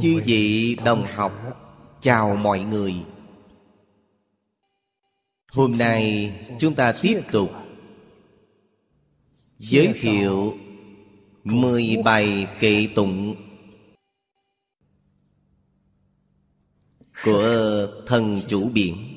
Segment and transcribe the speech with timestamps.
[0.00, 1.32] chư vị đồng học
[2.00, 2.94] chào mọi người.
[5.52, 7.52] Hôm nay chúng ta tiếp tục
[9.58, 10.54] giới thiệu
[11.44, 13.36] mười bài kệ tụng
[17.24, 19.11] của thần chủ biển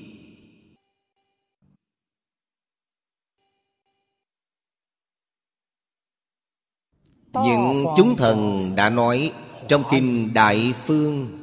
[7.44, 9.34] những chúng thần đã nói
[9.68, 11.42] trong kinh đại phương.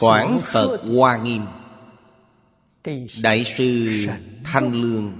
[0.00, 1.46] Quảng phật hoa nghiêm.
[3.22, 3.88] Đại sư
[4.44, 5.12] thanh lương.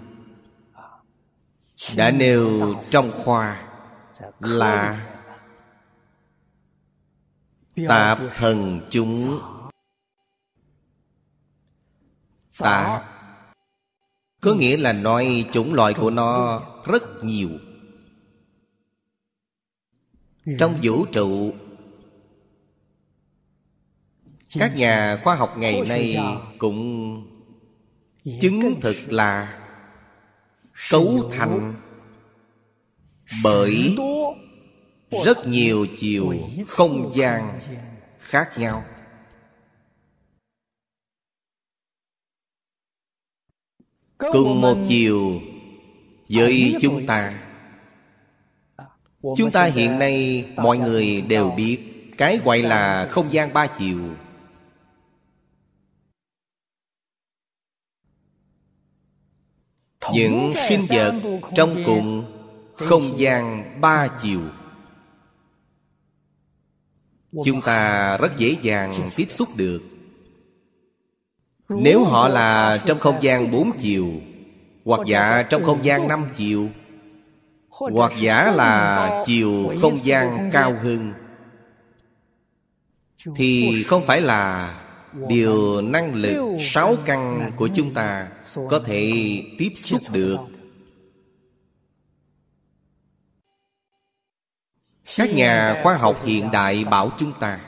[1.97, 3.69] Đã nêu trong khoa
[4.41, 5.07] là
[7.89, 9.39] tạp thần chúng.
[12.59, 13.05] Tạp.
[14.41, 17.51] Có nghĩa là nói chủng loại của nó rất nhiều.
[20.59, 21.55] Trong vũ trụ,
[24.59, 26.17] các nhà khoa học ngày nay
[26.59, 27.23] cũng
[28.41, 29.62] chứng thực là
[30.91, 31.75] cấu thành
[33.42, 33.97] bởi
[35.25, 36.34] rất nhiều chiều
[36.67, 37.59] không gian
[38.19, 38.84] khác nhau.
[44.19, 45.41] Cùng một chiều
[46.29, 47.43] với chúng ta.
[49.37, 51.79] chúng ta hiện nay mọi người đều biết
[52.19, 53.99] cái gọi là không gian ba chiều.
[60.13, 61.15] Những sinh vật
[61.55, 62.25] trong cùng
[62.75, 64.41] không gian ba chiều.
[67.45, 69.83] Chúng ta rất dễ dàng tiếp xúc được.
[71.69, 74.13] Nếu họ là trong không gian bốn chiều
[74.86, 76.69] hoặc giả trong không gian năm chiều.
[77.69, 81.13] Hoặc giả là chiều không gian cao hơn.
[83.36, 84.74] Thì không phải là
[85.29, 88.29] điều năng lực sáu căn của chúng ta
[88.70, 89.13] có thể
[89.58, 90.36] tiếp xúc được.
[95.17, 97.61] Các nhà khoa học hiện đại bảo chúng ta.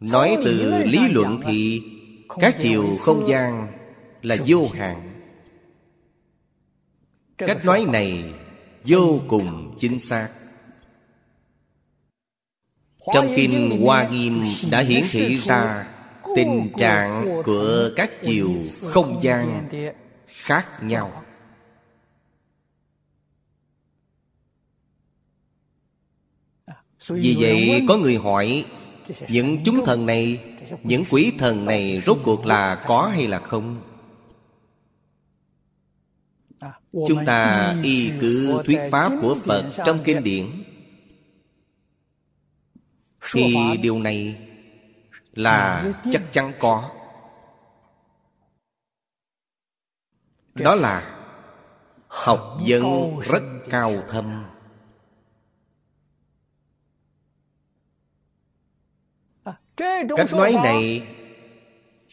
[0.00, 1.82] Nói từ lý luận thì
[2.40, 3.79] các chiều không gian
[4.22, 5.22] là vô hạn.
[7.38, 8.24] Cách nói này
[8.84, 10.28] vô cùng chính xác.
[13.14, 15.86] Trong kinh hoa nghiêm đã hiển thị ra
[16.36, 18.50] tình trạng của các chiều
[18.82, 19.68] không gian
[20.26, 21.22] khác nhau.
[27.08, 28.64] Vì vậy có người hỏi
[29.28, 30.40] những chúng thần này
[30.82, 33.89] những quỷ thần này rốt cuộc là có hay là không
[36.92, 40.46] chúng ta y cứ thuyết pháp của phật trong kinh điển.
[43.32, 44.48] thì điều này
[45.32, 46.90] là chắc chắn có.
[50.54, 51.16] Đó là
[52.08, 54.44] học vấn rất cao thâm.
[60.16, 61.06] Cách nói này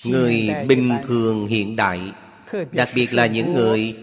[0.06, 2.14] người bình thường hiện đại
[2.72, 3.96] đặc biệt là những người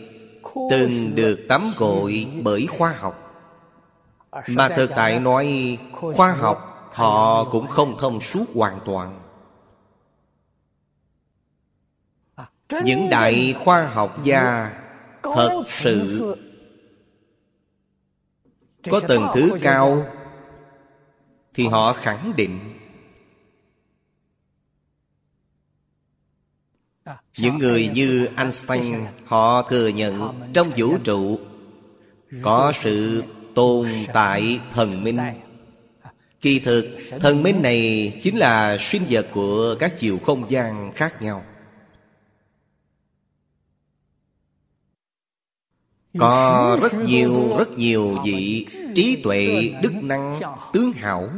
[0.71, 3.21] từng được tắm gội bởi khoa học.
[4.49, 9.21] Mà thực tại nói khoa học họ cũng không thông suốt hoàn toàn.
[12.85, 14.73] Những đại khoa học gia
[15.23, 16.37] thật sự
[18.91, 20.07] có tầng thứ cao
[21.55, 22.74] thì họ khẳng định
[27.39, 31.39] những người như einstein, họ thừa nhận trong vũ trụ
[32.43, 33.23] có sự
[33.55, 35.19] tồn tại thần minh.
[36.41, 41.23] Kỳ thực, thần minh này chính là sinh vật của các chiều không gian khác
[41.23, 41.45] nhau.
[46.19, 50.41] Có rất nhiều rất nhiều vị trí tuệ, đức năng,
[50.73, 51.31] tướng hảo,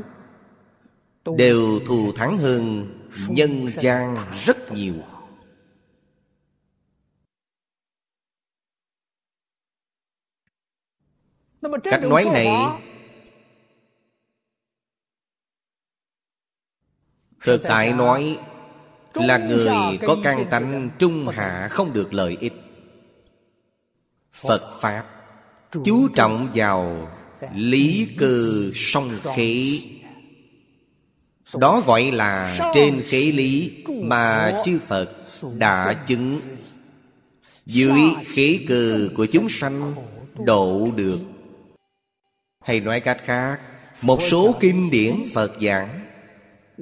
[1.36, 2.86] đều thù thắng hơn
[3.28, 4.94] nhân gian rất nhiều.
[11.84, 12.46] Cách nói này
[17.44, 18.38] thực tại nói
[19.14, 22.52] là người có căn tánh trung hạ không được lợi ích.
[24.32, 25.04] Phật pháp
[25.84, 27.10] chú trọng vào
[27.54, 29.78] lý cơ song khế.
[31.58, 35.10] Đó gọi là trên khế lý mà chư phật
[35.56, 36.40] đã chứng.
[37.66, 39.94] Dưới khế cơ của chúng sanh
[40.46, 41.18] độ được
[42.66, 43.58] hay nói cách khác,
[44.02, 46.06] một số kinh điển phật giảng,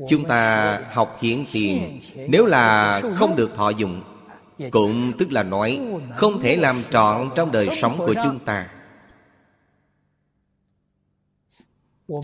[0.08, 4.02] chúng ta học hiện tiền, nếu là không được thọ dụng,
[4.70, 5.80] cũng tức là nói
[6.16, 8.68] không thể làm trọn trong đời sống của chúng ta.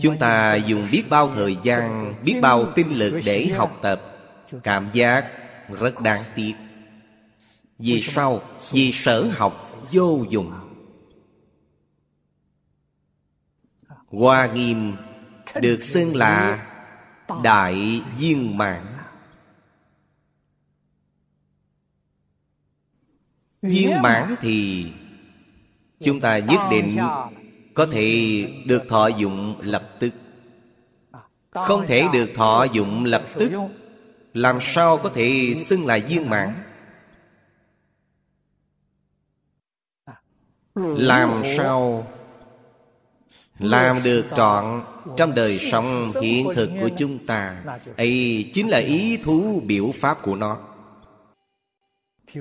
[0.01, 4.01] Chúng ta dùng biết bao thời gian, biết bao tinh lực để học tập,
[4.63, 5.25] cảm giác
[5.79, 6.53] rất đáng tiếc.
[7.79, 8.41] Vì sao?
[8.71, 10.51] Vì sở học vô dụng.
[14.11, 14.95] Hoa nghiêm
[15.61, 16.67] được xưng là
[17.43, 18.87] đại viên mãn.
[23.61, 24.87] Viên mãn thì
[25.99, 26.97] chúng ta nhất định
[27.73, 30.13] có thể được thọ dụng lập tức.
[31.51, 33.51] Không thể được thọ dụng lập tức.
[34.33, 36.53] làm sao có thể xưng là viên mãn?
[40.75, 42.07] Làm sao
[43.61, 44.81] làm được trọn
[45.17, 47.63] trong đời sống hiện thực của chúng ta.
[47.97, 50.59] ấy chính là ý thú biểu pháp của nó.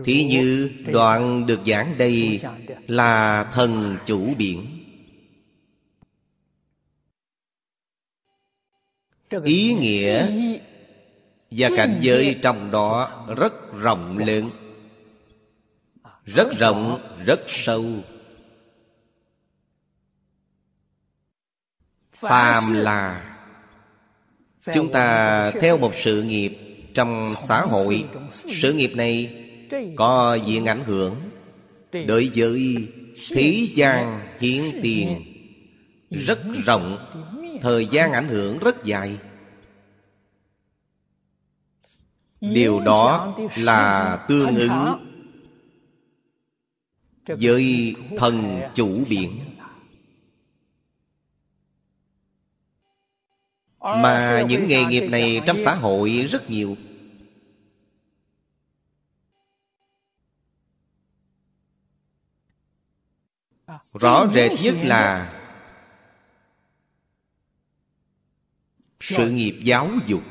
[0.04, 2.40] Thí như đoạn được giảng đây
[2.86, 4.66] là thần chủ biển.
[9.44, 10.26] Ý nghĩa
[11.50, 14.50] và cảnh giới trong đó rất rộng lớn.
[16.24, 17.84] Rất rộng, rất sâu
[22.20, 23.26] Phàm là
[24.74, 26.58] Chúng ta theo một sự nghiệp
[26.94, 28.04] trong xã hội.
[28.30, 29.44] Sự nghiệp này
[29.96, 31.14] có diện ảnh hưởng
[32.06, 32.88] Đối với
[33.28, 35.22] thế gian hiện tiền.
[36.10, 37.06] Rất rộng,
[37.62, 39.18] Thời gian ảnh hưởng rất dài.
[42.40, 45.06] Điều đó là tương ứng
[47.26, 49.49] Với thần chủ biển.
[53.80, 56.76] Mà những nghề nghiệp này trong xã hội rất nhiều.
[63.92, 65.36] Rõ rệt nhất là
[69.00, 70.22] Sự nghiệp giáo dục.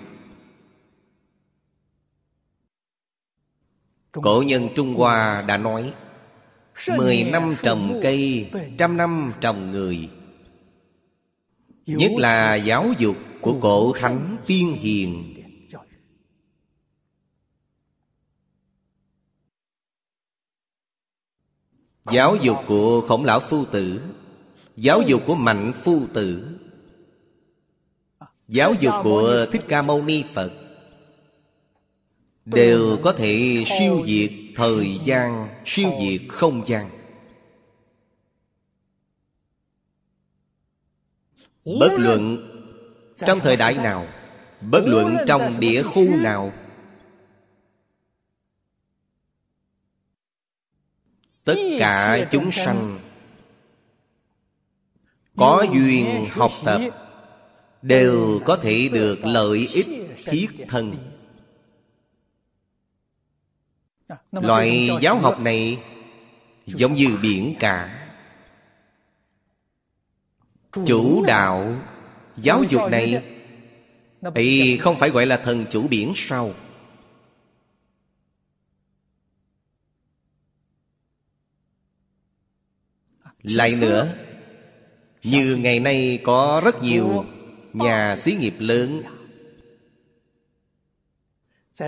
[4.12, 5.94] Cổ nhân Trung Hoa đã nói
[6.98, 10.10] Mười năm trồng cây Trăm năm trồng người.
[11.86, 15.36] Nhất là giáo dục của cổ thánh tiên hiền.
[22.12, 24.02] Giáo dục của khổng lão phu tử.
[24.76, 26.60] Giáo dục của mạnh phu tử.
[28.48, 30.52] Giáo dục của Thích Ca Mâu Ni Phật.
[32.46, 36.90] Đều có thể siêu diệt thời gian, Siêu diệt không gian.
[41.66, 42.49] Bất luận
[43.26, 44.07] trong thời đại nào
[44.61, 46.54] Bất luận trong địa khu nào.
[51.44, 52.99] Tất cả chúng sanh
[55.38, 56.81] Có duyên học tập
[57.81, 59.88] Đều có thể được lợi ích
[60.26, 60.95] thiết thân
[64.31, 65.83] Loại giáo học này
[66.66, 68.06] Giống như biển cả.
[70.85, 71.76] Chủ đạo
[72.42, 73.24] Giáo dục này
[74.36, 76.54] Thì không phải gọi là thần chủ biển sao?
[83.44, 84.14] Lại nữa
[85.24, 87.26] Như ngày nay có rất nhiều
[87.74, 89.02] Nhà xí nghiệp lớn.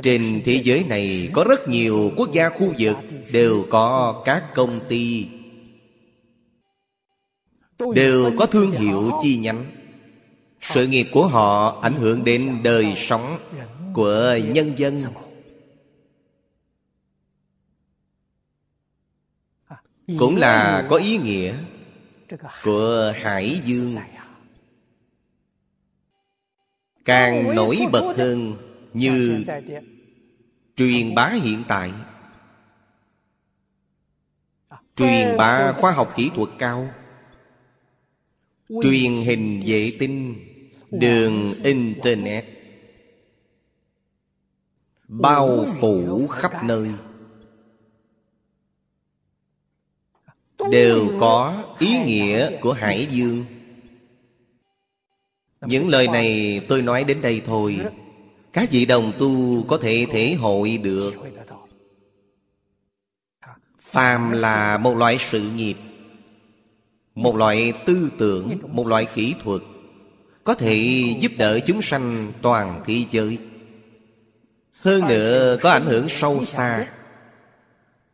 [0.03, 2.97] Trên thế giới này Có rất nhiều quốc gia khu vực
[3.31, 5.27] Đều có các công ty.
[7.95, 9.80] Đều có thương hiệu chi nhánh
[10.61, 13.39] sự nghiệp của họ ảnh hưởng đến đời sống
[13.93, 15.03] Của nhân dân.
[20.19, 21.55] Cũng là có ý nghĩa
[22.63, 23.95] của hải dương.
[27.05, 28.55] Càng nổi bật hơn
[28.93, 29.43] như
[30.75, 31.91] truyền bá hiện tại.
[34.95, 36.89] Truyền bá khoa học kỹ thuật cao.
[38.83, 40.50] Truyền hình vệ tinh
[40.91, 42.45] đường internet.
[45.07, 46.91] Bao phủ khắp nơi.
[50.71, 53.45] Đều có ý nghĩa của hải dương.
[55.61, 57.79] Những lời này tôi nói đến đây thôi.
[58.53, 61.13] Các vị đồng tu có thể thể hội được.
[63.79, 65.77] Phàm là một loại sự nghiệp,
[67.15, 69.61] một loại tư tưởng, một loại kỹ thuật
[70.43, 73.37] có thể giúp đỡ chúng sanh toàn thế giới.
[74.81, 76.87] Hơn nữa có ảnh hưởng sâu xa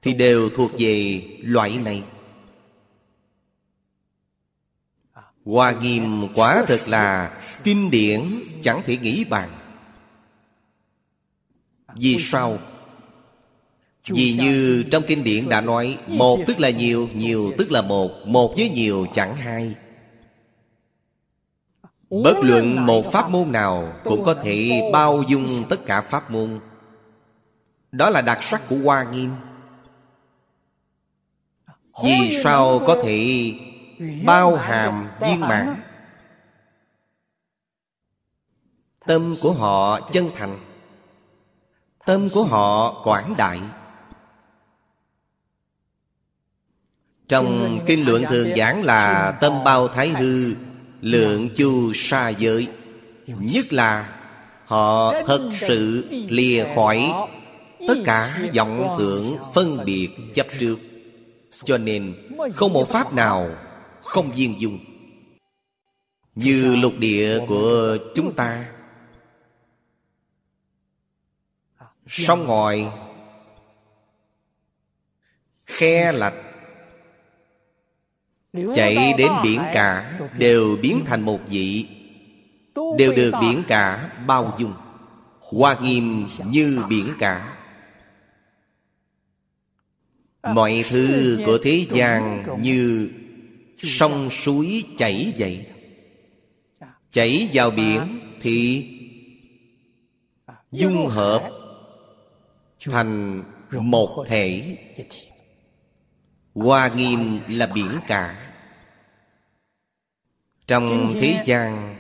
[0.02, 2.04] thì đều thuộc về loại này.
[5.46, 8.22] Hoa Nghiêm quả thật là kinh điển
[8.62, 9.50] chẳng thể nghĩ bàn.
[11.96, 12.60] Vì sao?
[14.10, 18.28] Vì như trong kinh điển đã nói Một tức là nhiều, nhiều tức là một
[18.28, 19.76] Một với nhiều chẳng hai.
[22.10, 26.60] Bất luận một pháp môn nào Cũng có thể bao dung tất cả pháp môn.
[27.92, 29.32] Đó là đặc sắc của Hoa Nghiêm.
[32.04, 33.52] Vì sao có thể
[34.26, 35.82] bao hàm viên mãn?
[39.08, 40.60] Tâm của họ chân thành.
[42.06, 43.62] Tâm của họ quảng đại.
[47.28, 50.56] Trong kinh luận thường giảng là Tâm bao thái hư
[51.02, 52.68] Lượng chu sa giới.
[53.28, 54.14] Nhất là
[54.66, 57.12] Họ thật sự lìa khỏi
[57.88, 60.80] Tất cả vọng tưởng phân biệt chấp trước.
[61.64, 62.16] Cho nên
[62.54, 63.56] không một pháp nào
[64.04, 64.80] Không viên dung.
[66.36, 68.66] Như lục địa của chúng ta.
[72.08, 72.86] Sông ngòi
[75.66, 76.47] Khe lạch
[78.76, 81.86] Chạy đến biển cả Đều biến thành một vị.
[82.98, 84.74] Đều được biển cả bao dung.
[85.40, 87.54] Hoa nghiêm như biển cả.
[90.54, 93.10] Mọi thứ của thế gian như
[93.78, 95.66] Sông suối chảy vậy
[97.12, 98.02] Chảy vào biển
[98.42, 98.88] thì
[100.72, 101.50] Dung hợp
[102.92, 104.78] Thành một thể.
[106.56, 108.47] Hoa nghiêm là biển cả
[110.68, 111.96] trong thế gian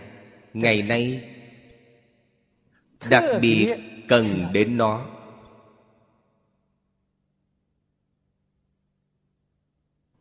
[0.53, 1.33] ngày nay
[3.09, 3.75] đặc biệt
[4.07, 5.05] cần đến nó.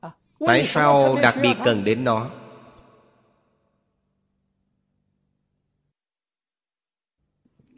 [0.00, 0.10] À,
[0.46, 2.30] tại sao đặc biệt cần đến nó?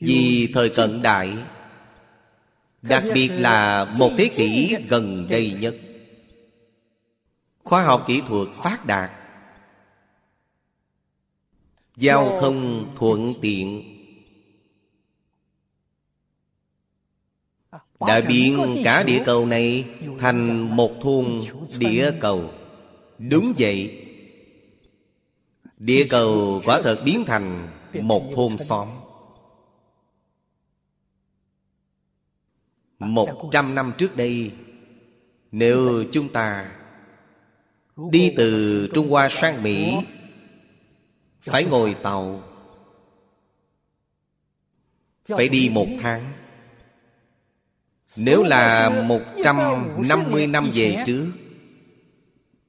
[0.01, 1.37] Vì thời cận đại
[2.83, 5.77] đặc biệt là một thế kỷ gần đây nhất.
[7.65, 9.11] Khoa học kỹ thuật phát đạt
[11.99, 13.95] Giao thông thuận tiện.
[18.01, 19.85] Đã biến cả địa cầu này
[20.19, 21.41] Thành một thôn
[21.79, 22.51] địa cầu.
[23.19, 24.05] Đúng vậy.
[25.79, 27.69] Địa cầu quả thật biến thành
[28.03, 28.89] Một thôn xóm.
[32.99, 34.53] Một trăm năm trước đây
[35.53, 36.73] Nếu chúng ta
[38.11, 39.95] Đi từ Trung Hoa sang Mỹ
[41.51, 42.43] phải ngồi tàu.
[45.29, 46.33] Phải đi một tháng.
[48.17, 49.57] Nếu là một trăm
[50.09, 51.33] năm mươi năm về trước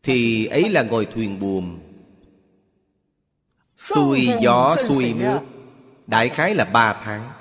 [0.04, 1.80] Thì ấy là ngồi thuyền buồm.
[3.78, 5.40] Xuôi gió xuôi nước.
[6.08, 7.32] Đại khái là ba tháng.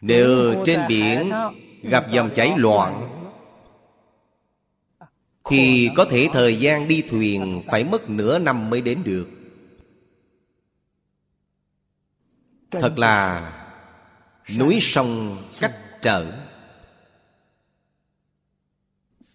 [0.00, 1.30] Nếu trên biển
[1.82, 3.13] Gặp dòng chảy loạn
[5.50, 9.28] thì có thể thời gian đi thuyền Phải mất nửa năm mới đến được.
[12.70, 13.50] Thật là
[14.58, 16.32] Núi sông cách trở.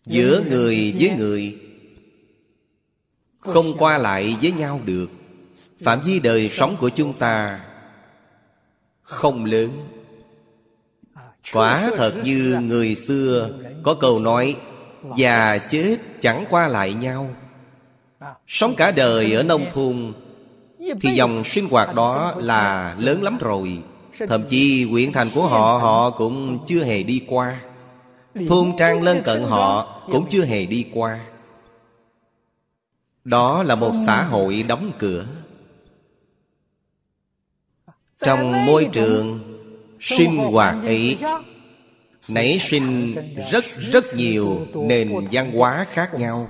[0.06, 1.58] Giữa người với người,
[3.40, 5.10] Không qua lại với nhau được.
[5.82, 7.66] Phạm vi đời sống của chúng ta
[9.02, 9.70] Không lớn.
[11.54, 14.56] Quả thật như người xưa Có câu nói
[15.18, 17.30] Già chết chẳng qua lại nhau.
[18.48, 20.14] Sống cả đời ở nông thôn,
[21.02, 23.78] Thì dòng sinh hoạt đó là lớn lắm rồi.
[24.28, 27.62] Thậm chí huyện thành của họ Họ cũng chưa hề đi qua.
[28.50, 31.20] Thôn trang lân cận họ Cũng chưa hề đi qua.
[33.24, 35.26] Đó là một xã hội đóng cửa.
[38.18, 39.40] Trong môi trường
[40.00, 41.18] Sinh hoạt ấy
[42.30, 43.16] nảy sinh
[43.52, 46.50] rất rất nhiều nền văn hóa khác nhau.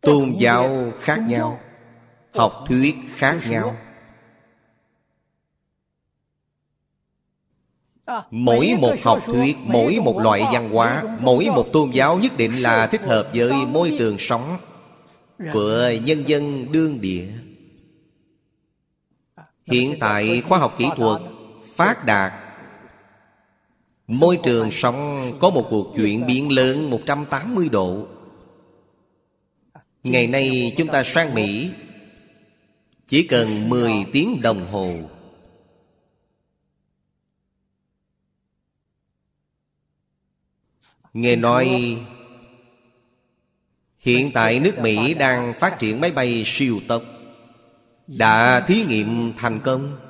[0.00, 1.60] Tôn giáo khác nhau.
[2.34, 3.76] Học thuyết khác nhau.
[8.30, 12.52] Mỗi một học thuyết, mỗi một loại văn hóa, mỗi một tôn giáo nhất định
[12.62, 14.58] là thích hợp với môi trường sống
[15.52, 17.26] Của nhân dân đương địa.
[19.66, 21.20] Hiện tại khoa học kỹ thuật
[21.74, 22.32] phát đạt.
[24.06, 28.06] Môi trường sống có một cuộc chuyển biến lớn 180 độ.
[30.04, 31.70] Ngày nay chúng ta sang Mỹ,
[33.08, 34.94] Chỉ cần 10 tiếng đồng hồ.
[41.12, 41.96] Nghe nói,
[43.98, 47.02] Hiện tại nước Mỹ đang phát triển máy bay siêu tốc.
[48.06, 50.03] Đã thí nghiệm thành công.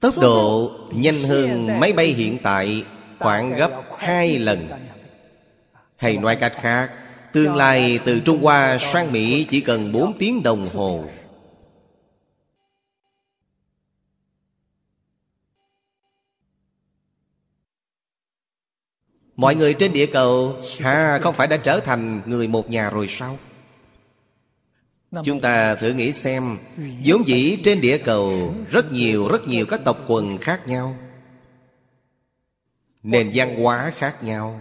[0.00, 2.84] Tốc độ nhanh hơn máy bay hiện tại
[3.18, 4.68] khoảng gấp 2 lần.
[5.96, 6.90] Hay nói cách khác
[7.32, 11.04] Tương lai từ Trung Hoa sang Mỹ chỉ cần 4 tiếng đồng hồ.
[19.36, 23.06] Mọi người trên địa cầu Hà không phải đã trở thành người một nhà rồi
[23.08, 23.38] sao
[25.24, 26.58] Chúng ta thử nghĩ xem
[27.04, 30.96] vốn dĩ trên địa cầu Rất nhiều rất nhiều các tộc quần khác nhau.
[33.02, 34.60] Nền văn hóa khác nhau.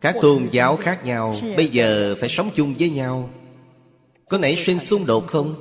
[0.00, 1.36] Các tôn giáo khác nhau.
[1.56, 3.30] Bây giờ phải sống chung với nhau.
[4.28, 5.54] Có nảy sinh xung đột không?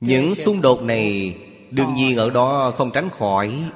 [0.00, 1.34] Những xung đột này
[1.72, 3.70] Đương nhiên ở đó không tránh khỏi.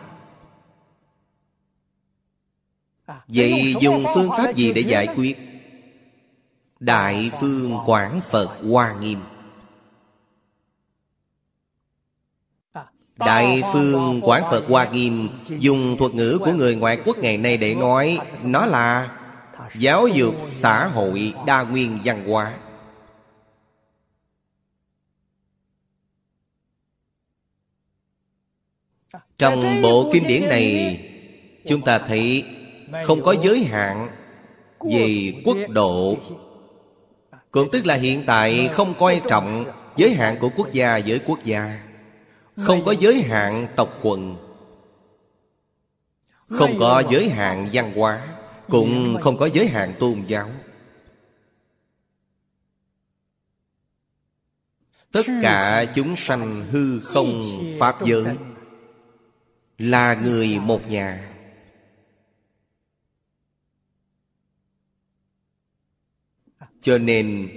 [3.29, 5.39] Vậy dùng phương pháp gì để giải quyết
[6.81, 9.21] Đại phương quảng Phật Hoa Nghiêm.
[13.17, 17.57] Đại phương quảng Phật Hoa Nghiêm Dùng thuật ngữ của người ngoại quốc ngày nay
[17.57, 19.19] để nói, Nó là
[19.75, 22.59] Giáo dục xã hội đa nguyên văn hóa.
[29.39, 31.01] Trong bộ kinh điển này,
[31.67, 32.45] Chúng ta thấy
[33.05, 34.09] Không có giới hạn
[34.81, 36.17] Về quốc độ
[37.57, 39.65] cũng tức là hiện tại không coi trọng
[39.97, 41.81] giới hạn của quốc gia với quốc gia.
[42.57, 44.37] Không có giới hạn tộc quần.
[46.49, 48.27] Không có giới hạn văn hóa.
[48.69, 50.51] Cũng không có giới hạn tôn giáo.
[55.13, 57.43] Tất cả chúng sanh hư không
[57.81, 58.37] Pháp giới
[59.79, 61.36] Là người một nhà.
[66.87, 67.49] Cho nên,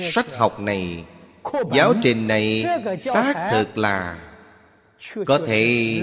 [0.00, 1.04] sách học này,
[1.72, 2.64] giáo trình này
[2.98, 4.18] xác thực là
[5.26, 6.00] có thể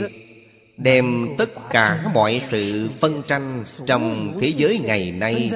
[0.77, 5.51] đem tất cả mọi sự phân tranh trong thế giới ngày nay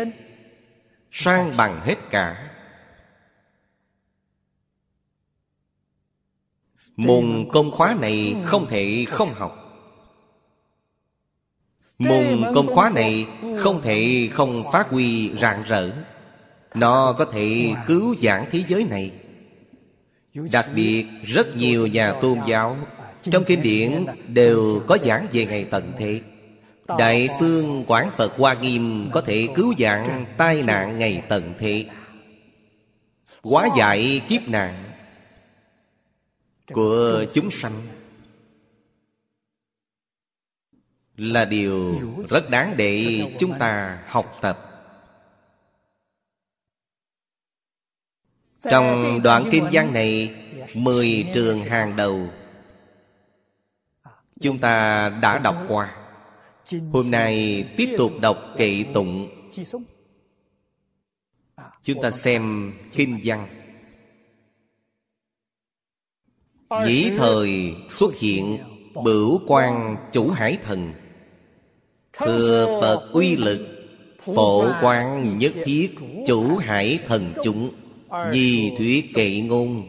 [1.11, 2.51] sang bằng hết cả.
[6.95, 9.57] Môn công khóa này không thể không học.
[11.99, 15.91] Môn công khóa này không thể không phát huy rạng rỡ
[16.73, 19.11] nó có thể cứu giảng thế giới này.
[20.51, 22.77] Đặc biệt, rất nhiều nhà tôn giáo
[23.21, 26.21] Trong kinh điển đều có giảng về ngày tận thế.
[26.97, 31.85] Đại phương Quảng Phật Hoa Nghiêm Có thể cứu giảng tai nạn ngày tận thế.
[33.41, 34.83] Quá giải kiếp nạn
[36.73, 37.81] Của chúng sanh
[41.17, 41.95] Là điều
[42.29, 44.70] rất đáng để chúng ta học tập.
[48.69, 50.35] Trong đoạn kinh văn này
[50.75, 52.29] Mười trường hàng đầu.
[54.41, 55.95] Chúng ta đã đọc qua.
[56.91, 59.29] Hôm nay tiếp tục đọc kệ tụng.
[61.83, 63.47] Chúng ta xem kinh văn.
[66.85, 68.57] Dĩ thời xuất hiện
[69.03, 70.93] Bửu quan chủ hải thần.
[72.13, 73.67] Thừa Phật uy lực
[74.35, 75.95] Phổ quan nhất thiết
[76.27, 77.80] Chủ hải thần chúng
[78.31, 79.87] vì thuyết kệ ngôn,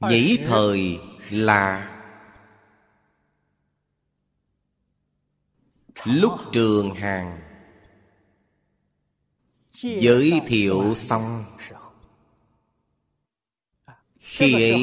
[0.00, 0.98] Nhĩ thời
[1.30, 1.90] là
[6.04, 7.40] Lúc trường hàng.
[9.72, 11.44] Giới thiệu xong.
[14.18, 14.82] Khi ấy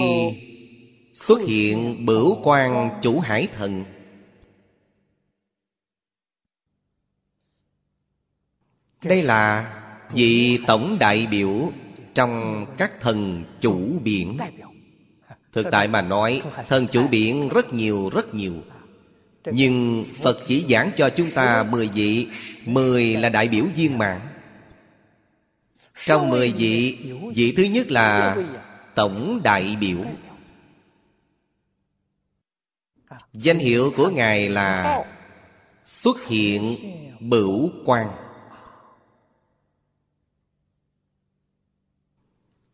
[1.13, 3.85] Xuất hiện bửu quan chủ hải thần.
[9.03, 9.77] Đây là
[10.13, 11.71] vị tổng đại biểu
[12.13, 14.37] trong các thần chủ biển.
[15.53, 18.53] Thực tại mà nói, thần chủ biển rất nhiều rất nhiều.
[19.45, 22.27] Nhưng phật chỉ giảng cho chúng ta mười vị,
[22.65, 24.19] mười là đại biểu viên mãn.
[26.05, 26.97] Trong mười vị
[27.35, 28.37] vị thứ nhất là
[28.95, 29.99] tổng đại biểu.
[33.33, 35.03] Danh hiệu của ngài là
[35.85, 36.75] xuất hiện
[37.19, 38.07] bửu quan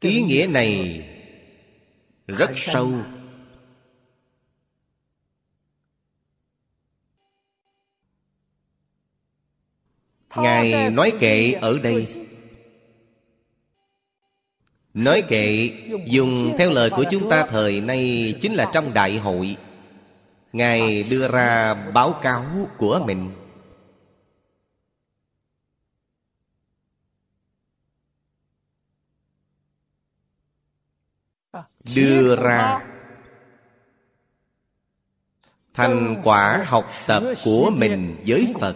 [0.01, 1.03] ý nghĩa này
[2.27, 2.91] rất sâu.
[10.35, 12.25] ngài nói kệ ở đây.
[14.93, 15.69] nói kệ
[16.05, 19.55] dùng theo lời của chúng ta thời nay chính là trong đại hội.
[20.53, 22.45] ngài đưa ra báo cáo
[22.77, 23.31] của mình
[31.95, 32.79] đưa ra.
[35.73, 38.75] thành quả học tập của mình với phật.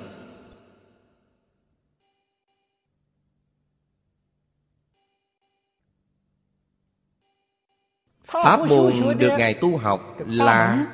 [8.26, 10.86] Pháp môn được ngài tu học là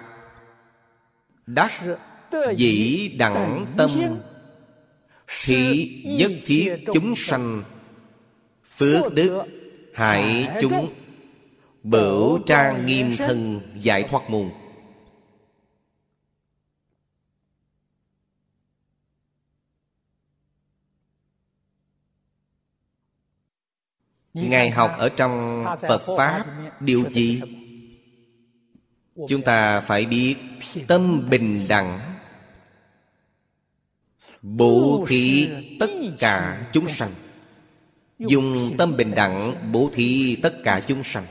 [1.46, 1.72] đắc
[2.56, 3.90] dĩ đẳng tâm.
[5.28, 7.64] thị nhất thiết chúng sanh
[8.72, 9.44] phước đức
[9.94, 10.94] hại chúng
[11.90, 14.52] Bửu trang nghiêm thân giải thoát môn.
[24.34, 26.46] Ngài học ở trong Phật Pháp
[26.80, 27.42] Điều gì?
[29.30, 30.36] Chúng ta phải biết
[30.88, 32.18] Tâm bình đẳng.
[34.42, 37.14] Bố thí tất cả chúng sanh.
[38.20, 41.26] Dùng tâm bình đẳng bố thí tất cả chúng sanh.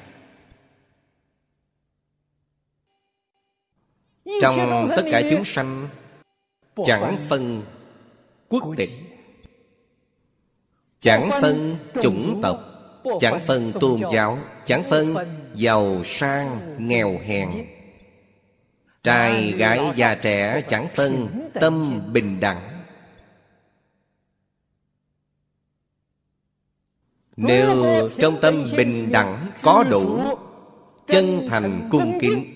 [4.41, 5.89] Trong tất cả chúng sanh
[6.85, 7.63] Chẳng phân
[8.49, 8.91] quốc tịch
[11.01, 12.61] Chẳng phân chủng tộc
[13.21, 15.15] Chẳng phân tôn giáo Chẳng phân
[15.55, 17.49] giàu sang nghèo hèn.
[19.03, 22.83] Trai gái già trẻ chẳng phân tâm bình đẳng.
[27.37, 27.85] Nếu
[28.19, 30.21] trong tâm bình đẳng có đủ
[31.07, 32.56] Chân thành cung kính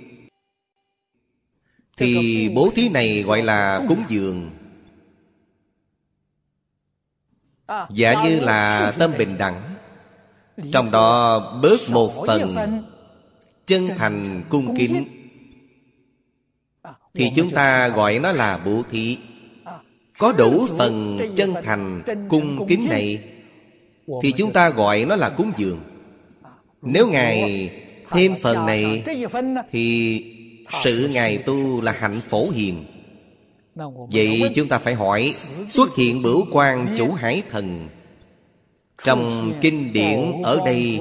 [2.01, 4.51] thì bố thí này gọi là cúng dường.
[7.91, 9.75] Giả như là tâm bình đẳng.
[10.73, 12.57] Trong đó bớt một phần
[13.67, 15.05] Chân thành cung kính.
[17.15, 19.19] Thì chúng ta gọi nó là bố thí.
[20.19, 23.23] Có đủ phần chân thành cung kính này,
[24.23, 25.81] Thì chúng ta gọi nó là cúng dường.
[26.83, 27.71] Nếu Ngài
[28.11, 29.03] thêm phần này,
[29.71, 30.25] Thì
[30.85, 32.85] sự Ngài tu là hạnh phổ hiền.
[34.13, 35.35] Vậy chúng ta phải hỏi,
[35.69, 37.89] Xuất hiện bửu quan chủ hải thần
[39.05, 41.01] Trong kinh điển ở đây,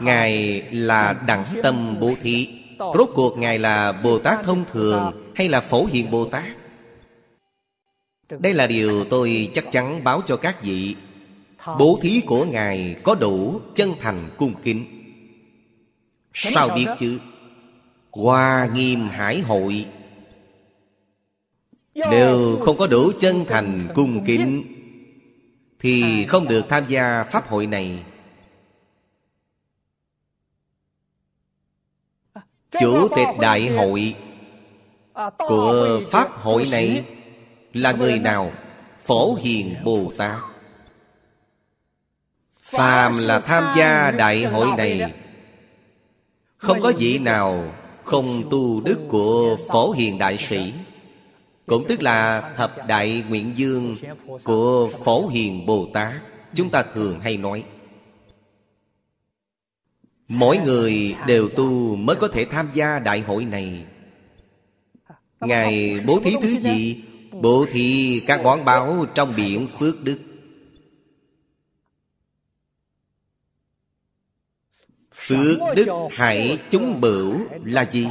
[0.00, 2.48] Ngài là đẳng tâm bố thí.
[2.78, 6.44] Rốt cuộc Ngài là Bồ Tát thông thường Hay là phổ hiền Bồ Tát?
[8.38, 10.94] Đây là điều tôi chắc chắn báo cho các vị.
[11.78, 14.84] Bố thí của Ngài có đủ chân thành cung kính.
[16.34, 17.20] Sao biết chứ?
[18.14, 19.86] Hoa nghiêm hải hội.
[21.94, 24.64] Đều không có đủ chân thành cung kính,
[25.78, 28.02] Thì không được tham gia pháp hội này.
[32.80, 34.14] Chủ tịch đại hội
[35.38, 37.04] Của pháp hội này
[37.72, 38.52] Là người nào?
[39.02, 40.40] Phổ hiền Bồ Tát.
[42.62, 45.12] Phàm là tham gia đại hội này,
[46.56, 47.64] Không có vị nào
[48.04, 50.72] không tu đức của phổ hiền đại sĩ,
[51.66, 53.96] cũng tức là thập đại nguyện dương
[54.44, 56.12] của phổ hiền bồ tát,
[56.54, 57.64] chúng ta thường hay nói.
[60.28, 63.84] Mỗi người đều tu mới có thể tham gia đại hội này.
[65.40, 67.02] Ngài bố thí thứ gì?
[67.32, 70.18] Bố thí các món báo trong biển phước đức.
[75.26, 78.08] Phước đức hãy chúng bửu là gì?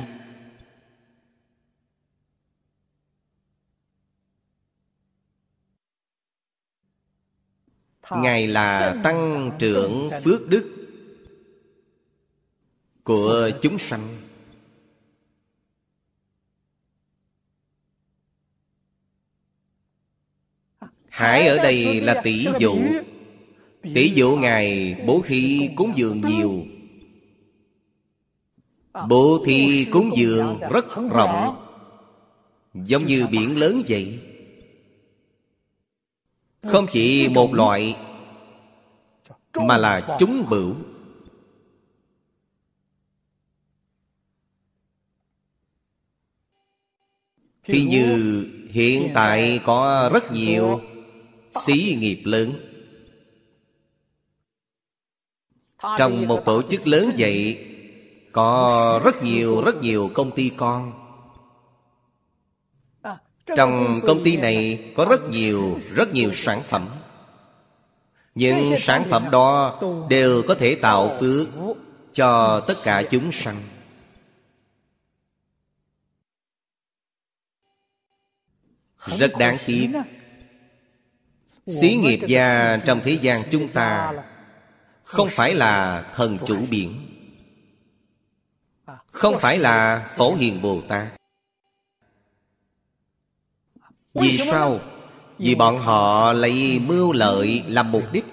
[8.11, 10.89] Ngài là tăng trưởng phước đức
[13.03, 14.21] Của chúng sanh.
[21.09, 22.77] Hải ở đây là tỷ dụ.
[23.81, 26.65] Tỷ dụ Ngài bố thí cúng dường nhiều
[28.93, 31.59] Bố thí cúng dường rất rộng.
[32.73, 34.19] Giống như biển lớn vậy.
[36.63, 37.95] Không chỉ một loại
[39.53, 40.75] Mà là chúng bửu.
[47.63, 50.81] Thì như hiện tại có rất nhiều
[51.65, 52.51] xí nghiệp lớn.
[55.97, 57.72] Trong một tổ chức lớn vậy
[58.33, 60.93] có rất nhiều rất nhiều công ty con.
[63.55, 66.89] Trong công ty này có rất nhiều rất nhiều sản phẩm.
[68.35, 71.47] Những sản phẩm đó đều có thể tạo phước
[72.13, 73.55] Cho tất cả chúng sanh.
[79.05, 79.89] Rất đáng tiếc.
[81.67, 84.13] Xí nghiệp gia trong thế gian chúng ta
[85.03, 87.02] Không phải là thần chủ biển.
[89.13, 91.07] Không phải là Phổ Hiền Bồ Tát.
[94.13, 94.79] Vì sao?
[95.37, 98.25] Vì bọn họ lấy mưu lợi làm mục đích.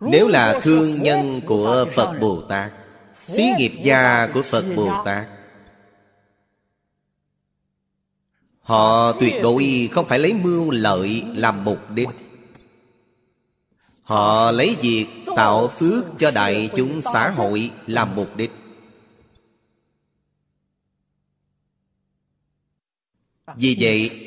[0.00, 2.72] Nếu là thương nhân của Phật Bồ Tát,
[3.14, 5.26] Xí nghiệp gia của Phật Bồ Tát,
[8.60, 12.08] Họ tuyệt đối không phải lấy mưu lợi làm mục đích.
[14.10, 18.52] Họ lấy việc tạo phước cho đại chúng xã hội làm mục đích.
[23.54, 24.26] Vì vậy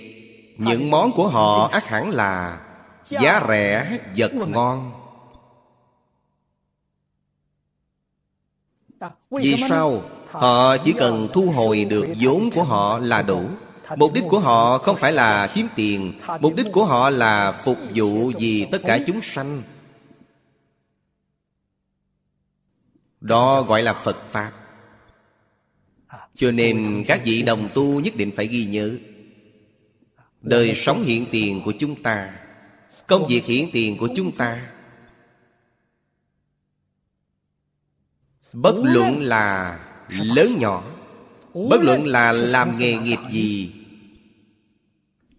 [0.57, 2.59] Những món của họ ác hẳn là
[3.05, 4.91] Giá rẻ, vật ngon.
[9.31, 10.01] Vì sao?
[10.27, 13.41] Họ chỉ cần thu hồi được vốn của họ là đủ?
[13.95, 17.77] Mục đích của họ không phải là kiếm tiền Mục đích của họ là phục
[17.95, 19.61] vụ vì tất cả chúng sanh.
[23.23, 24.51] Đó gọi là Phật Pháp.
[26.35, 28.97] Cho nên các vị đồng tu nhất định phải ghi nhớ,
[30.41, 32.33] Đời sống hiện tiền của chúng ta,
[33.07, 34.71] Công việc hiện tiền của chúng ta,
[38.53, 40.83] Bất luận là lớn nhỏ,
[41.53, 43.71] Bất luận là làm nghề nghiệp gì,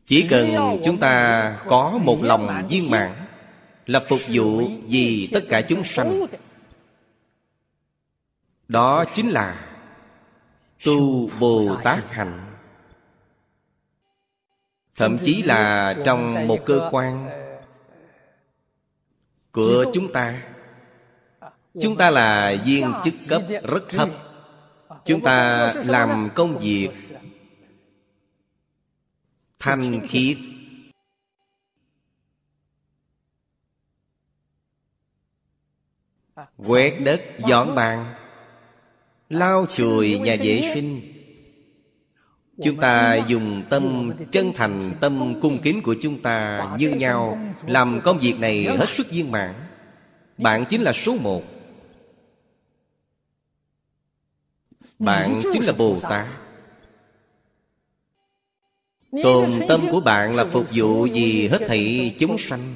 [0.06, 3.12] Chỉ cần chúng ta có một lòng viên mãn,
[3.86, 6.26] Là phục vụ vì tất cả chúng sanh.
[8.68, 9.66] Đó chính là
[10.84, 12.50] Tu Bồ Tát Hạnh.
[14.96, 17.28] Thậm chí là trong một cơ quan
[19.52, 20.42] Của chúng ta.
[21.80, 24.08] Chúng ta là viên chức cấp rất thấp.
[25.04, 26.90] Chúng ta làm công việc
[29.58, 30.38] Thanh khiết
[36.56, 38.14] Quét đất, dọn bàn.
[39.34, 41.00] Lau chùi nhà vệ sinh.
[42.62, 48.00] Chúng ta dùng tâm chân thành, Tâm cung kính của chúng ta như nhau, Làm
[48.04, 49.54] công việc này hết sức viên mãn.
[50.38, 51.42] Bạn chính là số một.
[54.98, 56.26] Bạn chính là Bồ Tát.
[59.22, 62.74] Tồn tâm của bạn là phục vụ vì hết thảy chúng sanh.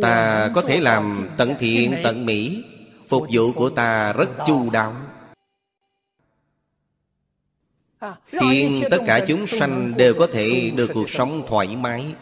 [0.00, 2.64] Ta có thể làm tận thiện, tận mỹ.
[3.08, 4.92] Phục vụ của ta rất chu đáo.
[8.26, 12.14] Khiến tất cả chúng sanh đều có thể được cuộc sống thoải mái.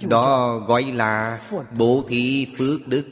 [0.00, 1.38] Đó gọi là
[1.78, 3.04] bố thí phước đức.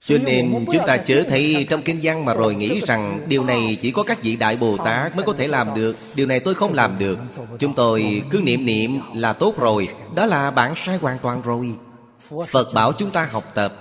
[0.00, 3.78] Cho nên chúng ta chớ thấy trong kinh văn mà rồi nghĩ rằng Điều này
[3.82, 5.96] chỉ có các vị Đại Bồ Tát mới có thể làm được.
[6.14, 7.18] Điều này tôi không làm được.
[7.58, 9.88] Chúng tôi cứ niệm niệm là tốt rồi.
[10.14, 11.74] Đó là bản sai hoàn toàn rồi.
[12.28, 13.74] Phật bảo chúng ta học tập.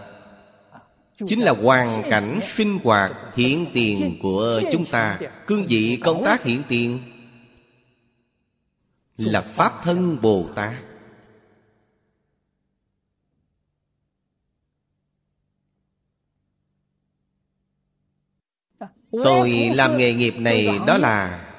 [1.25, 6.43] Chính là hoàn cảnh sinh hoạt hiện tiền của chúng ta Cương vị công tác
[6.43, 6.99] hiện tiền.
[9.17, 10.73] Là Pháp thân Bồ Tát.
[19.11, 21.49] Tôi làm nghề nghiệp này đó là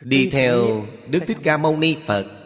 [0.00, 2.41] Đi theo Đức Thích Ca Mâu Ni Phật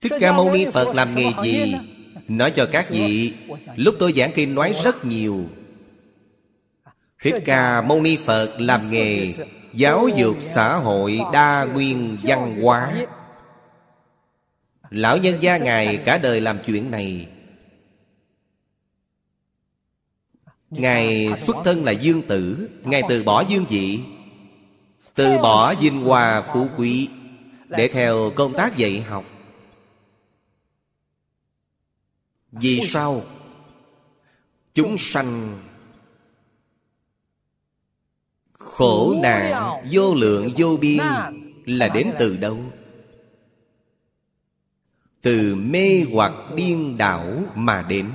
[0.00, 1.74] Thích Ca Mâu Ni Phật làm nghề gì?
[2.28, 3.34] Nói cho các vị
[3.76, 5.44] Lúc tôi giảng kinh nói rất nhiều.
[7.22, 9.34] Thích Ca Mâu Ni Phật làm nghề
[9.72, 13.06] Giáo dục xã hội đa nguyên văn hóa.
[14.90, 17.26] Lão nhân gia Ngài cả đời làm chuyện này.
[20.70, 22.68] Ngài xuất thân là dương tử.
[22.84, 24.00] Ngài từ bỏ dương vị
[25.14, 27.08] Từ bỏ vinh hoa phú quý
[27.68, 29.24] Để theo công tác dạy học
[32.52, 33.22] Vì sao?
[34.74, 35.58] Chúng sanh
[38.52, 41.02] Khổ nạn vô lượng vô biên
[41.66, 42.58] Là đến từ đâu?
[45.20, 48.12] Từ mê hoặc điên đảo mà đến.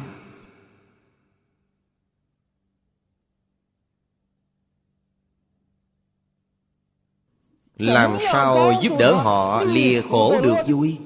[7.78, 10.98] Làm sao giúp đỡ họ lìa khổ được vui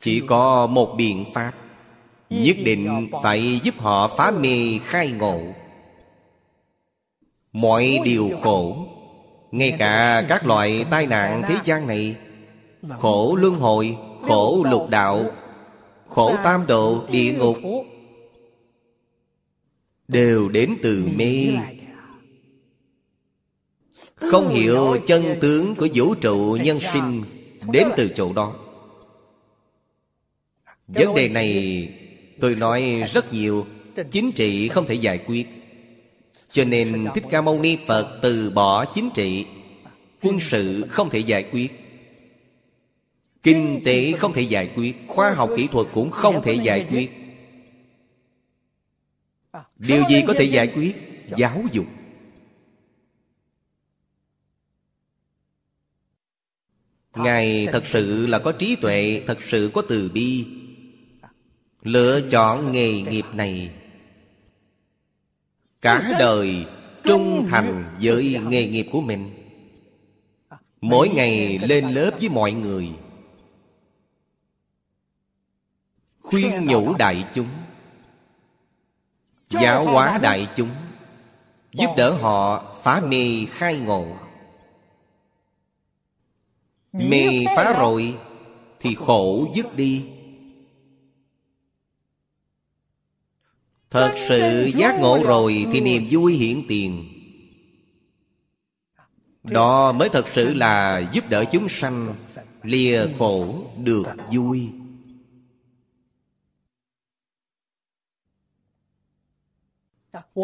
[0.00, 1.52] chỉ có một biện pháp.
[2.30, 5.40] Nhất định phải giúp họ phá mê khai ngộ.
[7.52, 8.86] Mọi điều khổ,
[9.50, 12.16] ngay cả các loại tai nạn thế gian này,
[12.98, 15.24] khổ luân hồi, khổ lục đạo,
[16.08, 17.58] khổ tam độ địa ngục,
[20.08, 21.48] đều đến từ mê.
[24.14, 27.22] Không hiểu chân tướng của vũ trụ nhân sinh
[27.72, 28.54] đến từ chỗ đó
[30.88, 31.88] vấn đề này
[32.40, 33.66] tôi nói rất nhiều
[34.10, 35.46] chính trị không thể giải quyết.
[36.48, 39.46] Cho nên thích ca mâu ni phật từ bỏ chính trị
[40.22, 41.72] quân sự không thể giải quyết.
[43.42, 47.10] Kinh tế không thể giải quyết khoa học kỹ thuật cũng không thể giải quyết.
[49.78, 50.96] điều gì có thể giải quyết?
[51.36, 51.86] giáo dục.
[57.14, 60.57] Ngài thật sự là có trí tuệ thật sự có từ bi
[61.82, 63.70] lựa chọn nghề nghiệp này.
[65.80, 66.66] Cả đời
[67.04, 69.30] trung thành với nghề nghiệp của mình.
[70.80, 72.88] Mỗi ngày lên lớp với mọi người.
[76.22, 77.48] Khuyên nhủ đại chúng.
[79.50, 80.70] Giáo hóa đại chúng.
[81.72, 84.16] Giúp đỡ họ phá mê khai ngộ.
[86.92, 88.14] Mê phá rồi
[88.80, 90.06] thì khổ dứt đi
[93.90, 97.04] thật sự giác ngộ rồi thì niềm vui hiện tiền.
[99.42, 102.14] Đó mới thật sự là giúp đỡ chúng sanh
[102.62, 104.70] lìa khổ được vui.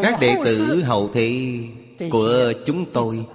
[0.02, 1.61] Các đệ tử hậu thị
[2.11, 3.26] của chúng tôi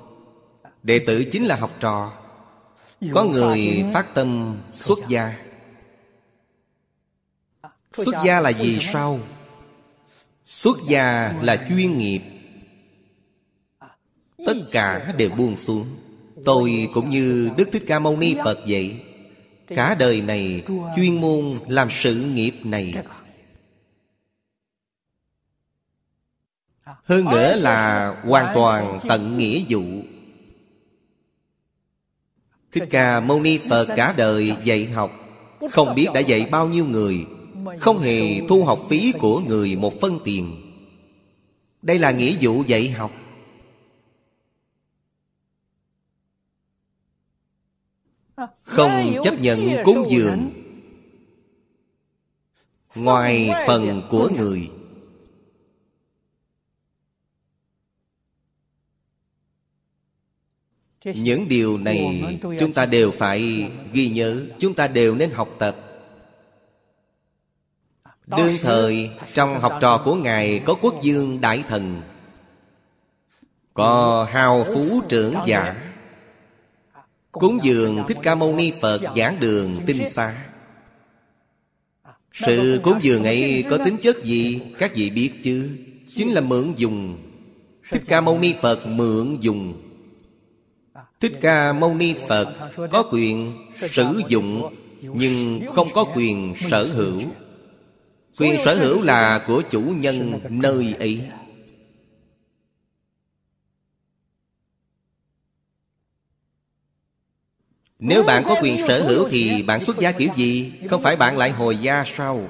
[0.83, 2.13] đệ tử chính là học trò.
[3.13, 5.39] Có người phát tâm xuất gia.
[7.93, 9.19] Xuất gia là gì sao
[10.49, 12.21] xuất gia là chuyên nghiệp.
[14.45, 15.87] Tất cả đều buông xuống.
[16.45, 19.01] Tôi cũng như đức thích ca mâu ni phật vậy.
[19.67, 20.63] Cả đời này
[20.95, 22.93] chuyên môn làm sự nghiệp này.
[26.83, 29.83] Hơn nữa là hoàn toàn tận nghĩa vụ.
[32.71, 35.11] Thích ca mâu ni phật cả đời dạy học.
[35.71, 37.25] Không biết đã dạy bao nhiêu người
[37.79, 40.55] không hề thu học phí của người một phân tiền.
[41.81, 43.11] Đây là nghĩa vụ dạy học.
[48.61, 50.49] Không chấp nhận cúng dường.
[52.95, 54.69] Ngoài phần của người.
[61.05, 62.23] Những điều này
[62.59, 65.88] chúng ta đều phải ghi nhớ, chúng ta đều nên học tập
[68.37, 72.01] đương thời trong học trò của ngài có quốc dương đại thần.
[73.73, 75.75] có hào phú trưởng giả.
[77.31, 80.45] Cúng dường thích ca mâu ni phật giảng đường tinh xa
[82.33, 84.61] sự cúng dường ấy có tính chất gì?
[84.77, 85.77] các vị biết chứ?
[86.15, 87.17] Chính là mượn dùng.
[87.89, 89.73] Thích ca mâu ni phật mượn dùng.
[91.19, 97.21] Thích ca mâu ni phật có quyền sử dụng nhưng không có quyền sở hữu
[98.39, 101.21] quyền sở hữu là của chủ nhân nơi ấy.
[107.99, 110.71] Nếu bạn có quyền sở hữu thì bạn xuất gia kiểu gì?
[110.89, 112.49] Không phải bạn lại hồi gia sao?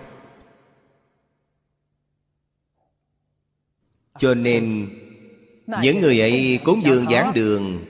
[4.20, 4.90] Cho nên
[5.82, 7.86] những người ấy cúng dường giảng đường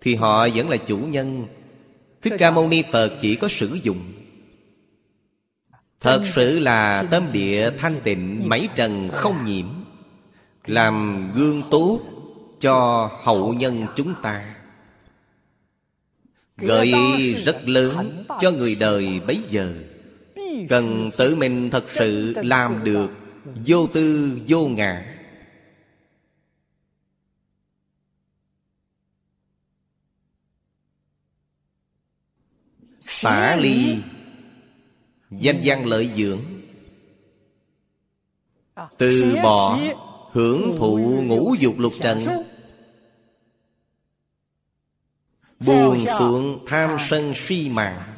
[0.00, 1.46] thì họ vẫn là chủ nhân.
[2.22, 4.17] Thích ca mâu ni phật chỉ có sử dụng
[6.00, 9.66] Thật sự là tâm địa thanh tịnh, mấy trần không nhiễm,
[10.66, 12.00] Làm gương tốt
[12.60, 14.54] cho hậu nhân chúng ta.
[16.56, 19.74] Gợi ý rất lớn cho người đời bấy giờ.
[20.68, 23.10] Cần tự mình thật sự làm được
[23.66, 25.14] Vô tư, vô ngã.
[33.00, 33.96] Xả ly
[35.30, 36.40] Danh văn lợi dưỡng.
[38.98, 39.78] Từ bỏ
[40.30, 42.18] Hưởng thụ ngũ dục lục trần.
[45.60, 48.14] Buồn xuống tham sân suy mạng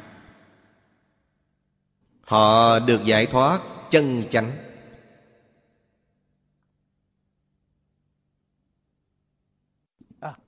[2.21, 4.51] Họ được giải thoát chân chánh.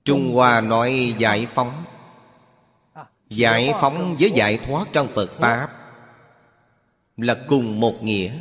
[0.04, 1.84] Trung Hoa nói giải phóng.
[3.28, 5.30] Giải phóng với giải thoát trong Phật.
[5.38, 5.83] Pháp
[7.16, 8.32] là cùng một nghĩa.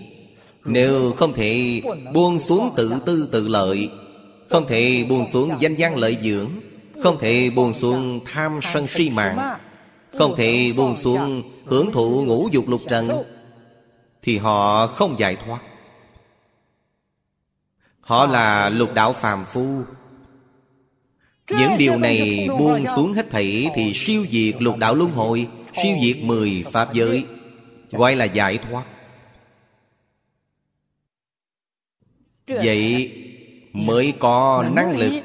[0.65, 1.81] Nếu không thể
[2.13, 3.89] buông xuống tự tư tự lợi,
[4.49, 6.49] Không thể buông xuống danh gian lợi dưỡng,
[7.03, 9.57] Không thể buông xuống tham sân si mạng,
[10.19, 13.09] Không thể buông xuống hưởng thụ ngũ dục lục trần,
[14.21, 15.59] Thì họ không giải thoát.
[18.01, 19.81] Họ là lục đạo phàm phu.
[21.49, 25.47] Những điều này buông xuống hết thảy Thì siêu diệt lục đạo luân hồi,
[25.83, 27.23] Siêu diệt mười pháp giới.
[27.93, 28.85] Gọi là giải thoát.
[32.47, 33.11] Vậy
[33.73, 35.23] mới có năng lực,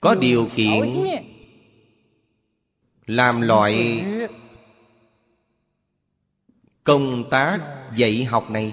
[0.00, 0.90] Có điều kiện
[3.06, 4.04] Làm loại
[6.84, 7.60] Công tác
[7.96, 8.72] dạy học này,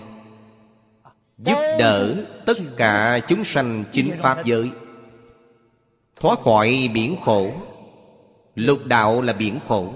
[1.37, 4.69] Giúp đỡ tất cả chúng sanh chính Pháp giới.
[6.15, 7.51] Thoát khỏi biển khổ,
[8.55, 9.93] Lục đạo là biển khổ.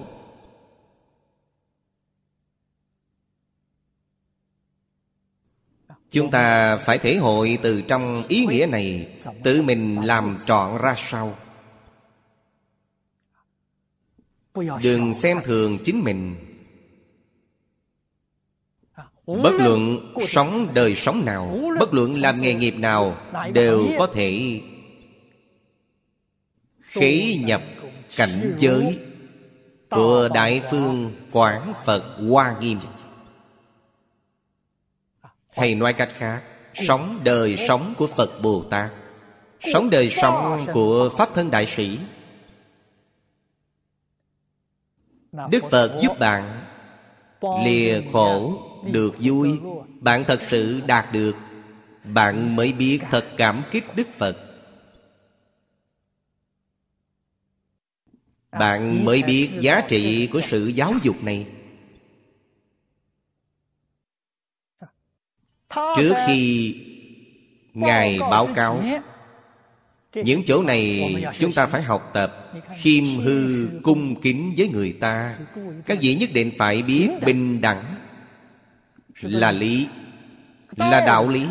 [6.17, 9.07] Chúng ta phải thể hội từ trong ý nghĩa này,
[9.43, 11.35] Tự mình làm trọn ra sao?
[14.81, 16.35] Đừng xem thường chính mình.
[19.27, 23.17] Bất luận sống đời sống nào, Bất luận làm nghề nghiệp nào
[23.53, 24.61] Đều có thể
[26.81, 27.61] khí nhập
[28.17, 28.99] cảnh giới
[29.89, 32.77] Của Đại Phương Quán Phật Hoa Nghiêm.
[35.57, 36.41] Hay nói cách khác,
[36.73, 38.91] Sống đời sống của Phật Bồ Tát,
[39.59, 41.99] Sống đời sống của Pháp Thân Đại Sĩ.
[45.49, 46.61] Đức Phật giúp bạn
[47.65, 49.59] Lìa khổ được vui,
[49.99, 51.35] Bạn thật sự đạt được,
[52.03, 54.37] Bạn mới biết thật cảm kích Đức Phật.
[58.51, 61.45] Bạn mới biết giá trị của sự giáo dục này.
[65.69, 66.75] Trước khi
[67.73, 68.83] Ngài báo cáo
[70.13, 75.37] Những chỗ này chúng ta phải học tập Khiêm hư cung kính với người ta.
[75.85, 77.83] Các vị nhất định phải biết bình đẳng
[79.21, 79.87] Là lý
[80.77, 81.47] Là đạo lý.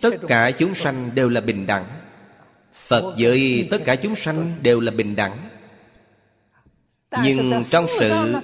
[0.00, 1.84] Tất cả chúng sanh đều là bình đẳng.
[2.74, 5.36] Phật với tất cả chúng sanh đều là bình đẳng.
[7.24, 8.34] Nhưng trong sự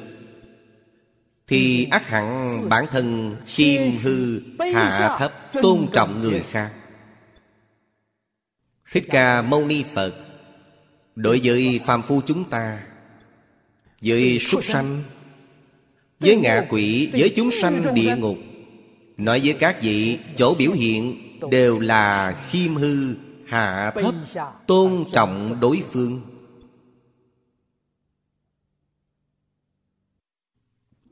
[1.47, 4.41] thì ác hẳn bản thân khiêm hư
[4.75, 5.33] hạ thấp
[5.63, 6.71] tôn trọng người khác.
[8.93, 10.15] Thích Ca Mâu Ni Phật,
[11.17, 12.81] Đối với phàm phu chúng ta,
[14.03, 15.03] Với súc sanh,
[16.21, 18.39] Với ngạ quỷ, Với chúng sanh địa ngục,
[19.17, 21.17] Nói với các vị Chỗ biểu hiện
[21.51, 23.15] Đều là khiêm hư
[23.47, 24.15] hạ thấp
[24.67, 26.21] tôn trọng đối phương.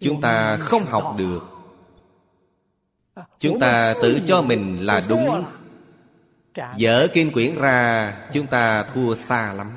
[0.04, 1.44] Chúng ta không học được.
[3.38, 5.44] Chúng ta tự cho mình là đúng.
[6.76, 9.72] Dở kinh quyển ra, chúng ta thua xa lắm.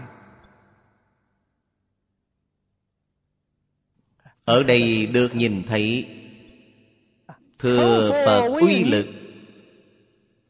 [4.45, 6.07] Ở đây được nhìn thấy
[7.59, 9.07] thừa phật uy lực,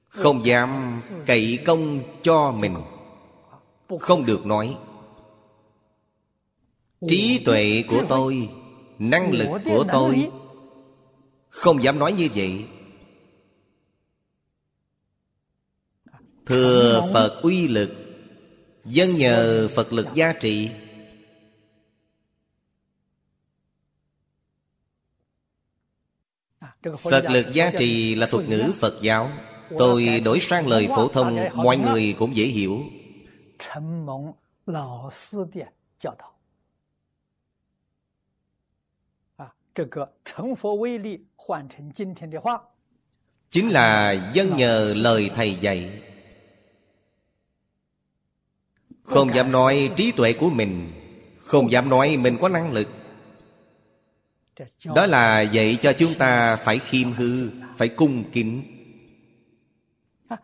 [0.07, 2.75] không dám cậy công cho mình.
[3.99, 4.78] Không được nói,
[7.07, 8.49] Trí tuệ của tôi
[9.00, 10.32] Năng lực của tôi.
[11.50, 12.66] Không dám nói như vậy.
[16.45, 17.89] Thừa Phật uy lực
[18.86, 20.70] Dân nhờ Phật lực gia trị
[27.00, 29.32] Phật lực gia trì là thuật ngữ Phật giáo.
[29.78, 32.84] Tôi đổi sang lời phổ thông Mọi người cũng dễ hiểu
[43.49, 46.01] Chính là dân nhờ lời Thầy dạy.
[49.03, 50.91] Không dám nói trí tuệ của mình,
[51.39, 52.88] Không dám nói mình có năng lực.
[54.95, 58.63] Đó là dạy cho chúng ta phải khiêm hư, Phải cung kính.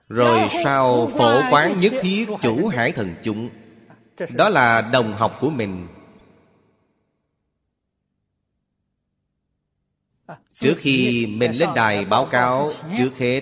[0.07, 3.49] Rồi sau phổ quán nhất thiết chủ hải thần chúng,
[4.33, 5.87] Đó là đồng học của mình.
[10.53, 13.41] Trước khi mình lên đài báo cáo, Trước hết,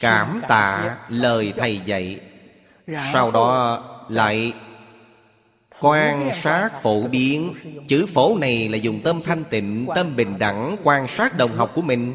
[0.00, 2.20] Cảm tạ lời thầy dạy.
[3.12, 4.52] Sau đó lại
[5.80, 7.54] Quan sát phổ biến.
[7.86, 11.72] Chữ phổ này là dùng tâm thanh tịnh, Tâm bình đẳng Quan sát đồng học
[11.74, 12.14] của mình.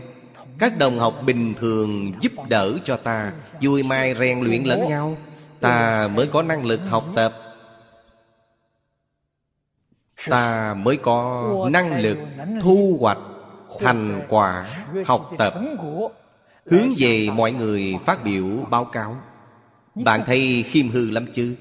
[0.60, 5.18] Các đồng học bình thường giúp đỡ cho ta, Vui mai rèn luyện lẫn nhau.
[5.60, 7.34] Ta mới có năng lực học tập.
[10.30, 12.18] Ta mới có năng lực
[12.62, 13.18] thu hoạch
[13.80, 14.66] thành quả
[15.06, 15.54] học tập.
[16.66, 19.22] Hướng về mọi người phát biểu báo cáo.
[19.96, 21.58] Bạn thấy khiêm hư lắm chứ?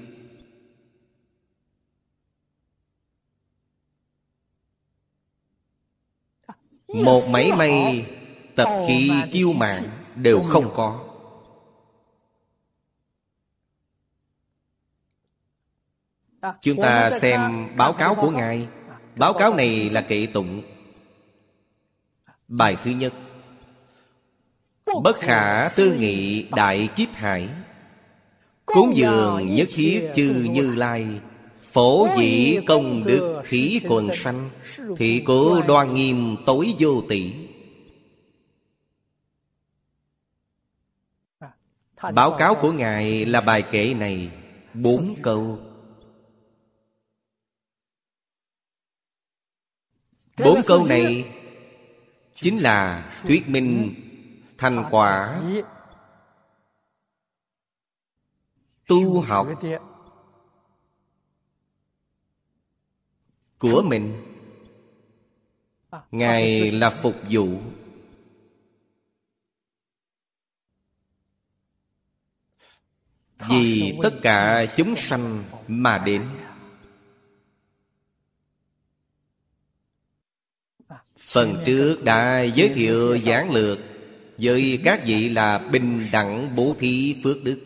[6.87, 8.05] Một máy may,
[8.55, 9.83] tập khí kiêu mạn
[10.15, 10.99] đều không có.
[16.61, 18.67] Chúng ta xem báo cáo của ngài.
[19.15, 20.61] Báo cáo này là kệ tụng
[22.51, 23.13] bài thứ nhất.
[25.03, 27.49] Bất khả tư nghị đại kiếp hải.
[28.65, 31.07] Cúng dường nhất thiết chư như lai.
[31.71, 34.49] Phổ dĩ công đức khí quần sanh.
[34.97, 37.33] Thị cố đoan nghiêm tối vô tỷ
[42.13, 44.29] báo cáo của ngài là bài kệ này.
[44.73, 45.59] Bốn câu.
[50.43, 51.25] Bốn câu này
[52.41, 53.95] chính là thuyết minh
[54.57, 55.41] thành quả.
[58.87, 59.47] Tu học
[63.59, 64.25] của mình.
[66.11, 67.61] Ngài là phục vụ.
[73.49, 76.27] Vì tất cả chúng sanh mà đến
[81.25, 83.79] phần trước đã giới thiệu giảng lược
[84.37, 87.59] với các vị là bình đẳng bố thí phước đức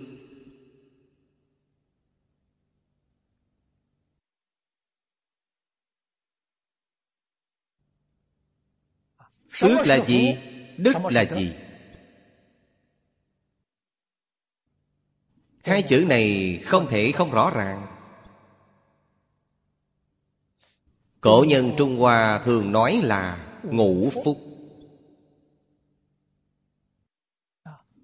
[9.49, 10.35] Phước là gì?
[10.77, 11.53] Đức là gì?
[15.63, 17.87] Hai chữ này không thể không rõ ràng
[21.21, 24.37] Cổ nhân Trung Hoa thường nói là ngũ phúc.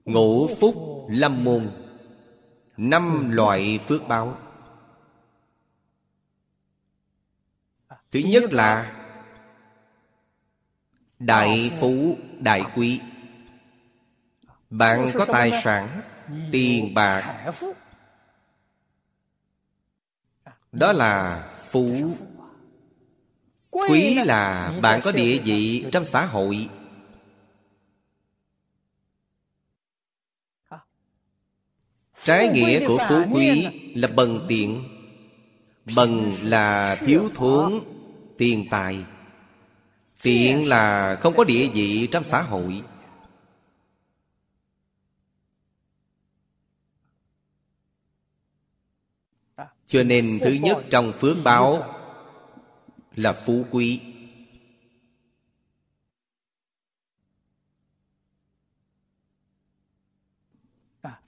[0.05, 0.75] Ngũ phúc
[1.09, 1.71] lâm môn
[2.77, 4.37] Năm loại phước báo.
[8.11, 8.97] Thứ nhất là
[11.19, 13.01] Đại phú đại quý.
[14.69, 16.01] Bạn có tài sản,
[16.51, 17.51] Tiền bạc.
[20.71, 22.15] Đó là phú
[23.71, 26.69] Quý là bạn có địa vị trong xã hội.
[32.23, 34.83] Trái nghĩa của phú quý là bần tiện.
[35.95, 37.79] Bần là thiếu thốn
[38.37, 39.05] tiền tài.
[40.23, 42.83] Tiện là không có địa vị trong xã hội.
[49.87, 52.00] Cho nên thứ nhất trong phước báo
[53.15, 54.01] là phú quý.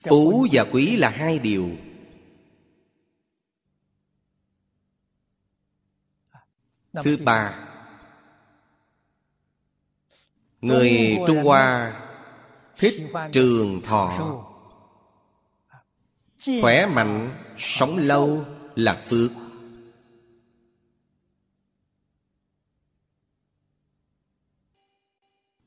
[0.00, 1.70] Phú và quý là hai điều.
[7.04, 7.64] Thứ ba
[10.60, 12.00] Người Trung Hoa
[12.76, 14.44] thích trường thọ.
[16.60, 19.30] Khỏe mạnh, sống lâu là phước.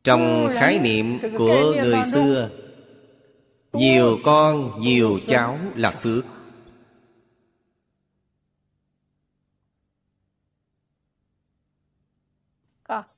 [0.08, 2.50] Trong khái niệm của người xưa.
[3.74, 6.26] Nhiều con, nhiều cháu là phước.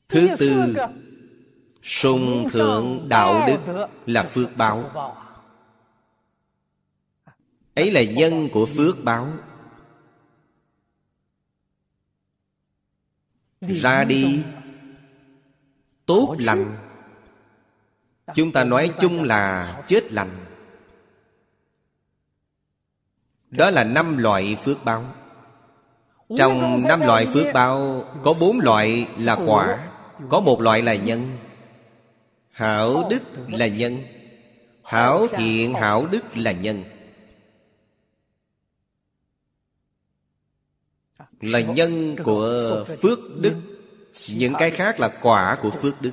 [0.07, 0.75] Thứ tư
[1.83, 4.91] sung thượng đạo đức là phước báo.
[7.75, 9.27] Ấy là nhân của phước báo.
[13.61, 14.43] Ra đi
[16.09, 16.77] tốt lành.
[18.35, 20.29] Chúng ta nói chung là chết lành.
[23.49, 25.05] Đó là năm loại phước báo.
[26.37, 29.87] Trong năm loại phước báo, có bốn loại là quả,
[30.29, 31.37] có một loại là nhân.
[32.51, 33.97] Hảo đức là nhân.
[34.83, 36.83] Hảo thiện, hảo đức là nhân.
[41.41, 43.55] Là nhân của phước đức.
[44.29, 46.11] Những cái khác là quả của phước đức.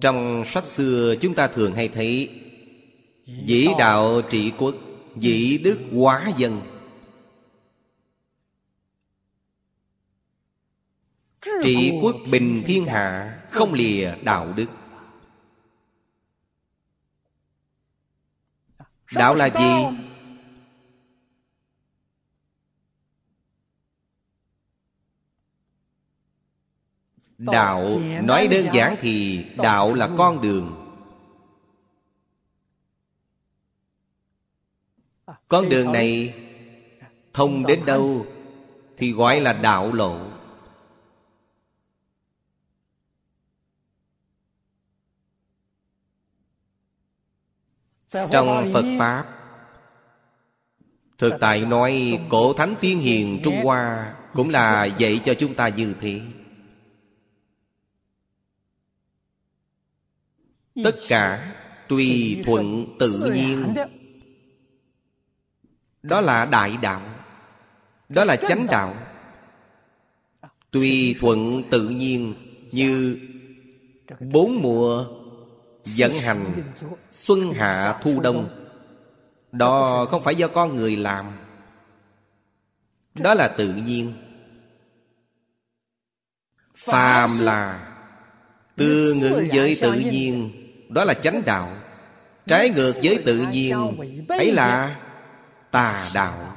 [0.00, 2.40] Trong sách xưa, chúng ta thường hay thấy,
[3.26, 4.74] Dĩ đạo trị quốc,
[5.16, 6.60] Dĩ đức hóa dân.
[11.62, 14.66] Trị quốc bình thiên hạ, Không lìa đạo đức.
[19.14, 19.98] Đạo là gì?
[27.42, 30.78] Đạo nói đơn giản thì đạo là con đường.
[35.48, 36.34] Con đường này
[37.32, 38.26] thông đến đâu
[38.96, 40.18] thì gọi là đạo lộ.
[48.08, 49.26] Trong phật pháp
[51.18, 55.68] thực tại nói cổ thánh tiên hiền trung hoa cũng là dạy cho chúng ta
[55.68, 56.20] như thế
[60.74, 61.54] tất cả
[61.88, 63.74] tùy thuận tự nhiên.
[66.02, 67.00] đó là đại đạo.
[68.08, 68.94] Đó là chánh đạo.
[70.70, 72.34] Tùy thuận tự nhiên
[72.72, 73.18] như
[74.20, 75.06] bốn mùa
[75.84, 76.72] dẫn hành
[77.10, 78.48] xuân hạ thu đông.
[79.52, 81.38] đó không phải do con người làm.
[83.14, 84.12] Đó là tự nhiên.
[86.76, 87.88] Phàm là
[88.76, 90.61] tương ứng với tự nhiên
[90.92, 91.76] đó là chánh đạo.
[92.46, 93.96] Trái ngược với tự nhiên,
[94.28, 95.00] ấy là
[95.70, 96.56] tà đạo.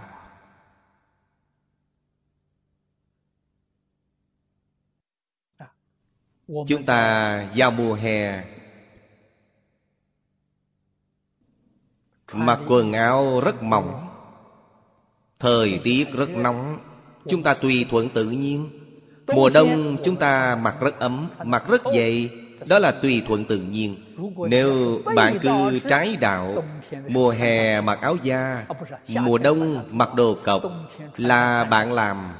[6.47, 8.43] Chúng ta vào mùa hè.
[12.33, 14.09] Mặc quần áo rất mỏng.
[15.39, 16.79] Thời tiết rất nóng.
[17.27, 18.69] Chúng ta tùy thuận tự nhiên.
[19.27, 23.57] Mùa đông chúng ta mặc rất ấm, mặc rất dày đó là tùy thuận tự
[23.57, 23.95] nhiên.
[24.49, 26.63] Nếu bạn cứ trái đạo,
[27.07, 28.65] mùa hè mặc áo da,
[29.07, 30.63] mùa đông mặc đồ cộc,
[31.17, 32.33] là bạn làm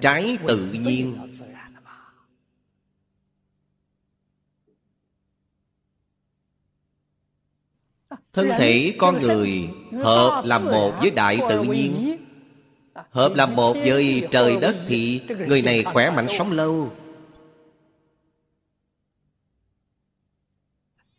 [0.00, 1.16] trái tự nhiên.
[8.32, 9.68] Thân thể con người
[10.02, 12.16] hợp làm một với đại tự nhiên.
[13.10, 16.92] Hợp làm một với trời đất thì người này khỏe mạnh sống lâu.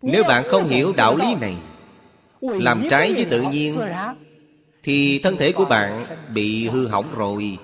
[0.07, 1.57] Nếu bạn không hiểu đạo lý này,
[2.41, 3.79] làm trái với tự nhiên,
[4.83, 7.57] thì thân thể của bạn bị hư hỏng rồi.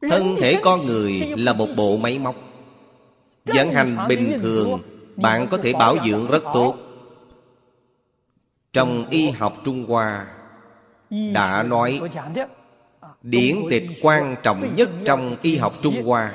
[0.00, 2.34] Thân thể con người là một bộ máy móc.
[3.44, 4.80] Vận hành bình thường,
[5.16, 6.76] bạn có thể bảo dưỡng rất tốt.
[8.72, 10.26] Trong y học trung hoa,
[11.10, 12.00] đã nói,
[13.22, 16.34] điển tịch quan trọng nhất trong y học trung hoa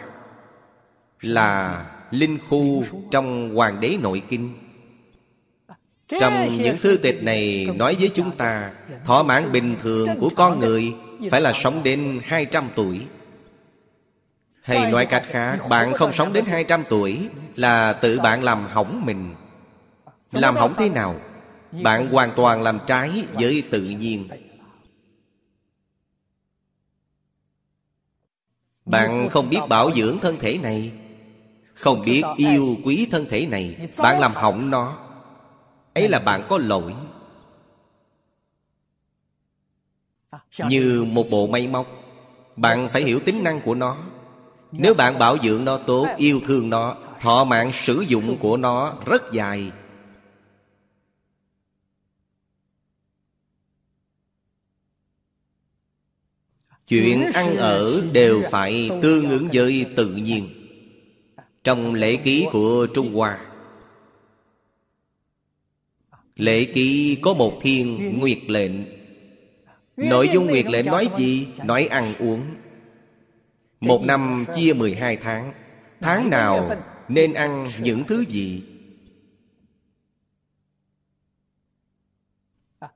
[1.24, 4.54] là linh khu trong hoàng đế nội kinh.
[6.20, 8.72] Trong những thư tịch này nói với chúng ta,
[9.06, 10.94] Thọ mạng bình thường của con người
[11.32, 13.02] Phải là sống đến 200 tuổi.
[14.62, 19.02] Hay nói cách khác, Bạn không sống đến 200 tuổi Là tự bạn làm hỏng
[19.06, 19.36] mình.
[20.32, 21.20] Làm hỏng thế nào?
[21.72, 24.28] Bạn hoàn toàn làm trái với tự nhiên.
[28.86, 30.92] Bạn không biết bảo dưỡng thân thể này
[31.74, 34.98] không biết yêu quý thân thể này Bạn làm hỏng nó.
[35.94, 36.94] Ấy là bạn có lỗi.
[40.70, 41.88] Như một bộ máy móc
[42.56, 43.98] Bạn phải hiểu tính năng của nó.
[44.72, 48.94] Nếu bạn bảo dưỡng nó tốt Yêu thương nó Thọ mạng sử dụng của nó
[49.06, 49.72] rất dài.
[56.88, 60.63] Chuyện ăn ở đều phải tương ứng với tự nhiên
[61.64, 63.40] trong lễ ký của Trung Hoa.
[66.36, 68.72] Lễ ký có một thiên nguyệt lệnh.
[69.98, 71.48] Nội dung nguyệt lệnh nói gì?
[71.64, 72.42] Nói ăn uống.
[73.82, 75.54] Một năm chia 12 tháng.
[76.02, 76.76] Tháng nào
[77.08, 78.64] nên ăn những thứ gì?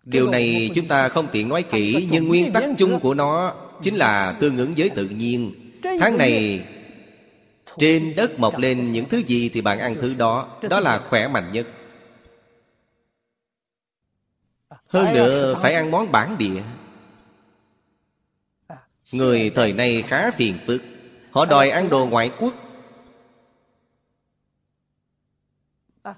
[0.03, 3.95] Điều này chúng ta không tiện nói kỹ, Nhưng nguyên tắc chung của nó Chính
[3.95, 5.51] là tương ứng với tự nhiên.
[5.99, 6.65] Tháng này
[7.77, 10.57] trên đất mọc lên những thứ gì thì bạn ăn thứ đó.
[10.69, 11.67] Đó là khỏe mạnh nhất.
[14.87, 16.61] Hơn nữa, phải ăn món bản địa.
[19.11, 20.81] Người thời nay khá phiền phức.
[21.31, 22.53] Họ đòi ăn đồ ngoại quốc.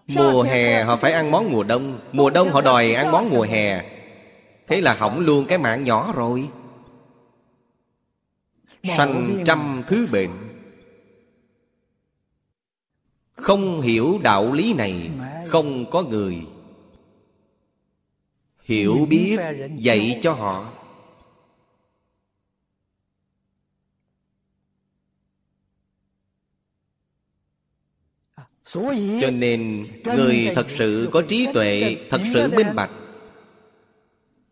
[0.08, 2.00] Mùa hè họ phải ăn món mùa đông.
[2.12, 3.84] Mùa đông họ đòi ăn món mùa hè.
[4.68, 6.50] Thế là hỏng luôn cái mạng nhỏ rồi.
[8.84, 10.49] Sanh trăm thứ bệnh
[13.42, 15.10] không hiểu đạo lý này
[15.48, 16.38] không có người.
[18.64, 19.40] Hiểu biết
[19.78, 20.74] dạy cho họ.
[29.22, 29.84] Cho nên
[30.16, 32.92] người thật sự có trí tuệ thật sự minh bạch.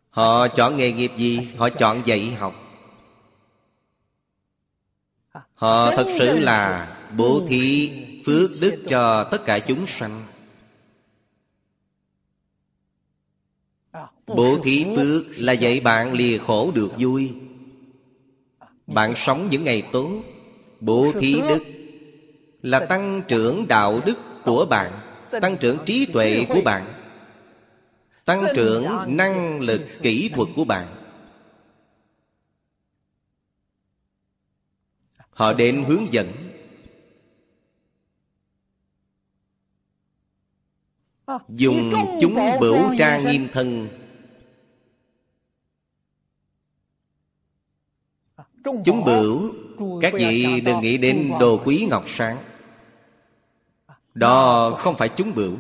[0.10, 1.48] Họ chọn nghề nghiệp gì?
[1.58, 2.56] Họ chọn dạy học.
[5.54, 7.92] Họ thật sự là bố thí
[8.28, 10.26] phước đức cho tất cả chúng sanh.
[14.28, 17.34] Bố thí phước là dạy bạn lìa khổ được vui.
[18.88, 20.24] Bạn sống những ngày tốt,
[20.80, 21.64] bố thí đức
[22.62, 24.92] là tăng trưởng đạo đức của bạn,
[25.42, 26.94] tăng trưởng trí tuệ của bạn,
[28.26, 30.88] tăng trưởng năng lực kỹ thuật của bạn.
[35.30, 36.47] Họ đến hướng dẫn.
[41.50, 43.88] Dùng chúng bửu trang nghiêm thân.
[48.86, 49.54] Chúng bửu
[50.02, 52.38] các vị đừng nghĩ đến đồ quý ngọc sáng.
[54.14, 55.58] Đó không phải chúng bửu.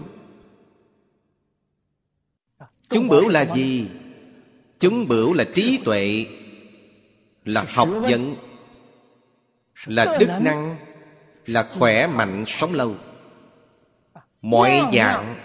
[2.90, 3.88] Chúng bửu là gì?
[4.80, 6.26] chúng bửu là trí tuệ
[7.46, 8.36] là học vấn
[9.86, 10.76] là đức năng
[11.46, 12.96] là khỏe mạnh sống lâu.
[14.42, 15.36] Mọi dạng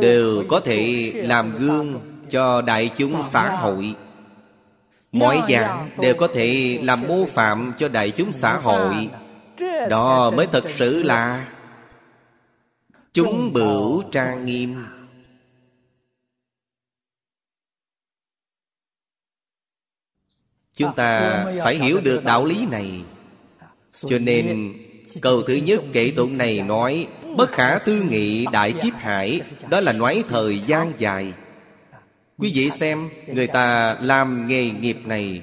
[0.00, 3.94] đều có thể làm gương cho đại chúng xã hội.
[5.12, 9.08] Mọi dạng đều có thể làm mô phạm cho đại chúng xã hội.
[9.90, 11.48] đó mới thật sự là
[13.12, 14.84] chúng bửu trang nghiêm.
[20.74, 23.00] Chúng ta phải hiểu được đạo lý này.
[23.92, 24.74] Cho nên
[25.22, 27.06] câu thứ nhất kể tụng này nói
[27.36, 31.32] bất khả tư nghị đại kiếp hải, đó là nói thời gian dài.
[32.38, 35.42] Quý vị xem, người ta làm nghề nghiệp này.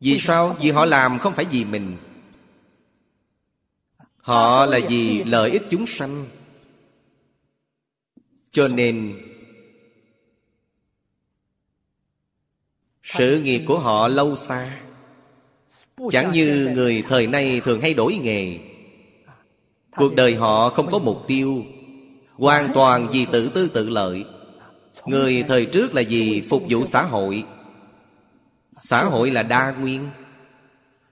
[0.00, 0.56] Vì sao?
[0.60, 1.96] Vì họ làm không phải vì mình.
[4.16, 6.26] Họ là vì lợi ích chúng sanh.
[8.50, 9.20] Cho nên,
[13.02, 14.83] sự nghiệp của họ lâu xa
[16.10, 18.58] chẳng như người thời nay thường hay đổi nghề.
[19.96, 21.64] Cuộc đời họ không có mục tiêu,
[22.32, 24.24] hoàn toàn vì tự tư tự lợi.
[25.06, 27.44] Người thời trước là vì phục vụ xã hội.
[28.76, 30.08] Xã hội là đa nguyên,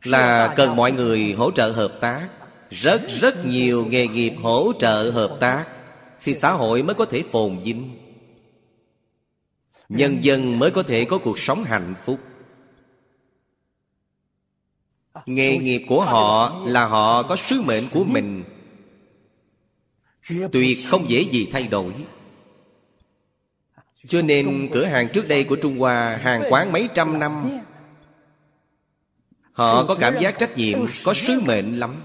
[0.05, 2.29] là cần mọi người hỗ trợ hợp tác.
[2.71, 5.65] Rất rất nhiều nghề nghiệp hỗ trợ hợp tác
[6.25, 7.99] thì xã hội mới có thể phồn vinh.
[9.89, 12.19] Nhân dân mới có thể có cuộc sống hạnh phúc
[15.27, 18.45] nghề nghiệp của họ là họ có sứ mệnh của mình.
[20.53, 21.93] Tuyệt không dễ gì thay đổi.
[24.07, 27.61] Cho nên cửa hàng trước đây của trung hoa hàng quán mấy trăm năm
[29.53, 32.03] họ có cảm giác trách nhiệm có sứ mệnh lắm.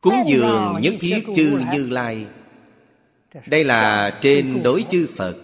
[0.00, 2.26] Cúng dường nhất thiết chư như lai.
[3.46, 5.36] Đây là trên đối chư phật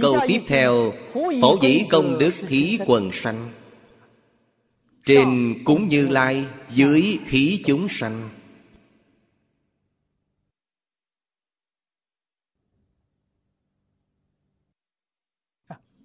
[0.00, 3.50] câu tiếp theo phổ dĩ công đức thí quần sanh.
[5.04, 8.28] Trên cúng như lai dưới thí chúng sanh.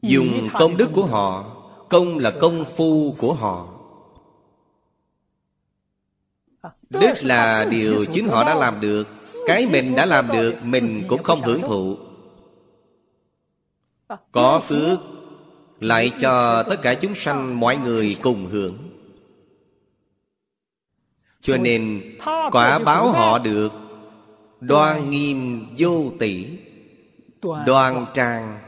[0.02, 1.54] Dùng công đức của họ
[1.90, 3.74] công là công phu của họ.
[6.90, 9.08] Đức là điều chính họ đã làm được
[9.48, 11.98] cái mình đã làm được mình cũng không hưởng thụ
[14.32, 15.00] có phước,
[15.80, 18.78] lại cho tất cả chúng sanh mọi người cùng hưởng.
[21.42, 22.02] Cho nên
[22.52, 23.72] quả báo họ được,
[24.60, 26.46] đoan nghiêm vô tỷ.
[27.66, 28.60] Đoan trang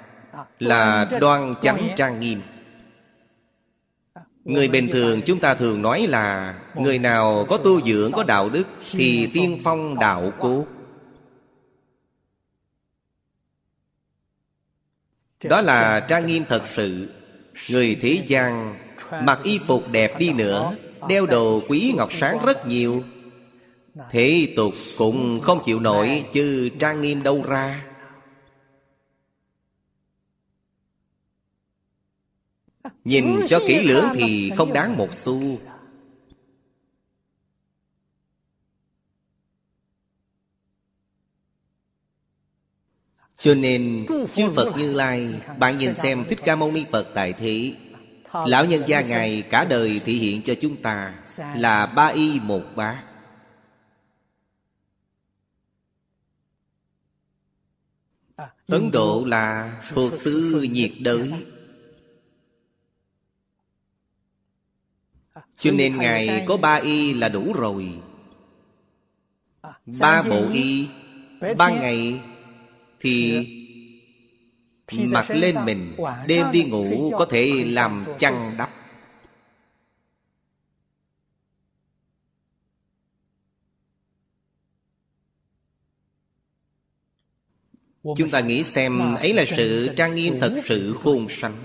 [0.59, 2.41] là đoan chánh trang nghiêm.
[4.43, 8.49] Người bình thường chúng ta thường nói là, người nào có tu dưỡng, có đạo
[8.49, 10.65] đức thì tiên phong đạo cốt
[15.43, 17.09] đó là trang nghiêm thật sự.
[17.69, 18.77] Người thế gian
[19.23, 20.75] mặc y phục đẹp đi nữa
[21.07, 23.03] đeo đồ quý ngọc sáng rất nhiều.
[24.11, 27.85] Thế tục cũng không chịu nổi chứ trang nghiêm đâu ra.
[33.03, 35.59] Nhìn cho kỹ lưỡng thì không đáng một xu
[43.39, 45.29] Cho nên, chư Phật Như Lai,
[45.59, 47.73] Bạn nhìn xem Thích Ca Mâu Ni Phật tại thế.
[48.47, 51.13] Lão nhân gia Ngài cả đời thể hiện cho chúng ta
[51.55, 53.03] Là ba y một bát
[58.67, 61.31] Ấn Độ là thuộc xứ nhiệt đới.
[65.57, 67.93] Cho nên ngài có ba y là đủ rồi.
[69.99, 70.87] Ba bộ y
[71.57, 72.21] ban ngày
[72.99, 73.45] thì
[74.91, 75.95] mặc lên mình
[76.27, 78.69] đêm đi ngủ có thể làm chăn đắp.
[88.17, 91.55] Chúng ta nghĩ xem ấy là sự trang nghiêm thật sự khôn sanh.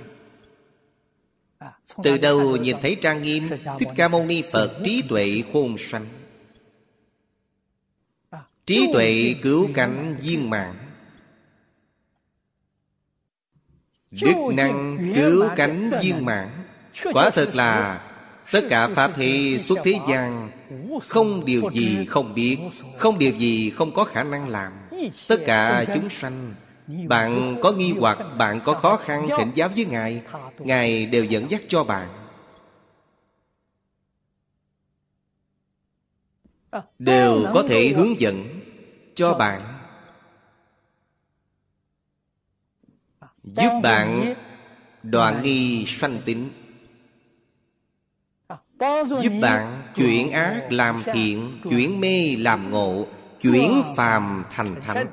[1.59, 1.73] À,
[2.03, 3.45] từ đâu nhìn thấy trang nghiêm
[3.79, 6.07] thích ca mâu ni phật trí tuệ khôn sanh.
[8.31, 10.84] À, trí tuệ cứu cánh viên mạng
[14.23, 16.51] đức năng cứu cánh viên mạng
[17.13, 18.01] quả thật là
[18.53, 20.51] tất cả pháp thị xuất thế gian
[21.03, 22.59] không điều gì không biết
[22.97, 24.73] không điều gì không có khả năng làm.
[25.29, 26.55] Tất cả chúng sanh
[27.09, 30.23] bạn có nghi hoặc bạn có khó khăn thỉnh giáo với ngài
[30.59, 32.09] ngài đều dẫn dắt cho bạn.
[36.99, 38.45] Đều có thể hướng dẫn
[39.15, 39.74] cho bạn
[43.45, 44.35] giúp bạn
[45.03, 46.51] đoạn nghi sanh tính
[49.23, 53.07] giúp bạn chuyển ác làm thiện chuyển mê làm ngộ
[53.41, 55.07] chuyển phàm thành thánh.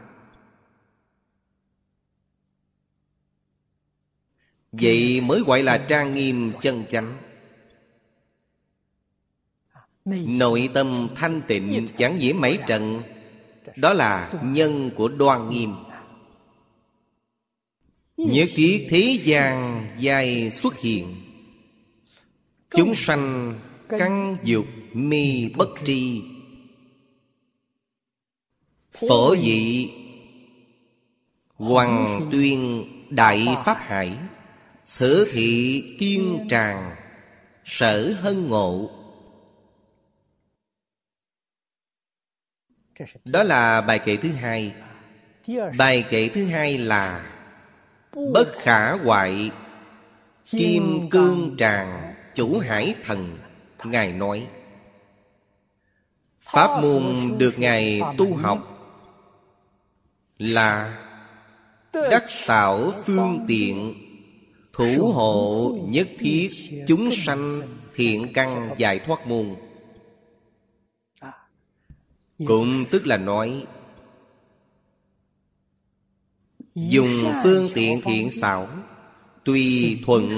[4.72, 7.18] vậy mới gọi là trang nghiêm chân chánh.
[10.26, 13.02] Nội tâm thanh tịnh chẳng nhiễm mấy trần
[13.78, 15.76] đó là nhân của đoan nghiêm
[18.26, 21.15] Nhất thiết thế gian dài xuất hiện.
[22.69, 23.55] Chúng sanh
[23.89, 26.22] căn dục mi bất tri.
[28.93, 29.89] Phổ dị
[31.55, 34.17] Hoàng tuyên đại pháp hải
[34.99, 36.95] Thử thị kiên tràng,
[37.65, 38.89] Sở hân ngộ.
[43.26, 44.74] Đó là bài kệ thứ hai.
[45.78, 47.31] Bài kệ thứ hai là
[48.16, 49.51] Bất khả hoại,
[50.45, 53.38] Kim cương tràng Chủ hải thần,
[53.84, 54.47] Ngài nói.
[56.41, 58.68] Pháp môn được Ngài tu học
[60.39, 60.97] Là
[61.93, 63.93] Đắc xảo phương tiện,
[64.74, 66.49] Thủ hộ nhất thiết
[66.88, 67.62] Chúng sanh
[67.95, 69.55] thiện căn giải thoát môn.
[72.47, 73.66] Cũng tức là nói
[76.76, 78.67] Dùng phương tiện thiện xảo
[79.45, 80.30] Tùy thuận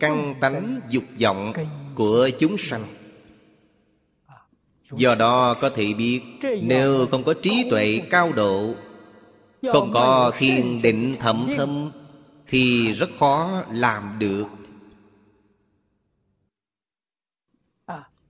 [0.00, 1.52] căn tánh dục vọng
[1.94, 2.84] của chúng sanh.
[4.92, 6.20] Do đó có thể biết
[6.62, 8.74] Nếu không có trí tuệ cao độ
[9.72, 11.90] Không có thiên định thẩm thâm
[12.46, 14.46] Thì rất khó làm được.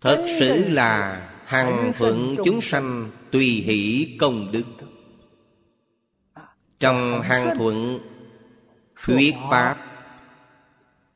[0.01, 4.65] Thật sự là Hằng thuận chúng sanh Tùy hỷ công đức
[6.79, 7.99] trong hàng thuận
[9.05, 9.77] thuyết pháp,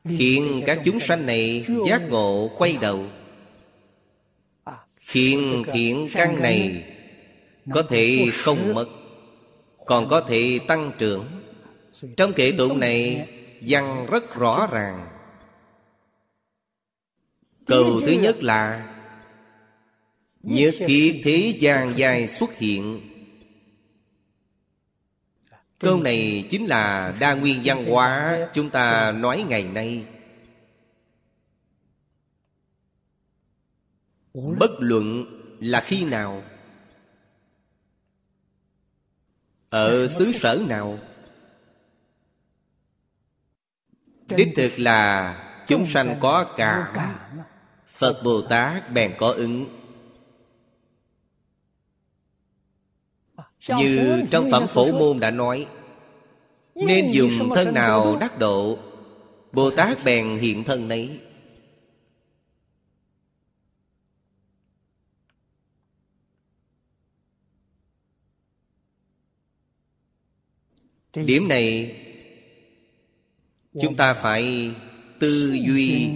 [0.09, 3.05] khiến các chúng sanh này giác ngộ quay đầu.
[4.97, 6.83] Khiến thiện căn này
[7.73, 8.85] có thể không mất,
[9.85, 11.25] còn có thể tăng trưởng.
[12.17, 13.27] Trong kệ tụng này,
[13.61, 15.07] văn rất rõ ràng.
[17.65, 18.93] Cầu thứ nhất là,
[20.43, 23.12] nhất khi thế gian dài xuất hiện.
[25.83, 30.05] Câu này chính là đa nguyên văn hóa Chúng ta nói ngày nay.
[34.33, 35.25] Bất luận
[35.59, 36.43] là khi nào,
[39.69, 40.99] Ở xứ sở nào,
[44.29, 45.33] Đích thực là
[45.67, 46.95] Chúng sanh có cảm
[47.87, 49.82] Phật Bồ Tát bèn có ứng.
[53.69, 55.67] Như trong phẩm phổ môn đã nói
[56.75, 58.77] Nên dùng thân nào đắc độ
[59.51, 61.19] Bồ Tát bèn hiện thân nấy.
[71.13, 71.95] Điểm này
[73.81, 74.71] Chúng ta phải
[75.19, 76.09] tư duy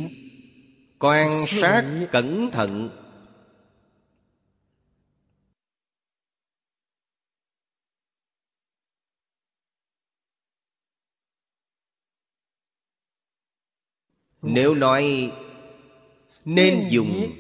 [0.99, 2.89] Quan sát cẩn thận
[14.49, 15.31] Nếu nói
[16.45, 17.31] Nên dùng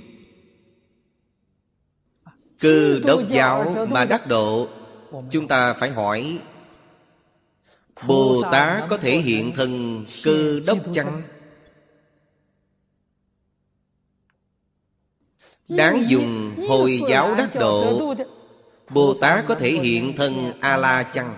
[2.59, 4.67] Cư đốc giáo mà đắc độ
[5.29, 6.39] Chúng ta phải hỏi.
[8.07, 11.21] Bồ Tát có thể hiện thân cư đốc chăng?
[15.67, 18.15] Đáng dùng Hồi giáo đắc độ
[18.89, 21.37] Bồ Tát có thể hiện thân A-la chăng?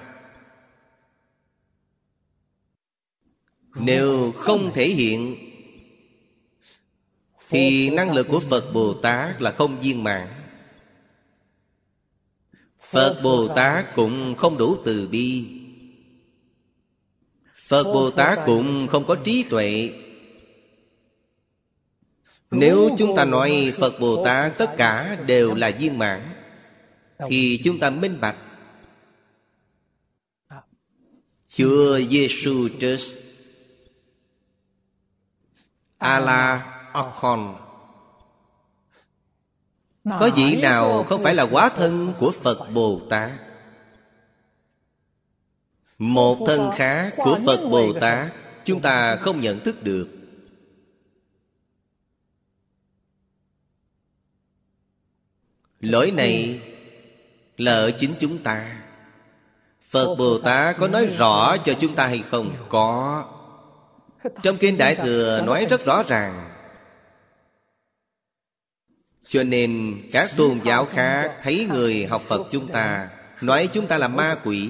[3.76, 5.49] Nếu không thể hiện
[7.50, 10.28] Thì năng lực của Phật Bồ Tát là không viên mãn.
[12.82, 15.48] Phật Bồ Tát cũng không đủ từ bi.
[17.68, 19.92] Phật Bồ Tát cũng không có trí tuệ.
[22.52, 26.34] Nếu chúng ta nói Phật Bồ Tát tất cả đều là viên mãn
[27.30, 28.38] Thì chúng ta minh bạch.
[31.48, 33.18] Chúa Giêsu Christ
[35.98, 37.56] A-la Akhon
[40.04, 43.32] Có vị nào không phải là quá thân của Phật Bồ Tát?
[45.98, 48.34] Một thân khác của Phật Bồ Tát
[48.70, 50.08] Chúng ta không nhận thức được.
[55.80, 56.62] Lỗi này
[57.58, 58.82] là ở chính chúng ta.
[59.90, 62.52] Phật Bồ Tát có nói rõ cho chúng ta hay không?
[62.70, 63.26] Có.
[64.44, 66.59] Trong Kinh Đại Thừa nói rất rõ ràng
[69.30, 73.10] Cho nên các tôn giáo khác Thấy người học Phật chúng ta
[73.42, 74.70] Nói chúng ta là ma quỷ.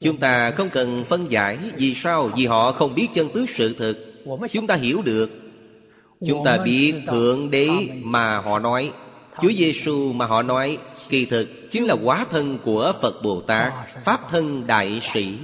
[0.00, 2.30] Chúng ta không cần phân giải Vì sao?
[2.36, 4.24] Vì họ không biết chân tướng sự thực.
[4.50, 5.30] Chúng ta hiểu được.
[6.26, 7.68] Chúng ta biết Thượng Đế
[8.02, 8.92] mà họ nói
[9.42, 10.78] Chúa Giêsu mà họ nói
[11.08, 13.72] Kỳ thực chính là quá thân của Phật Bồ Tát
[14.04, 15.34] Pháp thân Đại Sĩ.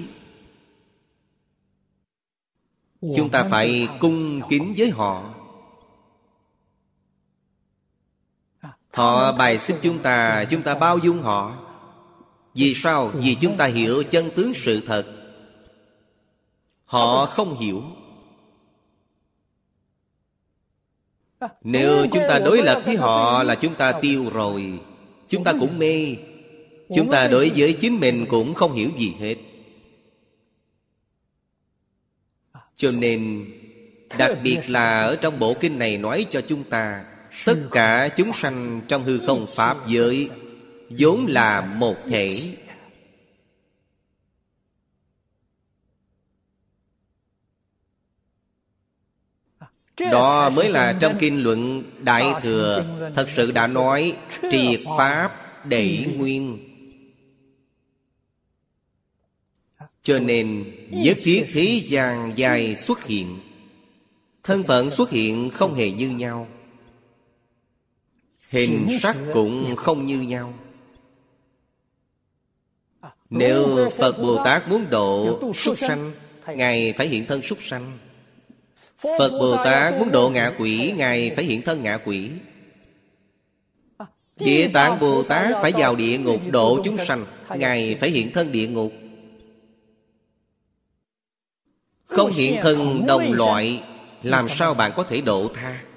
[3.01, 5.38] Chúng ta phải cung kính với họ
[8.99, 11.57] họ bài xích chúng ta chúng ta bao dung họ.
[12.55, 13.09] Vì sao?
[13.15, 15.07] Vì chúng ta hiểu chân tướng sự thật.
[16.85, 17.83] Họ không hiểu.
[21.63, 24.81] Nếu chúng ta đối lập với họ là chúng ta tiêu rồi.
[25.29, 26.17] Chúng ta cũng mê.
[26.97, 29.37] Chúng ta đối với chính mình cũng không hiểu gì hết.
[32.77, 33.47] Cho nên,
[34.19, 37.05] Đặc biệt là ở trong bộ kinh này nói cho chúng ta
[37.45, 40.31] Tất cả chúng sanh trong hư không Pháp giới
[40.91, 42.55] vốn là một thể.
[50.01, 52.85] Đó mới là trong kinh luận Đại Thừa,
[53.15, 54.17] Thật sự đã nói
[54.51, 55.33] Triệt Pháp
[55.65, 56.59] để nguyên.
[60.03, 63.39] Cho nên, nhất thiết thế gian dài xuất hiện.
[64.43, 66.49] Thân phận xuất hiện không hề như nhau.
[68.49, 70.55] Hình sắc cũng không như nhau.
[73.31, 76.13] Nếu Phật Bồ Tát muốn độ súc sanh
[76.47, 77.99] Ngài phải hiện thân súc sanh.
[78.99, 82.31] Phật Bồ Tát muốn độ ngạ quỷ Ngài phải hiện thân ngạ quỷ.
[84.37, 87.27] Địa tạng Bồ Tát phải vào địa ngục độ chúng sanh
[87.57, 88.93] Ngài phải hiện thân địa ngục.
[92.05, 93.83] Không hiện thân đồng loại
[94.23, 95.88] Làm sao bạn có thể độ tha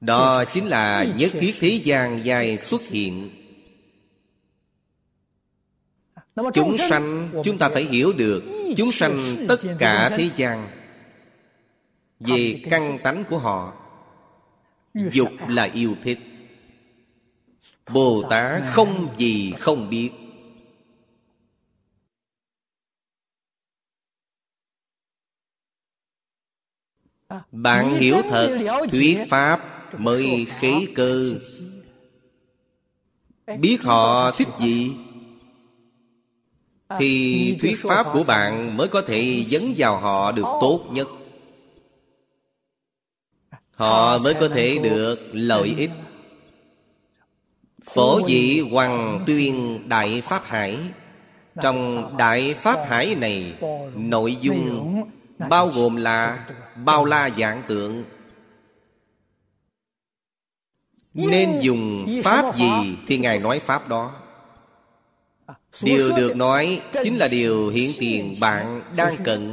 [0.00, 3.30] Đó chính là nhất thiết thế gian dài xuất hiện.
[6.54, 8.42] Chúng sanh, chúng ta phải hiểu được,
[8.76, 10.68] Chúng sanh tất cả thế gian.
[12.20, 13.72] Về căn tánh của họ,
[14.94, 16.18] Dục là yêu thích.
[17.92, 20.10] Bồ Tát không gì không biết.
[27.50, 28.58] Bạn hiểu thật,
[28.90, 31.34] Thuyết Pháp mới khí cơ.
[33.58, 34.92] Biết họ thích gì?
[36.98, 41.08] Thì thuyết Pháp của bạn mới có thể dấn vào họ được tốt nhất.
[43.74, 45.90] Họ mới có thể được lợi ích.
[47.84, 50.78] Phổ dị Hoàng Tuyên Đại Pháp Hải.
[51.62, 53.54] Trong Đại Pháp Hải này,
[53.96, 55.02] Nội dung
[55.48, 56.46] bao gồm là
[56.84, 58.04] bao la dạng tượng
[61.14, 64.20] nên dùng pháp gì thì ngài nói pháp đó?
[65.82, 69.52] Điều được nói chính là điều hiện tiền bạn đang cần.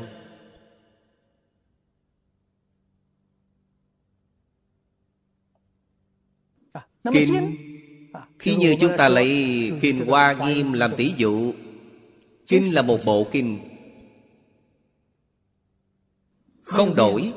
[7.14, 7.55] Kinh.
[8.39, 11.53] khi như chúng ta lấy kinh hoa nghiêm làm tỷ dụ
[12.47, 13.59] kinh là một bộ kinh.
[16.62, 17.34] Không đổi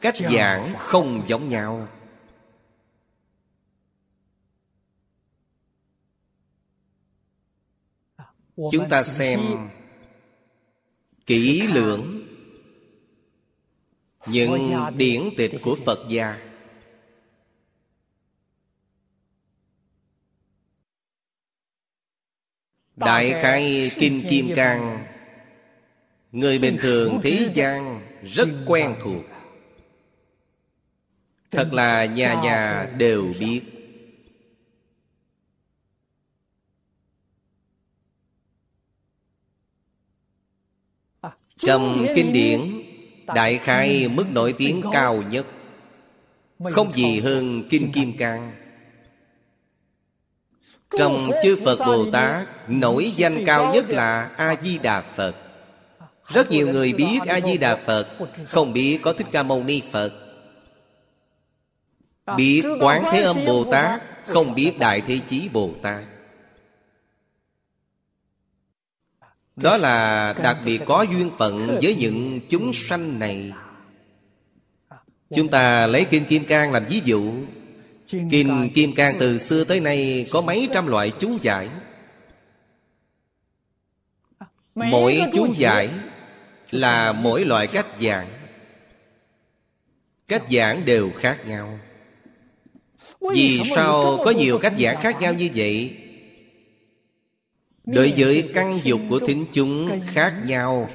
[0.00, 1.88] cách giảng không giống nhau
[8.56, 9.40] chúng ta xem
[11.26, 12.22] kỹ lưỡng
[14.26, 16.38] những điển tịch của phật gia.
[22.96, 25.04] Đại khai kinh kim cang
[26.32, 29.22] người bình thường thế gian rất quen thuộc.
[31.50, 33.75] thật là nhà nhà đều biết
[41.56, 42.82] trong kinh điển
[43.34, 45.46] đại khai mức nổi tiếng cao nhất
[46.70, 48.52] không gì hơn kinh kim cang.
[50.98, 55.36] Trong chư phật bồ tát nổi danh cao nhất là a di đà phật.
[56.26, 58.06] rất nhiều người biết a di đà phật
[58.44, 60.12] không biết có thích ca mâu ni phật.
[62.36, 66.02] Biết quán thế âm bồ tát không biết đại thế chí bồ tát
[69.56, 73.52] đó là đặc biệt có duyên phận với những chúng sanh này.
[75.34, 77.32] Chúng ta lấy kinh kim cang làm ví dụ.
[78.06, 81.68] Kinh kim cang từ xưa tới nay có mấy trăm loại chú giải.
[84.74, 85.90] Mỗi chú giải
[86.70, 88.28] là mỗi loại cách giảng.
[90.28, 91.78] Cách giảng đều khác nhau.
[93.20, 95.96] Vì sao có nhiều cách giảng khác nhau như vậy
[97.86, 100.90] đối với căn dục của thính chúng khác nhau.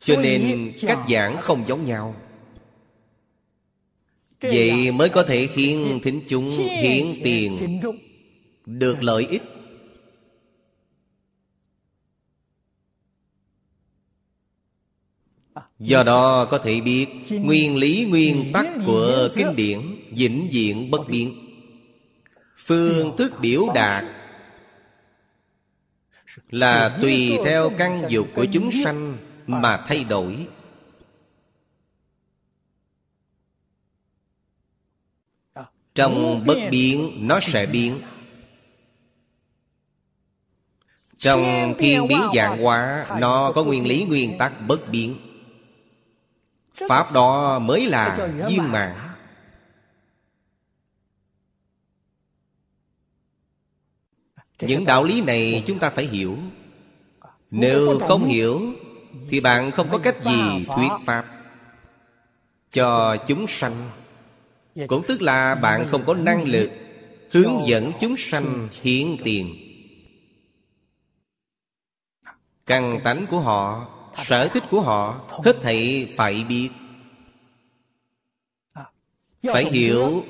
[0.00, 2.16] Cho nên cách giảng không giống nhau.
[4.40, 7.80] Vậy mới có thể khiến thính chúng hiến tiền
[8.66, 9.42] được lợi ích.
[15.78, 21.08] Do đó có thể biết nguyên lý nguyên tắc của kinh điển vĩnh viễn bất
[21.08, 21.41] biến
[22.64, 24.04] phương thức biểu đạt
[26.50, 30.46] là tùy theo căn dục của chúng sanh mà thay đổi.
[35.94, 38.00] Trong bất biến, nó sẽ biến.
[41.18, 45.16] Trong thiên biến dạng hóa, nó có nguyên lý nguyên tắc bất biến.
[46.88, 49.11] Pháp đó mới là viên mạng
[54.62, 56.38] những đạo lý này chúng ta phải hiểu.
[57.50, 58.72] Nếu không hiểu
[59.30, 61.26] thì bạn không có cách gì thuyết pháp.
[62.70, 63.90] Cho chúng sanh.
[64.86, 66.70] Cũng tức là bạn không có năng lực
[67.30, 69.56] hướng dẫn chúng sanh hiến tiền.
[72.66, 73.88] Căn tánh của họ
[74.24, 76.68] sở thích của họ hết thảy phải biết.
[79.42, 80.24] Phải hiểu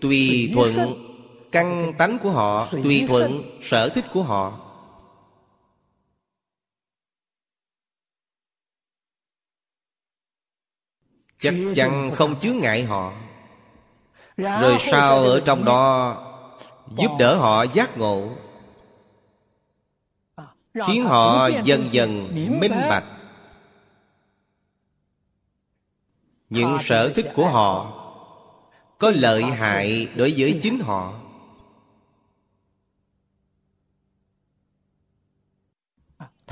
[0.00, 1.07] tùy thuận
[1.52, 4.60] căn tánh của họ tùy thuận sở thích của họ.
[11.38, 13.12] Chắc chắn không chướng ngại họ.
[14.36, 16.14] Rồi sao ở trong đó?
[16.96, 18.30] Giúp đỡ họ giác ngộ.
[20.86, 22.28] Khiến họ dần dần
[22.60, 23.04] minh bạch.
[26.50, 27.94] Những sở thích của họ
[28.98, 31.14] có lợi hại đối với chính họ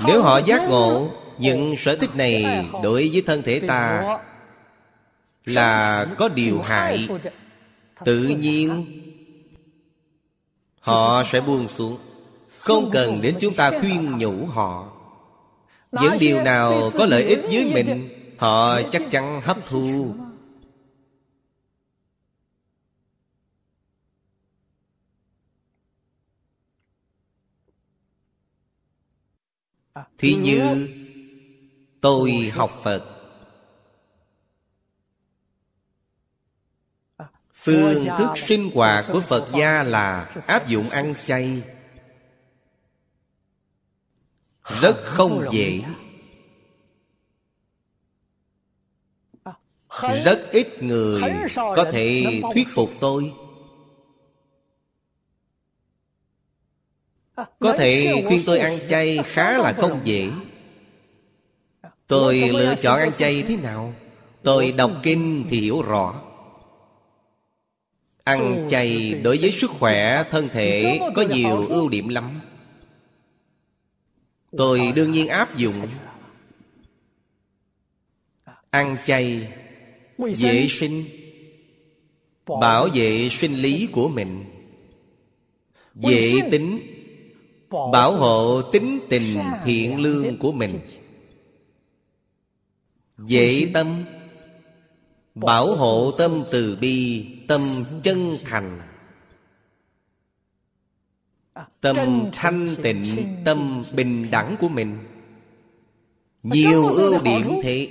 [0.05, 4.17] nếu họ giác ngộ những sở thích này đối với thân thể ta
[5.45, 7.07] là có điều hại.
[8.05, 8.85] Tự nhiên
[10.79, 11.97] họ sẽ buông xuống.
[12.57, 14.87] Không cần đến chúng ta khuyên nhủ họ.
[15.91, 20.15] Những điều nào có lợi ích với mình họ chắc chắn hấp thu
[30.17, 30.89] thí như
[32.01, 33.13] tôi học phật.
[37.53, 41.61] Phương thức sinh hoạt của phật gia là áp dụng ăn chay.
[44.81, 45.81] Rất không dễ.
[50.25, 51.21] rất ít người
[51.55, 53.33] có thể thuyết phục tôi
[57.59, 60.29] có thể khuyên tôi ăn chay khá là không dễ.
[62.07, 63.93] tôi lựa chọn ăn chay thế nào?
[64.43, 66.21] Tôi đọc kinh thì hiểu rõ.
[68.23, 72.41] Ăn chay đối với sức khỏe thân thể có nhiều ưu điểm lắm.
[74.57, 75.87] Tôi đương nhiên áp dụng.
[78.69, 79.47] Ăn chay
[80.17, 81.05] vệ sinh
[82.61, 84.45] bảo vệ sinh lý của mình.
[85.93, 86.96] Vệ tính
[87.69, 90.79] bảo hộ tính tình thiện lương của mình.
[93.17, 94.03] Dễ tâm.
[95.35, 97.61] Bảo hộ tâm từ bi Tâm
[98.03, 98.81] chân thành.
[101.81, 101.97] Tâm
[102.33, 104.97] thanh tịnh Tâm bình đẳng của mình.
[106.43, 107.87] Nhiều ưu điểm thế.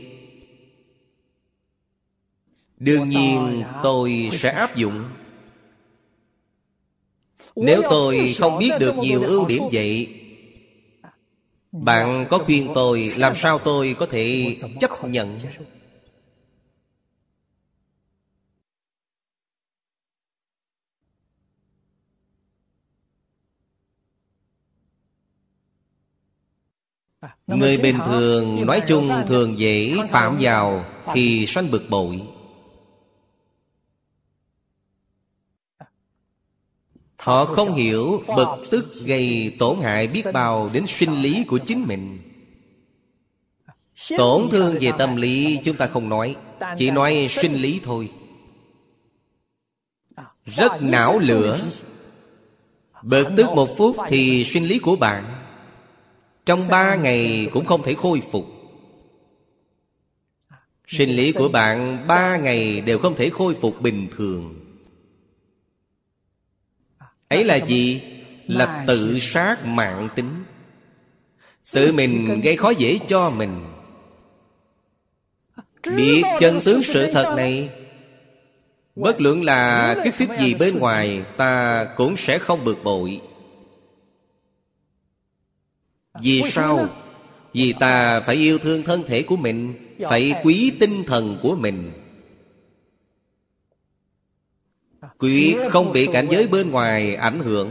[2.78, 5.04] Đương nhiên tôi sẽ áp dụng
[7.56, 10.22] Nếu tôi không biết được nhiều ưu điểm vậy
[11.72, 15.38] Bạn có khuyên tôi Làm sao tôi có thể chấp nhận?
[27.46, 30.84] Người bình thường nói chung thường dễ phạm vào
[31.14, 32.20] Thì sanh bực bội
[37.26, 41.84] Họ không hiểu bực tức gây tổn hại biết bao đến sinh lý của chính
[41.86, 42.18] mình.
[44.16, 46.36] Tổn thương về tâm lý, chúng ta không nói,
[46.78, 48.10] Chỉ nói sinh lý thôi.
[50.44, 51.60] Rất não lửa.
[53.02, 55.24] Bực tức một phút thì sinh lý của bạn,
[56.46, 58.46] Trong ba ngày cũng không thể khôi phục.
[60.86, 64.65] Sinh lý của bạn, ba ngày đều không thể khôi phục bình thường
[67.28, 68.00] ấy là gì?
[68.46, 70.44] là tự sát mạng tính.
[71.72, 73.64] Tự mình gây khó dễ cho mình.
[75.96, 77.68] Biết chân tướng sự thật này.
[78.96, 83.20] bất luận là kích thích gì bên ngoài ta cũng sẽ không bực bội.
[86.20, 86.88] Vì sao
[87.52, 89.74] vì ta phải yêu thương thân thể của mình
[90.10, 91.92] phải quý tinh thần của mình
[95.18, 97.70] Quyết không bị cảnh giới bên ngoài ảnh hưởng.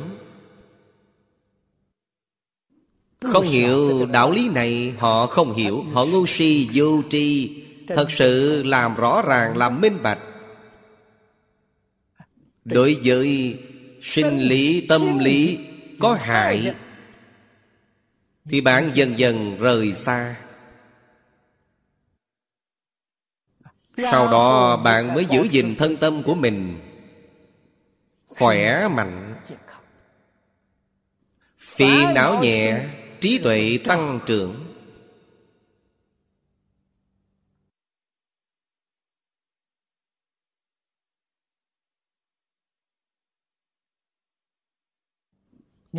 [3.21, 5.85] Không hiểu đạo lý này, Họ không hiểu.
[5.93, 7.55] Họ ngu si, vô tri,
[7.87, 10.19] Thật sự làm rõ ràng, làm minh bạch.
[12.65, 13.59] Đối với
[14.01, 15.57] sinh lý, tâm lý
[15.99, 16.73] có hại,
[18.49, 20.35] Thì bạn dần dần rời xa.
[23.97, 26.84] Sau đó bạn mới giữ gìn thân tâm của mình
[28.37, 29.35] khỏe mạnh.
[31.57, 32.89] Phiền não nhẹ,
[33.21, 34.75] trí tuệ tăng trưởng.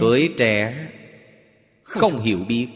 [0.01, 0.89] Tuổi trẻ
[1.83, 2.69] không hiểu biết.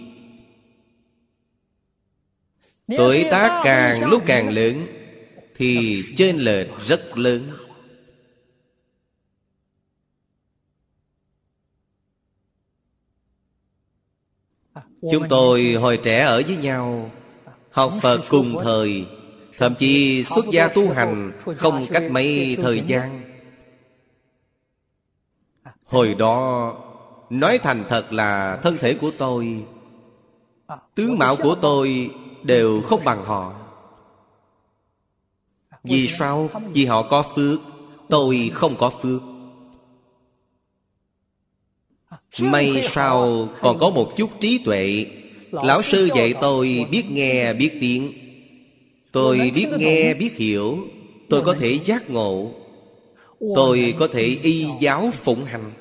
[2.86, 4.86] Tuổi tác càng lúc càng lớn,
[5.54, 7.59] thì trên lệch rất lớn.
[15.00, 17.10] Chúng tôi hồi trẻ ở với nhau
[17.70, 19.06] Học Phật cùng thời.
[19.58, 23.22] Thậm chí xuất gia tu hành Không cách mấy thời gian.
[25.86, 26.74] Hồi đó
[27.30, 29.64] Nói thành thật là thân thể của tôi
[30.94, 32.10] Tướng mạo của tôi
[32.42, 33.54] Đều không bằng họ.
[35.84, 36.48] Vì sao?
[36.72, 37.60] Vì họ có phước
[38.08, 39.22] Tôi không có phước
[42.38, 45.06] May sao còn có một chút trí tuệ.
[45.50, 48.12] Lão sư dạy tôi biết nghe biết tiếng.
[49.12, 50.88] Tôi biết nghe biết hiểu.
[51.28, 52.52] Tôi có thể giác ngộ.
[53.54, 55.72] Tôi có thể y giáo phụng hành.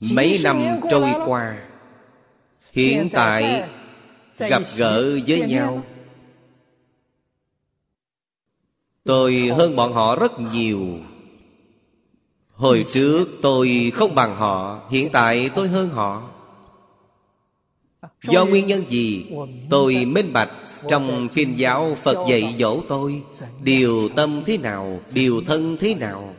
[0.00, 1.56] Mấy năm trôi qua
[2.72, 3.68] Hiện tại
[4.38, 5.84] gặp gỡ với nhau
[9.04, 10.98] Tôi hơn bọn họ rất nhiều.
[12.54, 16.30] Hồi trước tôi không bằng họ, Hiện tại tôi hơn họ.
[18.22, 19.26] Do nguyên nhân gì,
[19.70, 20.50] Tôi minh bạch
[20.88, 23.22] Trong kinh giáo Phật dạy dỗ tôi,
[23.62, 26.34] Điều tâm thế nào, Điều thân thế nào.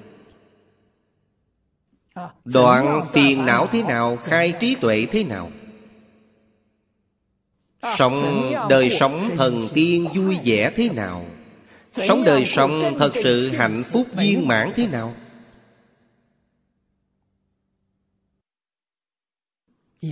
[2.46, 5.52] Đoạn phiền não thế nào, Khai trí tuệ thế nào.
[7.98, 11.26] Sống đời sống thần tiên vui vẻ thế nào.
[11.94, 15.16] Sống đời sống thật sự hạnh phúc viên mãn thế nào?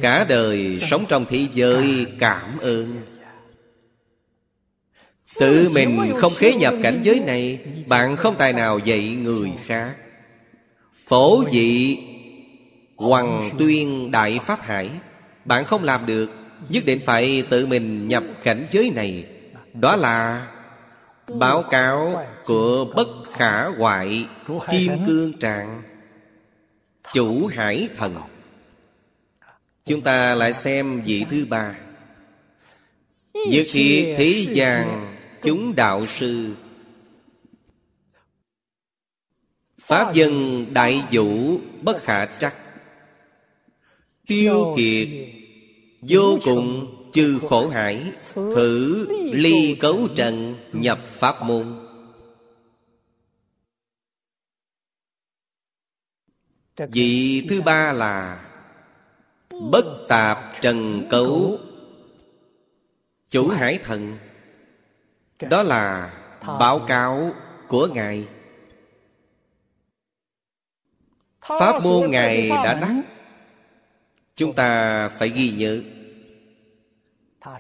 [0.02, 3.02] Cả đời sống trong thế giới cảm ơn.
[5.40, 9.96] Tự mình không khế nhập cảnh giới này Bạn không tài nào dạy người khác.
[11.08, 11.98] Phổ dị
[12.96, 14.90] Hoàng tuyên đại pháp hải
[15.46, 16.30] Bạn không làm được
[16.70, 19.26] Nhất định phải tự mình nhập cảnh giới này.
[19.74, 20.48] Đó là
[21.40, 24.28] Báo cáo của bất khả hoại
[24.72, 25.84] Kim cương trạng,
[27.14, 28.16] Chủ hải thần.
[29.86, 31.76] Chúng ta lại xem vị thứ ba.
[33.34, 36.56] Dược khi thế gian chúng đạo sư,
[39.82, 42.56] Pháp dân đại vũ bất khả trắc,
[44.28, 45.08] Tiêu kiệt
[46.02, 51.88] Vô cùng chư khổ hải, Thử ly cấu trần nhập pháp môn.
[56.92, 58.48] Vị thứ ba là
[59.72, 61.60] Bất tạp trần cấu,
[63.30, 64.18] Chủ hải thần.
[65.50, 66.14] Đó là
[66.60, 67.32] báo cáo
[67.68, 68.28] của Ngài.
[71.42, 73.02] Pháp môn Ngài đã đắc.
[74.36, 75.82] Chúng ta phải ghi nhớ.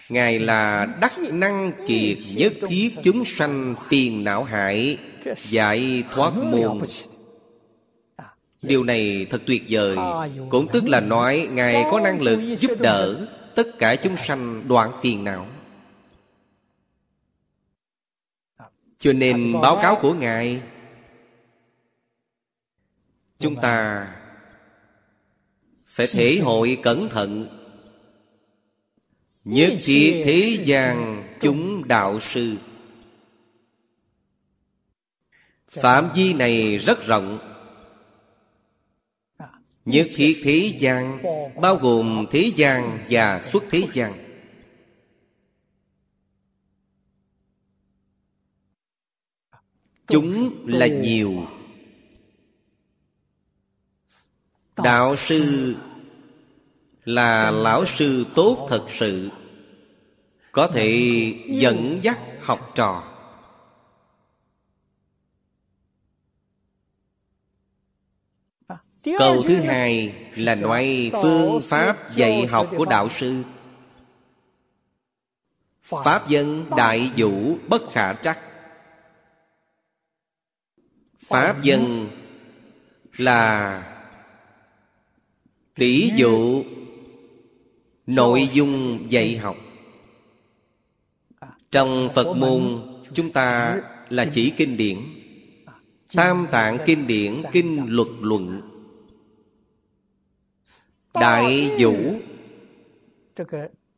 [0.09, 4.97] Ngài là đắc năng kiệt nhất thiết chúng sanh phiền não hại
[5.49, 6.79] Giải thoát môn.
[8.61, 9.97] Điều này thật tuyệt vời,
[10.49, 14.91] Cũng tức là nói Ngài có năng lực giúp đỡ Tất cả chúng sanh đoạn
[15.01, 15.47] phiền não.
[18.99, 20.61] Cho nên báo cáo của Ngài,
[23.39, 24.07] Chúng ta
[25.87, 27.60] Phải thể hội cẩn thận
[29.43, 32.57] Nhất thiết thế gian chúng đạo sư.
[35.67, 37.39] Phạm vi này rất rộng.
[39.85, 41.21] Nhất thiết thế gian
[41.61, 44.13] Bao gồm thế gian và xuất thế gian.
[50.07, 51.47] Chúng là nhiều.
[54.83, 55.75] Đạo sư
[57.05, 59.29] là lão sư tốt thật sự,
[60.51, 60.89] Có thể
[61.47, 63.03] dẫn dắt học trò.
[69.03, 73.43] Câu thứ hai là nói phương pháp dạy học của đạo sư.
[75.81, 78.39] Pháp dân đại vũ bất khả trắc.
[81.27, 82.09] Pháp dân
[83.17, 83.83] là
[85.75, 86.63] tỷ dụ
[88.07, 89.57] nội dung dạy học.
[91.71, 92.81] Trong phật môn,
[93.13, 94.97] chúng ta là chỉ kinh điển.
[96.13, 98.61] Tam tạng kinh điển, kinh luật luận.
[101.13, 101.95] Đại vũ.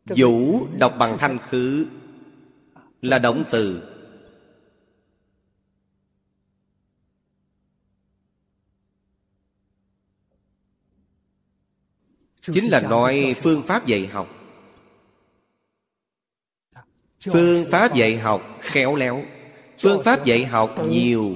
[0.05, 1.85] Vũ đọc bằng thanh khứ,
[3.01, 3.92] là động từ.
[12.51, 14.27] Chính là nói phương pháp dạy học.
[17.31, 19.23] Phương pháp dạy học khéo léo.
[19.79, 21.35] Phương pháp dạy học nhiều.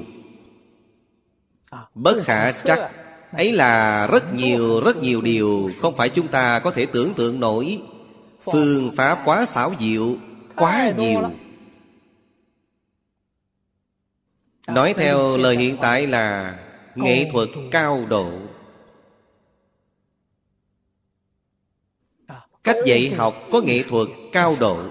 [1.94, 2.92] Bất khả trắc.
[3.32, 7.40] Ấy là rất nhiều rất nhiều điều không phải chúng ta có thể tưởng tượng
[7.40, 7.82] nổi.
[8.40, 10.16] Phương pháp quá xảo diệu
[10.56, 11.22] quá nhiều.
[14.68, 16.58] Nói theo lời hiện tại là
[16.96, 18.32] nghệ thuật cao độ
[22.68, 24.90] cách dạy học có nghệ thuật cao độ.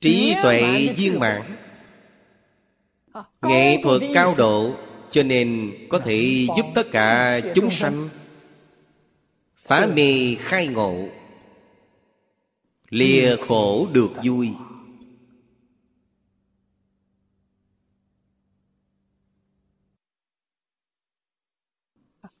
[0.00, 1.56] Trí tuệ viên mãn.
[3.42, 4.74] Nghệ thuật cao độ
[5.10, 8.08] cho nên có thể giúp tất cả chúng sanh
[9.56, 11.08] phá mê khai ngộ
[12.90, 14.54] lìa khổ được vui.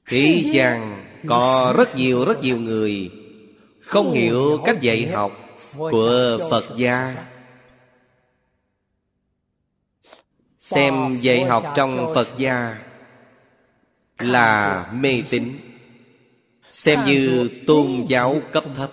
[0.06, 3.10] Thế gian có rất nhiều rất nhiều người
[3.80, 5.32] không hiểu cách dạy học
[5.76, 7.26] của phật gia.
[10.60, 12.78] Xem dạy học trong phật gia
[14.18, 15.58] là mê tín.
[16.72, 18.90] Xem như tôn giáo cấp thấp.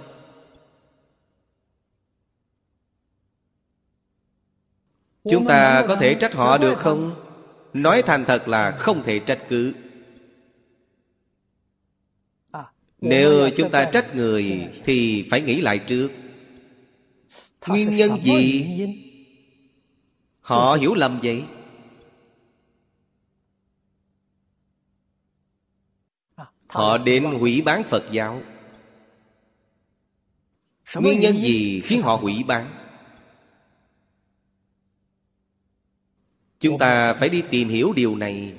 [5.29, 7.15] Chúng ta có thể trách họ được không?
[7.73, 9.73] Nói thành thật là không thể trách cứ.
[13.01, 16.11] Nếu chúng ta trách người thì phải nghĩ lại trước.
[17.67, 18.65] Nguyên nhân gì?
[20.41, 21.43] họ hiểu lầm vậy?
[26.67, 28.41] Họ đến hủy bán phật giáo.
[30.95, 32.73] Nguyên nhân gì khiến họ hủy bán?
[36.59, 38.53] Chúng ta phải đi tìm hiểu điều này.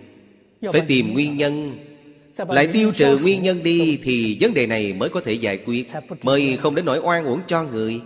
[0.72, 1.78] Phải tìm nguyên nhân
[2.48, 5.86] lại tiêu trừ nguyên nhân đi Thì vấn đề này mới có thể giải quyết.
[6.22, 8.00] Mới không đến nỗi oan uổng cho người.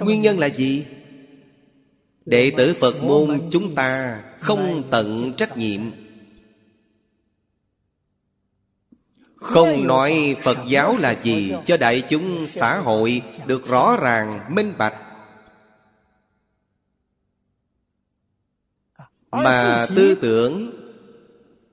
[0.00, 0.86] Nguyên nhân là gì?
[2.26, 5.80] Đệ tử Phật môn chúng ta Không tận trách nhiệm.
[9.36, 14.72] Không nói Phật giáo là gì Cho đại chúng xã hội Được rõ ràng, minh
[14.78, 14.94] bạch.
[19.30, 20.77] Mà tư tưởng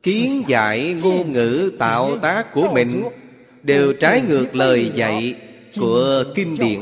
[0.06, 3.03] Kiến giải ngôn ngữ tạo tác của mình
[3.64, 5.36] Đều trái ngược lời dạy
[5.80, 6.82] Của kinh điển.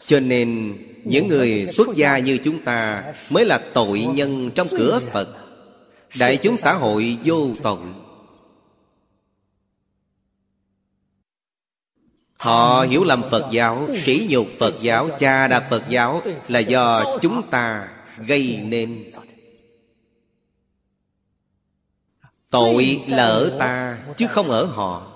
[0.00, 5.00] Cho nên, những người xuất gia như chúng ta Mới là tội nhân trong cửa
[5.12, 5.28] Phật.
[6.18, 7.78] Đại chúng xã hội vô tội.
[12.36, 17.18] Họ hiểu lầm Phật giáo, Sỉ nhục Phật giáo, Cha đạp Phật giáo Là do
[17.20, 17.88] chúng ta
[18.26, 19.10] gây nên.
[22.50, 25.14] Tội là ở ta Chứ không ở họ.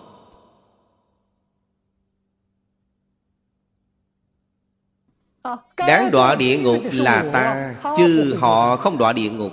[5.77, 9.53] Đáng đọa địa ngục là ta Chứ họ không đọa địa ngục.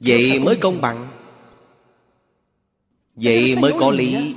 [0.00, 1.08] Vậy mới công bằng.
[3.14, 4.36] Vậy mới có lý.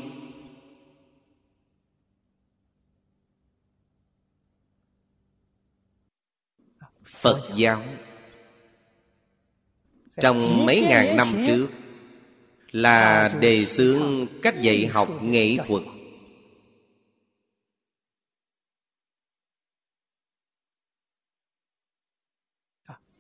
[7.06, 7.84] Phật giáo
[10.22, 11.68] Trong mấy ngàn năm trước
[12.72, 15.84] Là đề xướng cách dạy học nghệ thuật.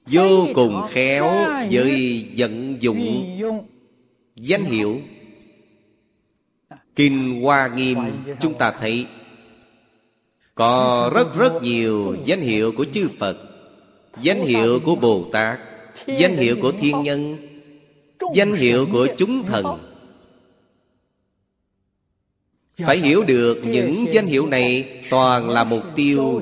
[0.05, 1.31] Vô cùng khéo
[1.71, 3.25] với vận dụng
[4.35, 5.01] Danh hiệu
[6.95, 7.97] Kinh Hoa Nghiêm
[8.39, 9.07] chúng ta thấy
[10.55, 13.37] Có rất rất nhiều danh hiệu của chư Phật
[14.21, 15.59] Danh hiệu của Bồ Tát
[16.07, 17.37] Danh hiệu của thiên nhân
[18.33, 19.65] Danh hiệu của chúng thần.
[22.77, 26.41] Phải hiểu được những danh hiệu này Toàn là mục tiêu.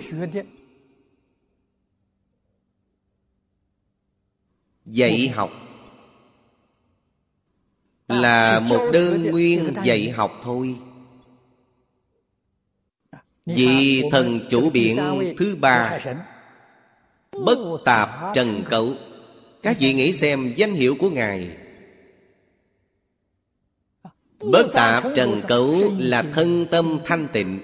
[4.86, 5.52] Dạy học
[8.07, 10.78] Là một đơn nguyên dạy học thôi.
[13.45, 14.98] Vị thần chủ biện
[15.38, 15.99] thứ ba
[17.32, 18.95] Bất tạp trần cấu
[19.63, 21.49] các vị nghĩ xem danh hiệu của Ngài.
[24.39, 27.59] Bất tạp trần cấu là thân tâm thanh tịnh.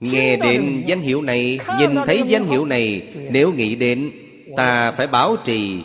[0.00, 4.10] Nghe đến danh hiệu này, Nhìn thấy danh hiệu này, Nếu nghĩ đến,
[4.56, 5.82] Ta phải bảo trì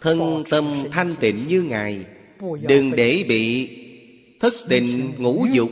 [0.00, 2.04] Thân tâm thanh tịnh như Ngài.
[2.60, 3.70] Đừng để bị
[4.40, 5.70] Thất tình ngũ dục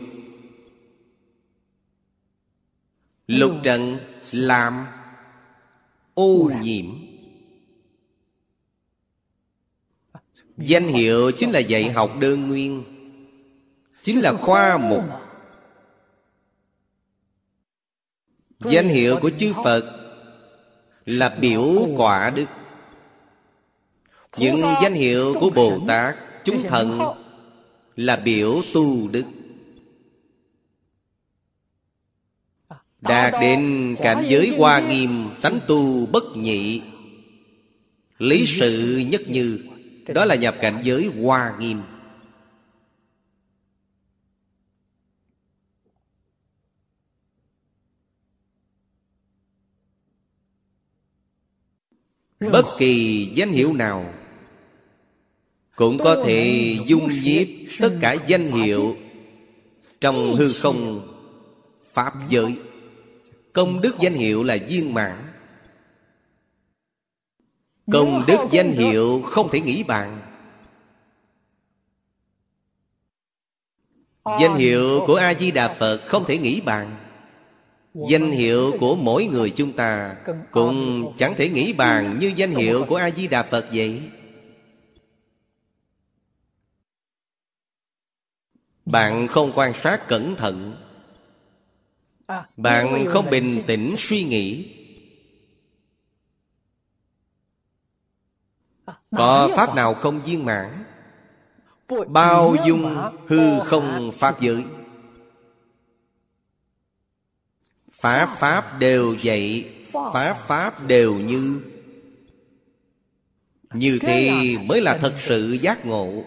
[3.31, 3.99] Lục trần
[4.33, 4.87] làm
[6.15, 6.87] Ô nhiễm.
[10.57, 12.85] Danh hiệu chính là dạy học đơn nguyên
[14.03, 15.05] Chính là khoa mục.
[18.61, 19.85] Danh hiệu của chư Phật
[21.05, 22.47] Là biểu quả đức.
[24.37, 26.99] Những danh hiệu của Bồ Tát Chúng thần
[27.97, 29.25] Là biểu tu đức
[33.01, 36.83] Đạt đến cảnh giới hoa nghiêm Tánh tu bất nhị.
[38.19, 39.61] Lý sự nhất như
[40.07, 41.83] Đó là nhập cảnh giới hoa nghiêm.
[52.53, 54.15] Bất kỳ danh hiệu nào
[55.77, 57.49] Cũng có thể dung nhiếp
[57.81, 58.97] tất cả danh hiệu
[60.01, 61.07] Trong hư không
[61.93, 62.57] Pháp giới
[63.53, 65.33] Công đức danh hiệu là viên mãn.
[67.93, 70.21] Công đức danh hiệu không thể nghĩ bàn.
[74.41, 76.97] Danh hiệu của A-di-đà Phật không thể nghĩ bàn.
[77.95, 80.17] Danh hiệu của mỗi người chúng ta
[80.51, 84.03] Cũng chẳng thể nghĩ bàn như danh hiệu của A-di-đà Phật vậy.
[88.85, 90.75] Bạn không quan sát cẩn thận
[92.57, 94.77] Bạn không bình tĩnh suy nghĩ.
[99.17, 100.85] Có pháp nào không viên mãn?
[102.09, 102.97] Bao dung
[103.27, 104.65] hư không pháp giới.
[107.93, 111.63] Pháp Pháp đều vậy Pháp Pháp đều như.
[113.75, 114.33] Như thế
[114.69, 116.25] mới là thật sự giác ngộ.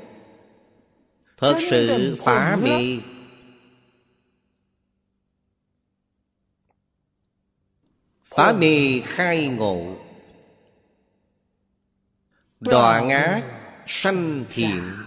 [1.38, 2.97] Thật sự phá mê
[8.35, 9.95] Phá mê khai ngộ.
[12.60, 13.43] Đoạn ác
[13.88, 15.03] sanh thiện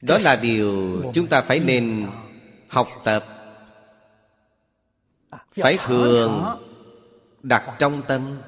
[0.00, 2.10] Đó là điều chúng ta phải nên
[2.68, 3.24] học tập.
[5.52, 6.44] Phải thường
[7.42, 8.40] đặt trong tâm.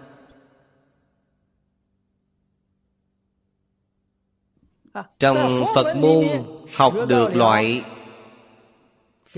[5.19, 6.25] Trong phật môn
[6.77, 7.83] học được loại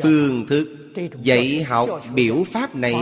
[0.02, 0.68] phương thức
[1.22, 2.94] dạy học biểu pháp này.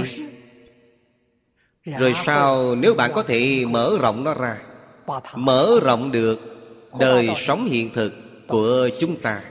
[1.84, 4.58] Rồi sau nếu bạn có thể mở rộng nó ra?
[5.34, 6.56] Mở rộng được
[6.98, 8.12] đời sống hiện thực
[8.46, 9.42] của chúng ta.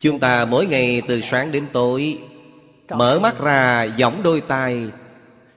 [0.00, 2.18] Chúng ta mỗi ngày từ sáng đến tối
[2.90, 4.90] mở mắt ra giọng đôi tai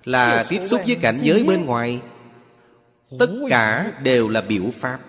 [0.03, 1.99] là tiếp xúc với cảnh giới bên ngoài.
[3.19, 4.99] Tất cả đều là biểu pháp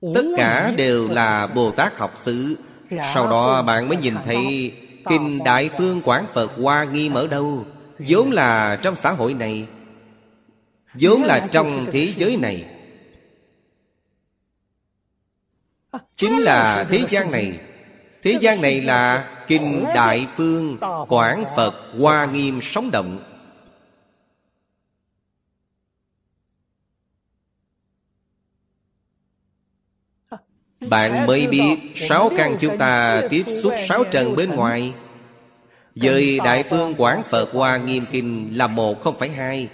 [0.00, 2.56] tất cả đều là bồ tát học xứ.
[3.14, 4.72] Sau đó bạn mới nhìn thấy
[5.08, 7.64] kinh đại phương quán phật hoa nghi ở đâu
[7.98, 9.66] vốn là trong xã hội này
[10.94, 12.64] vốn là trong thế giới này.
[16.16, 17.58] Chính là thế gian này.
[18.22, 20.78] Thế gian này là kinh đại phương
[21.08, 23.18] quảng phật hoa nghiêm sống động
[30.80, 34.94] bạn mới biết sáu căn chúng ta tiếp xúc sáu trần bên ngoài.
[35.94, 39.68] Với đại phương quảng phật hoa nghiêm kinh là một không phải hai.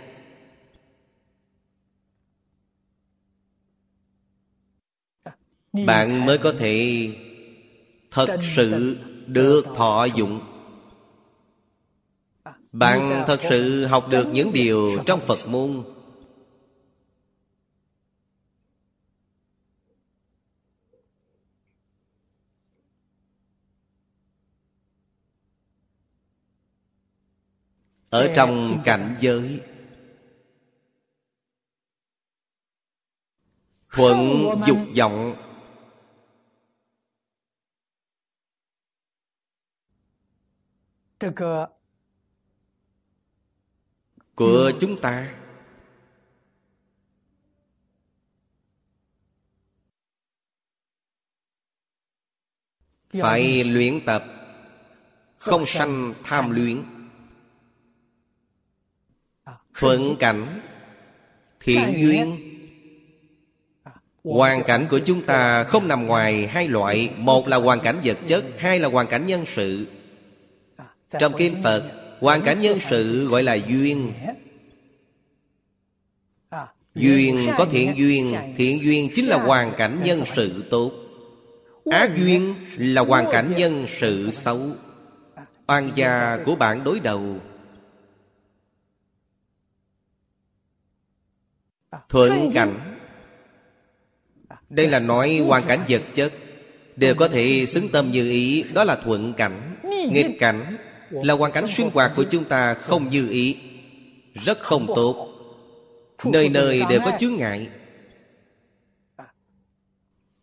[5.73, 7.09] Bạn mới có thể
[8.11, 10.41] thật sự được thọ dụng.
[12.73, 15.83] Bạn thật sự học được những điều trong phật môn
[28.12, 29.60] ở trong cảnh giới.
[33.90, 34.18] Thuận
[34.66, 35.36] dục vọng.
[44.34, 45.34] Của chúng ta.
[53.12, 54.24] Phải luyện tập.
[55.39, 56.91] Không sanh tham luyện
[59.82, 60.60] thuận cảnh
[61.60, 62.36] thiện duyên.
[64.24, 67.10] hoàn cảnh của chúng ta không nằm ngoài hai loại.
[67.16, 69.86] Một là hoàn cảnh vật chất hai là hoàn cảnh nhân sự.
[71.18, 71.82] Trong kinh phật
[72.20, 74.12] hoàn cảnh nhân sự gọi là duyên.
[76.94, 80.92] Duyên có thiện duyên thiện duyên chính là hoàn cảnh nhân sự tốt.
[81.90, 84.60] Ác duyên là hoàn cảnh nhân sự xấu.
[85.66, 87.36] Oan gia của bạn đối đầu
[92.09, 92.74] thuận cảnh.
[94.70, 96.32] Đây là nói hoàn cảnh vật chất.
[96.97, 98.64] Đều có thể xứng tâm như ý.
[98.74, 99.77] Đó là thuận cảnh
[100.10, 100.77] nghịch cảnh.
[101.10, 103.56] Là hoàn cảnh sinh hoạt của chúng ta không như ý.
[104.35, 105.28] Rất không tốt.
[106.24, 107.69] Nơi nơi đều có chướng ngại.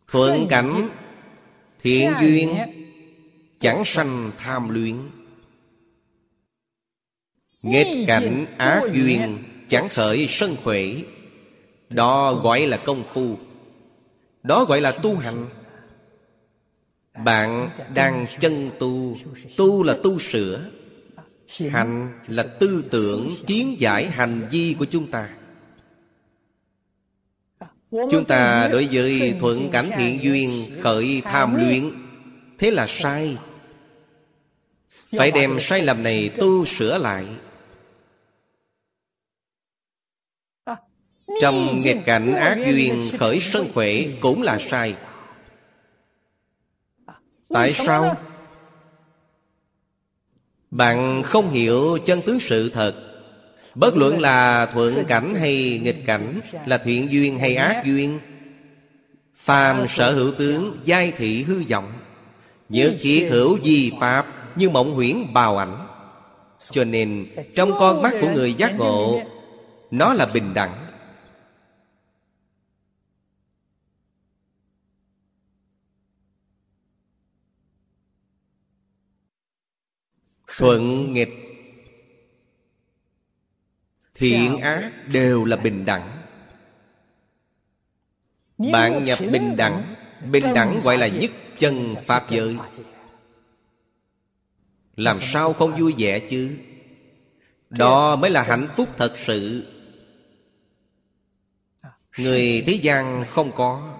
[0.08, 0.88] Thuận cảnh
[1.82, 2.56] thiện duyên
[3.60, 4.96] chẳng sanh tham luyện.
[7.62, 10.82] Nghịch cảnh ác duyên chẳng khởi sân khỏe
[11.90, 13.36] đó gọi là công phu.
[14.42, 15.46] Đó gọi là tu hành.
[17.24, 19.16] Bạn đang chân tu
[19.56, 20.64] tu là tu sửa.
[21.70, 25.28] Hành là tư tưởng kiến giải hành vi của chúng ta.
[27.90, 31.90] Chúng ta đối với thuận cảnh thiện duyên, khởi tham luyện
[32.58, 33.36] thế là sai.
[35.18, 37.26] Phải đem sai lầm này tu sửa lại.
[41.40, 44.94] Trong nghịch cảnh ác duyên khởi sân khỏe cũng là sai.
[47.48, 48.16] Tại sao?
[50.70, 52.94] Bạn không hiểu chân tướng sự thật.
[53.74, 58.18] Bất luận là thuận cảnh hay nghịch cảnh, Là thiện duyên hay ác duyên,
[59.36, 61.92] Phàm sở hữu tướng Giai thị hư vọng.
[62.68, 64.26] Nhớ kiết hữu di pháp
[64.56, 65.86] Như mộng huyễn bào ảnh.
[66.70, 69.22] Cho nên, trong con mắt của người giác ngộ,
[69.90, 70.89] Nó là bình đẳng.
[80.60, 81.34] Thuận nghịch.
[84.14, 86.22] Thiện ác đều là bình đẳng.
[88.72, 92.56] Bạn nhập bình đẳng bình đẳng gọi là nhất chân pháp giới.
[94.96, 96.56] làm sao không vui vẻ chứ?
[97.70, 99.66] Đó mới là hạnh phúc thật sự.
[102.18, 103.98] Người thế gian không có.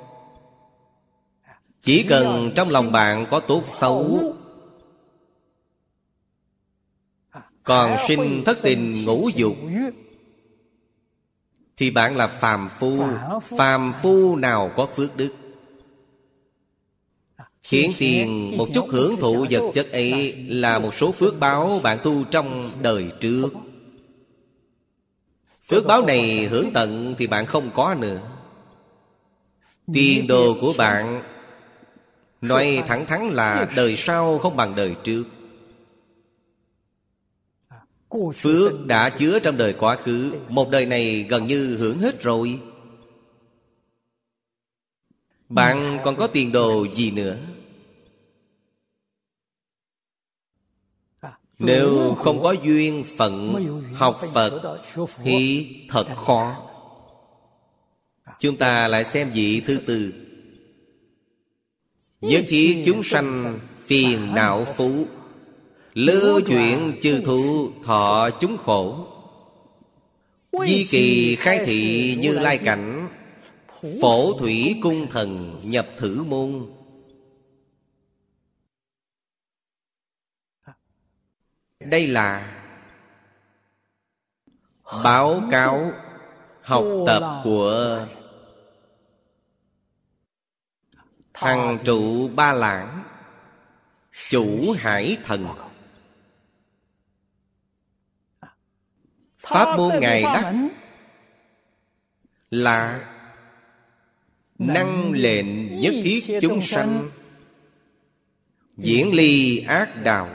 [1.83, 4.35] Chỉ cần trong lòng bạn có tốt xấu
[7.71, 9.57] Còn sinh thất tình ngũ dục,
[11.77, 13.03] Thì bạn là phàm phu.
[13.59, 15.31] Phàm phu nào có phước đức?
[17.63, 21.99] Khiến tiền một chút hưởng thụ vật chất ấy Là một số phước báo bạn
[22.05, 23.49] tu trong đời trước.
[25.69, 28.21] Phước báo này hưởng tận thì bạn không có nữa.
[29.95, 31.23] Tiền đồ của bạn,
[32.41, 35.25] Nói thẳng thắn là đời sau không bằng đời trước.
[38.35, 40.33] Phước đã chứa trong đời quá khứ.
[40.49, 42.61] Một đời này gần như hưởng hết rồi.
[45.49, 47.37] Bạn còn có tiền đồ gì nữa?
[51.59, 53.55] Nếu không có duyên phận
[53.95, 54.81] học Phật
[55.25, 56.67] Thì thật khó.
[58.41, 60.15] Chúng ta lại xem vị thứ tư.
[62.21, 65.07] Nhất thiết chúng sanh phiền não phú
[65.95, 69.07] Lưu chuyện chư thụ thọ chúng khổ.
[70.67, 73.09] Di kỳ khai thị như lai cảnh.
[74.03, 76.67] Phổ thủy cung thần nhập thử môn.
[81.81, 82.57] Đây là
[85.05, 85.93] Báo cáo
[86.63, 88.07] học tập của
[91.35, 93.05] Thằng trụ ba lãng
[94.31, 95.47] Chủ hải thần
[99.41, 100.55] Pháp môn Ngài đắc
[102.51, 103.07] Là
[104.59, 107.11] Năng lệnh nhất thiết chúng sanh
[108.77, 110.29] Diễn ly ác đạo.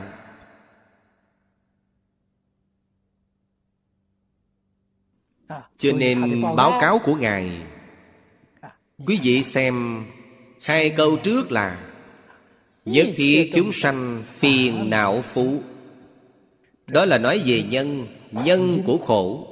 [5.77, 7.61] Cho nên báo cáo của Ngài
[9.05, 10.05] Quý vị xem
[10.67, 11.91] Hai câu trước là
[12.85, 15.63] Nhất thiết chúng sanh phiền não phú
[16.87, 19.47] Đó là nói về nhân Nhân của khổ.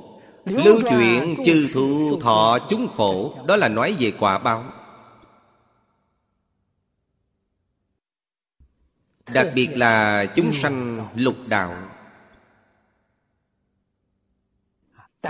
[0.45, 3.43] Lưu chuyển chư thu thọ chúng khổ.
[3.47, 4.63] Đó là nói về quả báo.
[9.33, 11.89] Đặc biệt là chúng sanh lục đạo.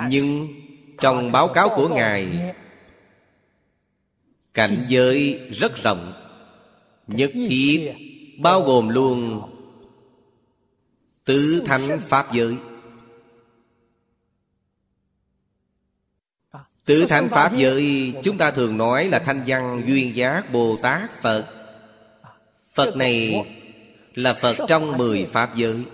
[0.10, 0.48] Nhưng
[0.98, 2.54] trong báo cáo của Ngài
[4.54, 6.14] Cảnh giới rất rộng.
[7.08, 7.94] Nhất thiết
[8.40, 9.42] Bao gồm luôn
[11.26, 12.58] Tứ thánh Pháp giới.
[16.86, 21.22] Tứ thánh Pháp giới Chúng ta thường nói là thanh văn duyên giác Bồ Tát
[21.22, 21.46] Phật.
[22.74, 23.46] Phật này
[24.16, 25.86] là Phật trong mười Pháp giới.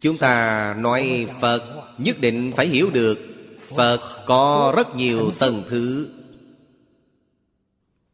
[0.00, 1.62] Chúng ta nói Phật
[1.98, 3.18] nhất định phải hiểu được
[3.76, 6.08] Phật có rất nhiều tầng thứ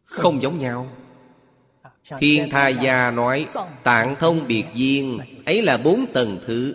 [0.04, 0.97] Không giống nhau
[2.18, 3.46] Thiên Tha Gia nói,
[3.84, 6.74] Tạng thông biệt duyên Ấy là bốn tầng thứ.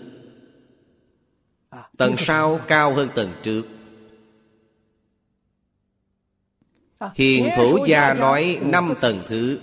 [1.97, 3.68] Tầng sau cao hơn tầng trước.
[7.15, 9.60] Hiền Thủ Gia nói, năm tầng thứ.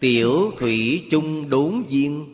[0.00, 2.26] Tiểu Thủy Trung Đốn Duyên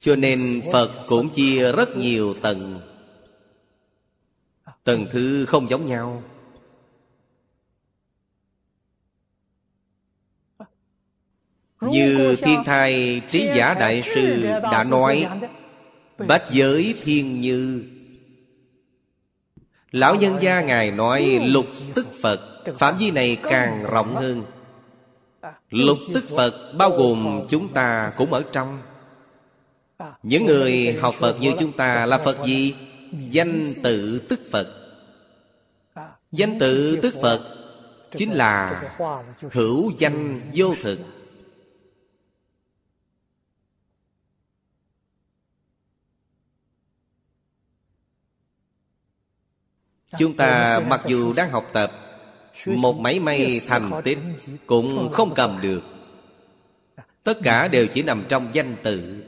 [0.00, 2.80] Cho nên Phật cũng chia rất nhiều tầng.
[4.84, 6.22] Tầng thứ không giống nhau.
[11.80, 15.28] Như thiên thai trí giả đại sư đã nói
[16.28, 17.84] Bách giới thiên như
[19.90, 22.40] Lão nhân gia Ngài nói lục tức Phật
[22.78, 24.42] Phạm vi này càng rộng hơn
[25.70, 28.82] Lục tức Phật bao gồm chúng ta cũng ở trong
[30.22, 32.74] Những người học Phật như chúng ta là Phật gì?
[33.30, 34.68] Danh tự tức Phật
[36.32, 37.40] Danh tự tức Phật
[38.16, 38.82] Chính là
[39.52, 40.98] hữu danh vô thực
[50.18, 51.92] Chúng ta mặc dù đang học tập
[52.66, 54.18] Một máy may thành tích
[54.66, 55.82] Cũng không cầm được.
[57.22, 59.24] Tất cả đều chỉ nằm trong danh tự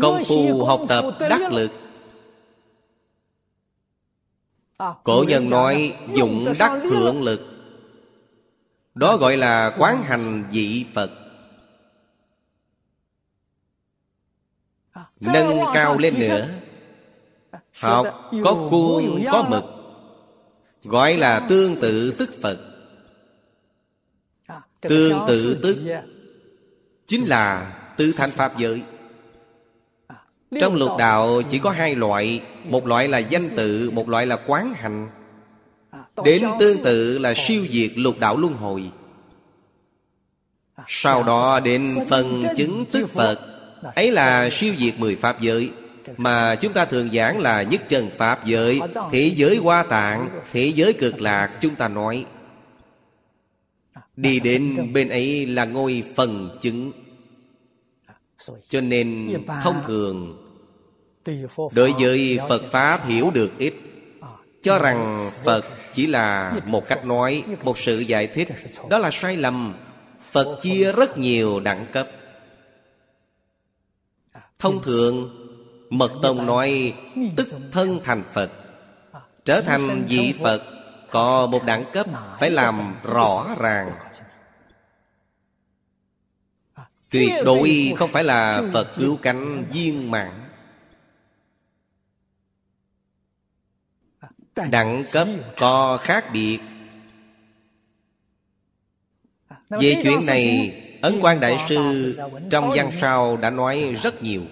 [0.00, 1.70] Công phu học tập đắc lực.
[5.04, 7.40] Cổ nhân nói dụng đắc thượng lực.
[8.94, 11.10] Đó gọi là quán hành dị Phật.
[15.20, 16.48] Nâng cao lên nữa
[17.80, 19.64] Học có khuôn có mực
[20.82, 22.58] Gọi là tương tự tức Phật.
[24.80, 26.02] Tương tự tức
[27.06, 28.82] Chính là tứ thanh Pháp giới.
[30.60, 34.38] Trong lục đạo chỉ có hai loại Một loại là danh tự Một loại là
[34.46, 35.08] quán hành.
[36.24, 38.90] Đến tương tự là siêu diệt lục đạo luân hồi.
[40.86, 43.38] Sau đó đến phần chứng tức Phật
[43.94, 45.70] Ấy là siêu diệt mười Pháp giới
[46.16, 48.80] mà chúng ta thường giảng là nhất chân Pháp giới,
[49.12, 52.26] Thế giới hoa tạng, Thế giới cực lạc, chúng ta nói.
[54.16, 56.92] Đi đến bên ấy là ngôi phần chứng.
[58.68, 60.44] Cho nên thông thường,
[61.72, 63.74] Đối với Phật Pháp hiểu được ít.
[64.62, 65.64] Cho rằng Phật
[65.94, 68.48] chỉ là một cách nói, Một sự giải thích.
[68.90, 69.74] Đó là sai lầm.
[70.20, 72.08] Phật chia rất nhiều đẳng cấp.
[74.58, 75.30] Thông thường
[75.90, 76.94] Mật Tông nói
[77.36, 78.50] Tức thân thành Phật
[79.44, 80.62] Trở thành vị Phật
[81.10, 82.06] Có một đẳng cấp
[82.40, 83.90] Phải làm rõ ràng.
[87.10, 90.44] Tuyệt đối không phải là Phật cứu cánh viên mạng
[94.70, 96.58] Đẳng cấp có khác biệt.
[99.70, 102.14] Về chuyện này Ấn quan Đại Sư
[102.50, 104.42] Trong văn sao đã nói rất nhiều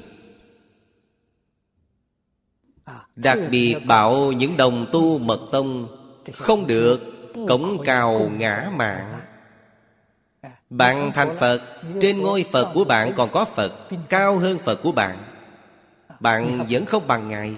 [3.16, 5.88] Đặc biệt bảo những đồng tu mật tông
[6.34, 7.00] Không được
[7.48, 9.20] cống cao ngã mạng.
[10.70, 11.62] Bạn thành Phật,
[12.00, 13.72] Trên ngôi Phật của bạn còn có Phật
[14.08, 15.18] Cao hơn Phật của bạn.
[16.20, 17.56] Bạn vẫn không bằng Ngài.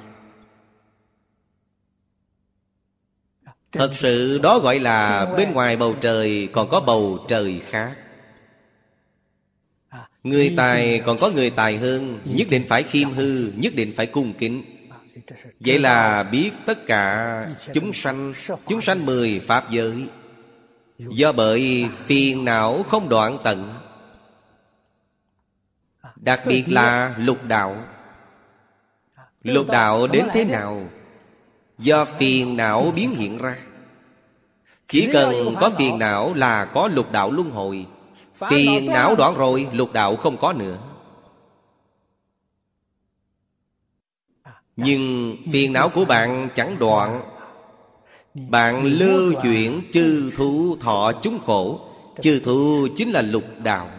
[3.73, 7.97] Thật sự đó gọi là bên ngoài bầu trời còn có bầu trời khác.
[10.23, 14.07] Người tài còn có người tài hơn, Nhất định phải khiêm hư, Nhất định phải
[14.07, 14.78] cung kính.
[15.61, 18.35] Vậy là biết tất cả chúng sanh
[18.67, 20.09] Chúng sanh mười Pháp giới.
[20.99, 23.75] Do bởi phiền não không đoạn tận.
[26.17, 27.77] Đặc biệt là lục đạo.
[29.43, 30.83] Lục đạo đến thế nào?
[31.79, 33.57] Do phiền não biến hiện ra.
[34.89, 37.87] Chỉ cần có phiền não là có lục đạo luân hồi.
[38.51, 40.79] Phiền não đoạn rồi, Lục đạo không có nữa.
[44.81, 47.23] Nhưng phiền não của bạn chẳng đoạn.
[48.35, 51.81] Bạn lưu chuyển chư thú thọ chúng khổ.
[52.21, 53.91] Chư thú chính là lục đạo.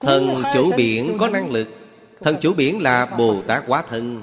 [0.00, 1.68] Thần chủ biển có năng lực.
[2.20, 4.22] Thần chủ biển là Bồ Tát Quá Thân.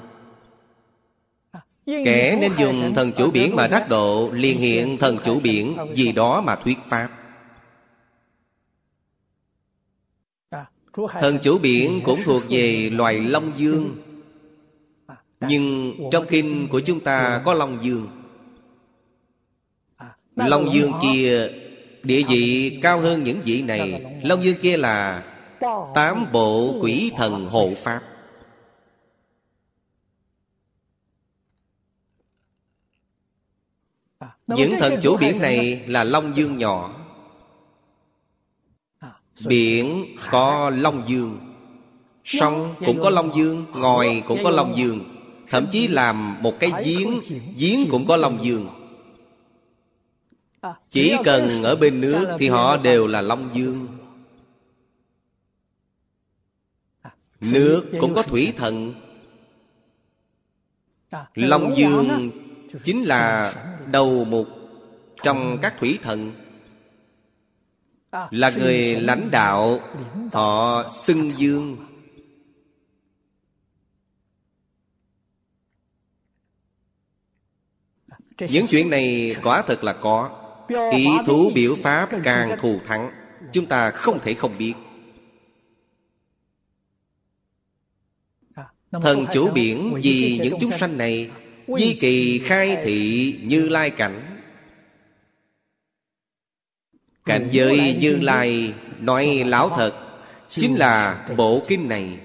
[1.86, 6.12] Kẻ nên dùng thần chủ biển mà đắc độ, liền hiện thần chủ biển, Vì
[6.12, 7.08] đó mà thuyết Pháp.
[10.94, 13.96] Thần chủ biển cũng thuộc về loài Long Dương.
[15.40, 18.08] Nhưng trong kinh của chúng ta có Long Dương.
[20.36, 21.48] Long Dương kia
[22.04, 24.04] Địa vị cao hơn những vị này.
[24.22, 25.24] Long Dương kia là
[25.94, 28.02] Tám bộ quỷ thần hộ pháp.
[34.46, 37.03] Những thần chủ biển này là Long Dương nhỏ
[39.46, 41.38] Biển có Long Dương.
[42.24, 45.00] Sông cũng có Long Dương Ngòi cũng có Long Dương.
[45.48, 47.20] Thậm chí làm một cái giếng
[47.56, 48.68] Giếng cũng có Long Dương.
[50.90, 53.86] Chỉ cần ở bên nước Thì họ đều là Long Dương.
[57.40, 58.94] Nước cũng có thủy thần.
[61.34, 62.30] Long Dương
[62.84, 63.54] chính là
[63.92, 64.48] đầu mục
[65.22, 66.32] trong các thủy thần
[68.30, 69.80] là người lãnh đạo
[70.32, 71.76] họ xưng dương.
[78.38, 80.40] Những chuyện này quả thật là có.
[80.92, 83.10] Ý thú biểu pháp càng thù thắng
[83.52, 84.74] chúng ta không thể không biết.
[88.90, 90.98] Thần chủ biển vì những chúng sanh.
[90.98, 91.30] này
[91.78, 94.33] Di kỳ khai thị như lai cảnh
[97.24, 100.04] Cảnh giới như lai Nói lão thật
[100.48, 102.18] Chính là bộ kinh này.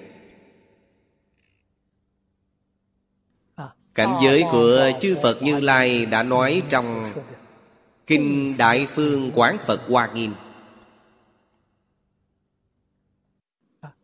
[3.96, 7.14] Cảnh giới của chư Phật Như Lai đã nói trong
[8.08, 10.34] Kinh Đại Phương Quán Phật Hoa Nghiêm.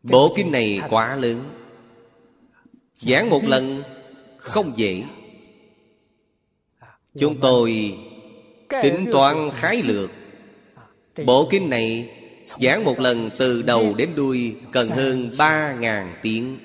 [0.04, 1.44] Bộ kinh này quá lớn.
[2.96, 3.84] Giảng một lần
[4.38, 5.04] không dễ.
[7.20, 7.98] Chúng tôi
[8.70, 10.10] tính toán khái lược
[11.24, 12.10] Bộ kinh này
[12.46, 16.60] giảng một lần từ đầu đến đuôi cần hơn 3.000 tiếng.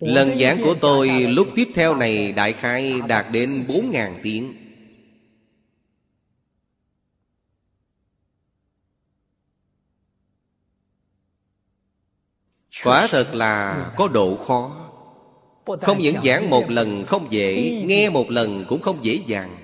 [0.00, 4.54] Lần giảng của tôi lúc tiếp theo này đại khai đạt đến 4.000 tiếng.
[12.84, 14.87] Quả thật là có độ khó
[15.76, 19.56] không những giảng một lần, không dễ Nghe một lần, cũng không dễ dàng.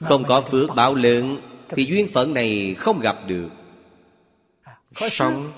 [0.00, 3.48] Không có phước bảo lượng Thì duyên phận này không gặp được.
[5.10, 5.52] Xong,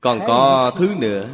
[0.00, 1.28] Còn có thứ nữa.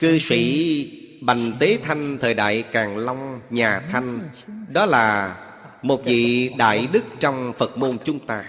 [0.00, 4.28] Cư sĩ Bành Tế Thanh thời đại Càng Long, Nhà Thanh,
[4.68, 5.36] Đó là
[5.82, 8.44] một vị đại đức trong Phật môn chúng ta.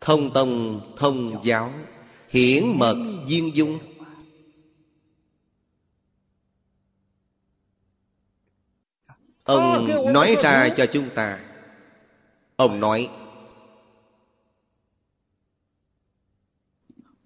[0.00, 1.72] Thông tông, thông giáo.
[2.30, 2.96] Hiển mật
[3.26, 3.78] duyên dung.
[9.44, 11.38] Ông nói ra cho chúng ta.
[12.56, 13.10] Ông nói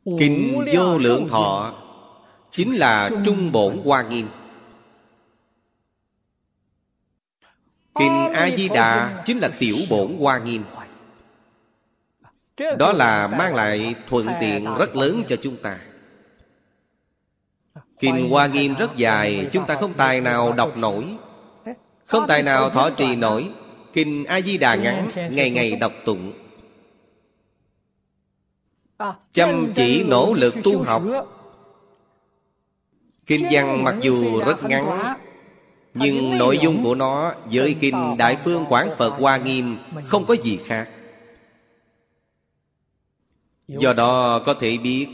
[0.04, 1.74] Kinh vô lượng thọ
[2.50, 4.28] Chính là trung bổn hoa nghiêm.
[7.94, 10.64] Kinh A-di-đà chính là tiểu bổn hoa nghiêm
[12.56, 15.78] Đó là mang lại thuận tiện rất lớn cho chúng ta.
[17.98, 21.04] Kinh Hoa Nghiêm rất dài Chúng ta không tài nào đọc nổi.
[22.04, 23.50] Không tài nào thọ trì nổi.
[23.92, 26.32] Kinh A-di-đà ngắn Ngày ngày đọc tụng.
[29.32, 31.02] Chăm chỉ nỗ lực tu học.
[33.26, 35.16] Kinh văn mặc dù rất ngắn
[35.94, 40.36] Nhưng nội dung của nó Với Kinh Đại Phương Quảng Phật Hoa Nghiêm Không có
[40.42, 40.88] gì khác
[43.68, 45.08] Do đó có thể biết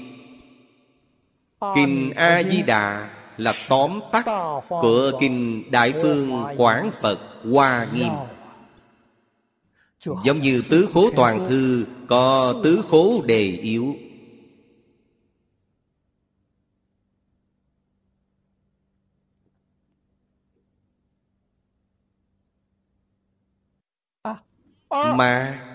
[1.74, 4.24] Kinh A-di-đà là tóm tắt
[4.68, 7.18] Của Kinh Đại Phương Quảng Phật
[7.52, 8.12] Hoa Nghiêm.
[10.24, 13.96] Giống như tứ khố toàn thư Có tứ khố đề yếu.
[24.90, 25.69] Mà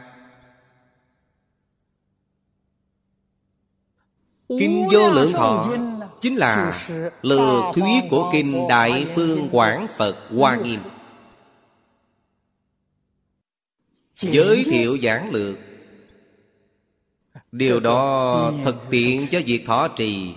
[4.50, 5.68] Kinh vô lượng thọ
[6.22, 6.88] Chính là
[7.22, 10.80] lừa thuyết của Kinh Đại Phương Quảng Phật Hoa Nghiêm.
[14.16, 15.56] Giới thiệu giảng lược.
[17.52, 20.30] Điều đó thực tiện cho việc thọ trì.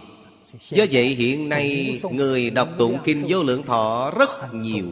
[0.61, 4.87] Do vậy hiện nay Người đọc tụng Kinh Vô Lượng Thọ rất nhiều.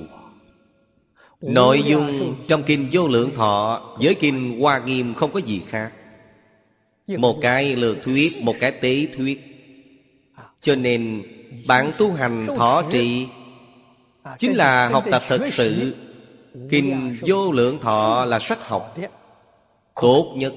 [1.41, 5.93] Nội dung trong Kinh Vô Lượng Thọ Với Kinh Hoa Nghiêm không có gì khác
[7.07, 9.41] Một cái lược thuyết Một cái tế thuyết.
[10.61, 11.23] Cho nên
[11.67, 13.27] bạn tu hành thọ trì
[14.39, 15.97] Chính là học tập thật sự.
[16.69, 18.97] Kinh Vô Lượng Thọ là sách học
[19.95, 20.55] Tốt nhất.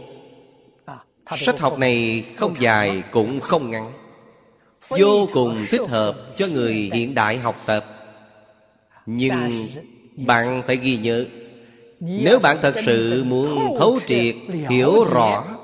[1.38, 3.94] Sách học này không dài cũng không ngắn.
[4.90, 7.86] Vô cùng thích hợp cho người hiện đại học tập.
[9.06, 9.68] Nhưng
[10.16, 11.26] bạn phải ghi nhớ
[12.00, 14.36] Nếu bạn thật sự muốn thấu triệt
[14.70, 15.59] Hiểu rõ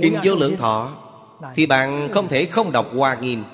[0.00, 0.92] Kinh vô lượng thọ
[1.54, 3.44] Thì bạn không thể không đọc Hoa Nghiêm.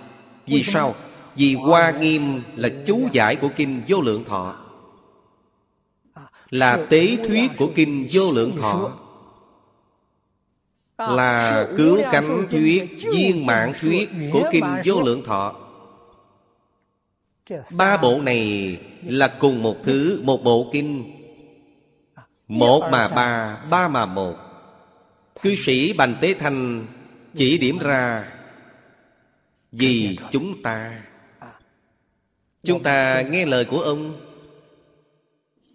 [0.47, 0.95] Vì sao?
[1.37, 4.57] Vì Hoa Nghiêm là chú giải của Kinh vô lượng thọ.
[6.51, 8.93] Là tế thuyết của Kinh vô lượng thọ.
[10.99, 15.55] Là cứu cánh thuyết Viên mạng thuyết của Kinh vô lượng thọ.
[17.77, 21.13] Ba bộ này là cùng một thứ Một bộ kinh.
[22.49, 24.52] Một mà ba Ba mà một
[25.43, 26.87] Cư sĩ Bành Tế Thanh
[27.35, 28.33] Chỉ điểm ra
[29.73, 31.03] Vì chúng ta.
[32.63, 34.21] Chúng ta nghe lời của ông.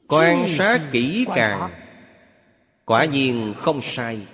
[0.08, 1.70] Quan sát kỹ càng.
[2.86, 4.28] Quả nhiên không sai.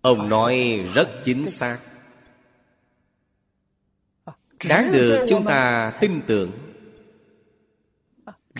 [0.00, 1.78] Ông nói rất chính xác.
[4.68, 6.50] Đáng được chúng ta tin tưởng.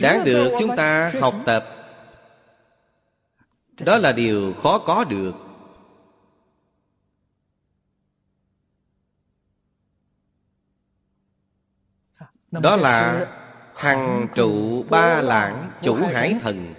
[0.00, 1.75] Đáng được chúng ta học tập.
[3.84, 5.32] Đó là điều khó có được.
[12.50, 13.26] Đó là
[13.76, 16.74] Hằng trụ ba lãng chủ hải thần.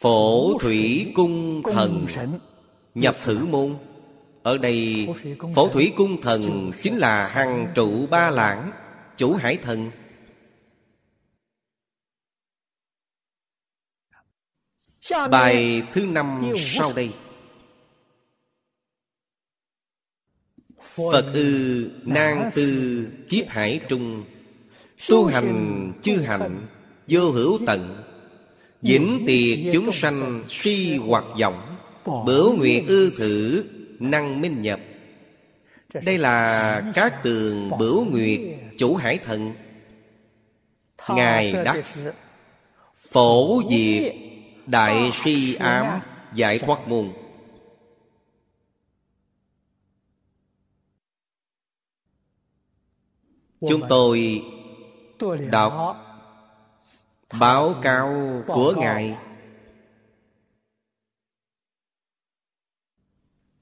[0.00, 2.06] Phổ thủy cung thần
[2.94, 3.76] Nhập thử môn.
[4.42, 5.08] Ở đây,
[5.54, 8.72] Phổ thủy cung thần Chính là hằng trụ ba lãng
[9.16, 9.90] Chủ hải thần.
[15.30, 17.10] Bài thứ năm sau đây.
[20.80, 24.24] Phật ư nan tư kiếp hải trung.
[25.08, 26.66] Tu hành chư hạnh
[27.08, 28.02] Vô hữu tận.
[28.82, 31.76] Vĩnh tiệt chúng sanh suy hoặc vọng.
[32.26, 33.64] Bửu nguyện ư thử
[33.98, 34.80] Năng minh nhập.
[36.04, 38.40] Đây là các tường bửu nguyệt
[38.78, 39.52] Chủ hải thần.
[41.08, 41.84] Ngài đắc
[43.10, 44.14] Phổ diệt
[44.66, 46.00] Đại suy ám
[46.34, 47.12] giải thoát môn
[53.68, 54.42] chúng tôi
[55.50, 55.96] đọc
[57.38, 59.16] báo cáo của ngài.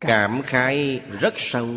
[0.01, 1.69] Cảm khái rất sâu.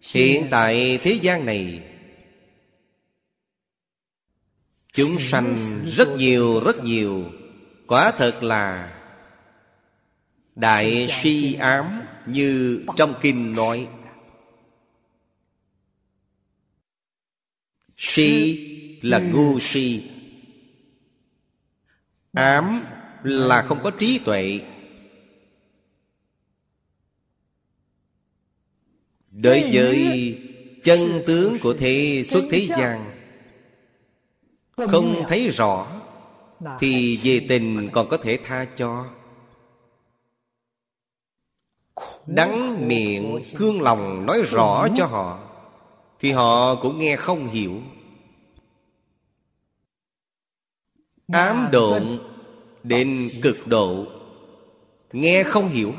[0.00, 1.89] Hiện tại thế gian này
[4.92, 5.56] chúng sanh
[5.86, 7.24] rất nhiều rất nhiều.
[7.86, 8.96] Quả thật là
[10.54, 13.88] đại si ám như trong kinh nói.
[17.96, 18.58] Si
[19.02, 20.10] là ngu si.
[22.32, 22.82] Ám
[23.22, 24.60] là không có trí tuệ.
[29.30, 30.38] Đối với
[30.82, 33.09] chân tướng của thế xuất thế gian
[34.88, 35.86] không thấy rõ
[36.80, 39.06] thì về tình còn có thể tha cho.
[42.26, 45.38] Đắng miệng thương lòng nói rõ cho họ
[46.18, 47.80] thì họ cũng nghe không hiểu.
[51.32, 52.18] Ám độn
[52.82, 54.04] đến cực độ
[55.12, 55.92] nghe không hiểu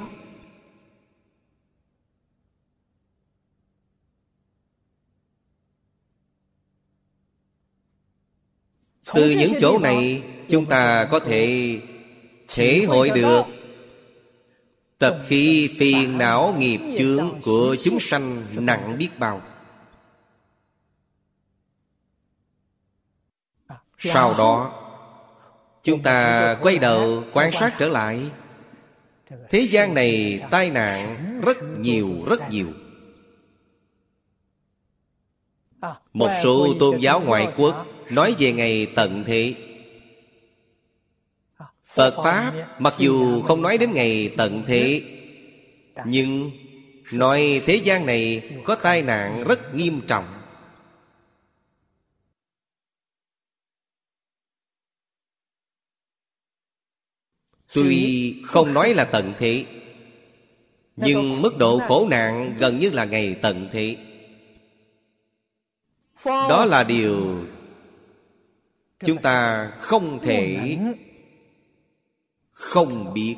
[9.14, 11.78] từ những chỗ này chúng ta có thể
[12.48, 13.42] thể hội được.
[14.98, 19.42] Tập khí phiền não nghiệp chướng của chúng sanh nặng biết bao.
[23.98, 24.82] Sau đó
[25.84, 28.32] chúng ta quay đầu quan sát trở lại.
[29.50, 32.68] Thế gian này tai nạn rất nhiều rất nhiều.
[36.14, 39.56] Một số tôn giáo ngoại quốc nói về ngày tận thế
[41.86, 45.04] phật pháp mặc dù không nói đến ngày tận thế
[46.06, 46.52] nhưng
[47.14, 50.26] nói thế gian này có tai nạn rất nghiêm trọng.
[57.74, 59.66] Tuy không nói là tận thế
[60.96, 63.98] Nhưng mức độ khổ nạn gần như là ngày tận thế
[66.26, 67.46] Đó là điều
[69.06, 70.78] Chúng ta không thể
[72.52, 73.36] Không biết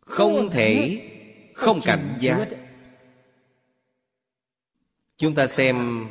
[0.00, 1.02] Không thể
[1.54, 2.48] Không cảnh giác.
[5.16, 6.06] Chúng ta xem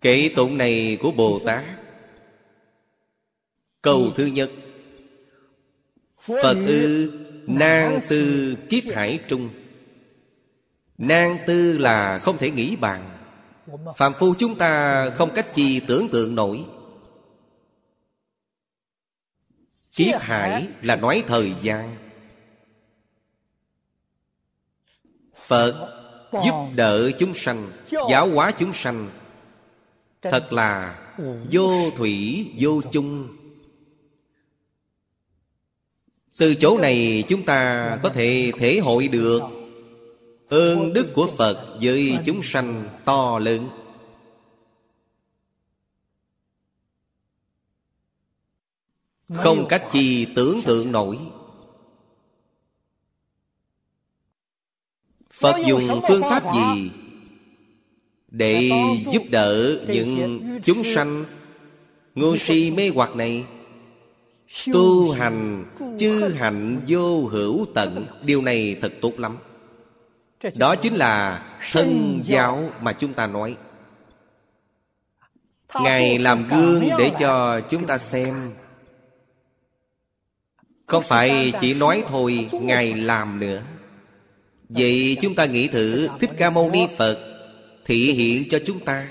[0.00, 1.64] Kể tụng này của Bồ Tát.
[3.82, 4.50] Câu thứ nhất.
[6.18, 7.12] Phật ư
[7.46, 9.48] nan tư kiếp hải trung.
[10.98, 13.17] Nan tư là không thể nghĩ bàn
[13.96, 16.64] Phạm phu chúng ta không cách chi tưởng tượng nổi.
[19.92, 21.96] Kiếp hải là nói thời gian.
[25.36, 25.88] Phật
[26.32, 27.72] giúp đỡ chúng sanh
[28.10, 29.10] Giáo hóa chúng sanh.
[30.22, 30.98] Thật là
[31.50, 33.36] vô thủy vô chung.
[36.38, 39.42] Từ chỗ này chúng ta có thể thể hội được
[40.48, 43.68] ơn đức của phật với chúng sanh to lớn.
[49.34, 51.18] Không cách chi tưởng tượng nổi.
[55.30, 56.90] Phật dùng phương pháp gì
[58.28, 58.70] để
[59.12, 61.24] giúp đỡ những chúng sanh?
[62.14, 63.44] Ngu si mê hoặc này.
[64.72, 65.64] Tu hành
[65.98, 68.06] chư hạnh vô hữu tận.
[68.22, 69.36] Điều này thật tốt lắm
[70.56, 71.42] Đó chính là
[71.72, 73.56] thân giáo mà chúng ta nói.
[75.82, 78.52] Ngài làm gương để cho chúng ta xem.
[80.86, 83.62] Không phải chỉ nói thôi Ngài làm nữa?
[84.68, 87.18] Vậy chúng ta nghĩ thử Thích Ca Mâu Ni Phật
[87.84, 89.08] Thị hiện cho chúng ta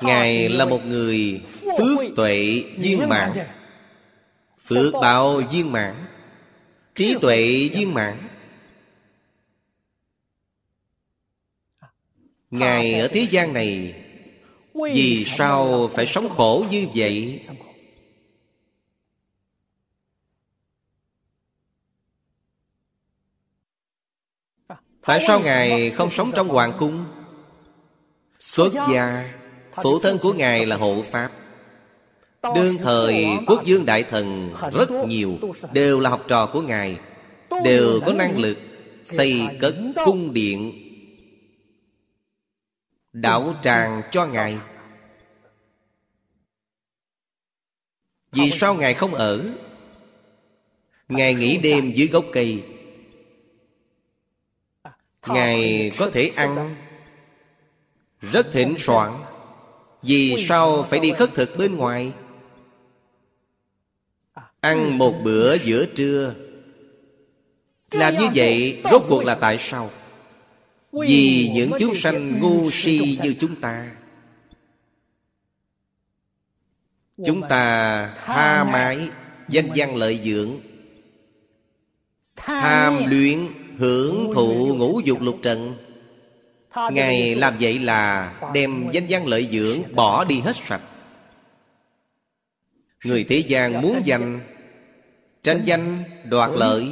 [0.00, 1.42] Ngài là một người
[1.78, 3.32] phước tuệ viên mãn.
[4.64, 5.94] Phước báo viên mãn.
[6.94, 8.16] Trí tuệ viên mãn.
[12.50, 14.02] Ngài ở thế gian này,
[14.74, 17.40] Vì sao phải sống khổ như vậy?
[25.02, 27.04] Tại sao Ngài không sống trong hoàng cung?
[28.38, 29.34] Xuất gia
[29.82, 31.32] Phụ thân của Ngài là hộ Pháp.
[32.54, 35.38] Đương thời quốc dương đại thần, rất nhiều
[35.72, 36.98] Đều là học trò của Ngài,
[37.64, 38.58] Đều có năng lực
[39.04, 39.74] Xây cất
[40.04, 40.72] cung điện.
[43.12, 44.58] Đảo tràng cho Ngài.
[48.32, 49.44] Vì sao Ngài không ở?
[51.08, 52.64] Ngài nghỉ đêm dưới gốc cây.
[55.26, 56.76] Ngài có thể ăn.
[58.20, 59.12] Rất thịnh soạn
[60.06, 62.12] vì sao phải đi khất thực bên ngoài?
[64.60, 66.34] Ăn một bữa giữa trưa.
[67.90, 69.90] Làm như vậy rốt cuộc là tại sao?
[70.92, 73.96] Vì những chúng sanh ngu si như chúng ta.
[77.24, 79.08] Chúng ta tha mái
[79.48, 80.50] Danh văn lợi dưỡng.
[82.36, 83.46] Tham luyện
[83.78, 85.85] hưởng thụ ngũ dục lục trần
[86.92, 90.82] Ngài làm vậy là đem danh văn lợi dưỡng bỏ đi hết sạch.
[93.04, 94.40] Người thế gian muốn danh,
[95.42, 96.86] Tranh danh, đoạt lợi.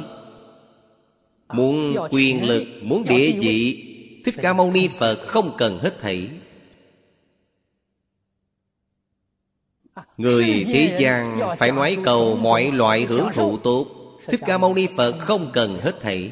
[1.53, 3.83] Muốn quyền lực, Muốn địa vị,
[4.25, 6.29] Thích Ca Mâu Ni Phật không cần hết thảy.
[10.17, 13.87] Người thế gian phải nói cầu mọi loại hưởng thụ tốt,
[14.27, 16.31] Thích Ca Mâu Ni Phật không cần hết thảy.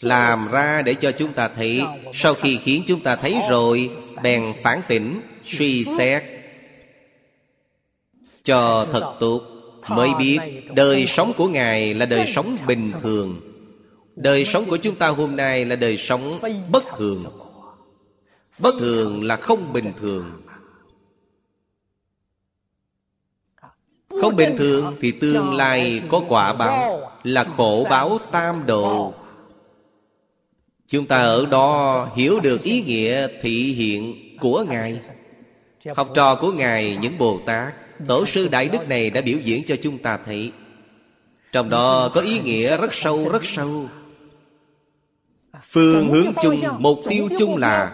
[0.00, 1.82] Làm ra để cho chúng ta thấy.
[2.14, 3.90] Sau khi khiến chúng ta thấy rồi,
[4.22, 6.22] Bèn phản tỉnh Suy xét.
[8.42, 9.42] Cho thật tốt,
[9.88, 10.38] Mới biết
[10.74, 13.40] đời sống của Ngài là đời sống bình thường.
[14.16, 17.24] Đời sống của chúng ta hôm nay là đời sống bất thường.
[18.58, 20.42] Bất thường là không bình thường.
[24.20, 29.14] Không bình thường thì tương lai có quả báo, Là khổ báo tam độ.
[30.88, 35.00] Chúng ta ở đó hiểu được ý nghĩa thị hiện của Ngài.
[35.96, 37.74] Học trò của Ngài, những Bồ Tát,
[38.06, 40.52] Tổ sư Đại Đức này đã biểu diễn cho chúng ta thấy.
[41.52, 43.88] Trong đó có ý nghĩa rất sâu rất sâu.
[45.62, 47.92] Phương hướng chung, Mục tiêu chung là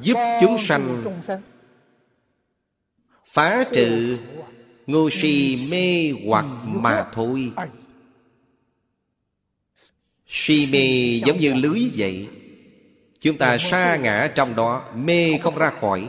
[0.00, 1.02] Giúp chúng sanh
[3.26, 4.18] Phá trừ
[4.86, 7.52] Ngu si mê hoặc mà thôi.
[10.32, 12.28] Si mê giống như lưới vậy.
[13.20, 16.08] Chúng ta sa ngã trong đó Mê không ra khỏi.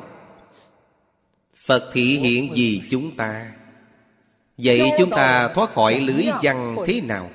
[1.55, 3.51] Phật thị hiện gì chúng ta.
[4.57, 7.31] Vậy chúng ta thoát khỏi lưới văn thế nào?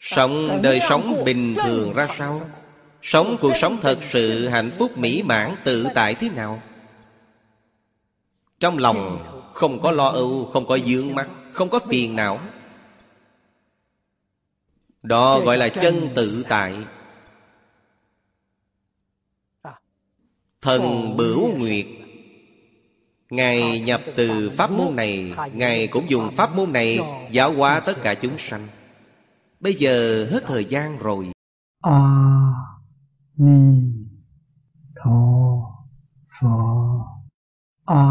[0.00, 2.50] Sống đời sống bình thường ra sao?
[3.02, 6.62] Sống cuộc sống thật sự hạnh phúc mỹ mãn tự tại thế nào?
[8.60, 12.40] Trong lòng không có lo âu Không có dướng mắt Không có phiền não
[15.06, 16.74] đó gọi là chân tự tại.
[20.62, 21.86] Thần Bửu Nguyệt.
[23.30, 26.98] Ngài nhập từ pháp môn này Ngài cũng dùng pháp môn này
[27.30, 28.68] Giáo hóa tất cả chúng sanh.
[29.60, 31.30] Bây giờ hết thời gian rồi.
[31.82, 32.26] A
[33.36, 33.82] Ni
[35.04, 35.20] Tho
[36.40, 37.22] pho,
[37.84, 38.04] A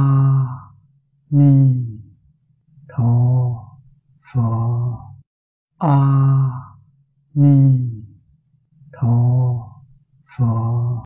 [1.29, 1.85] Ni
[2.89, 3.13] Tho
[4.33, 4.51] pho,
[5.77, 6.64] A à,
[7.37, 8.05] 弥
[8.93, 9.83] 陀
[10.23, 11.03] 佛。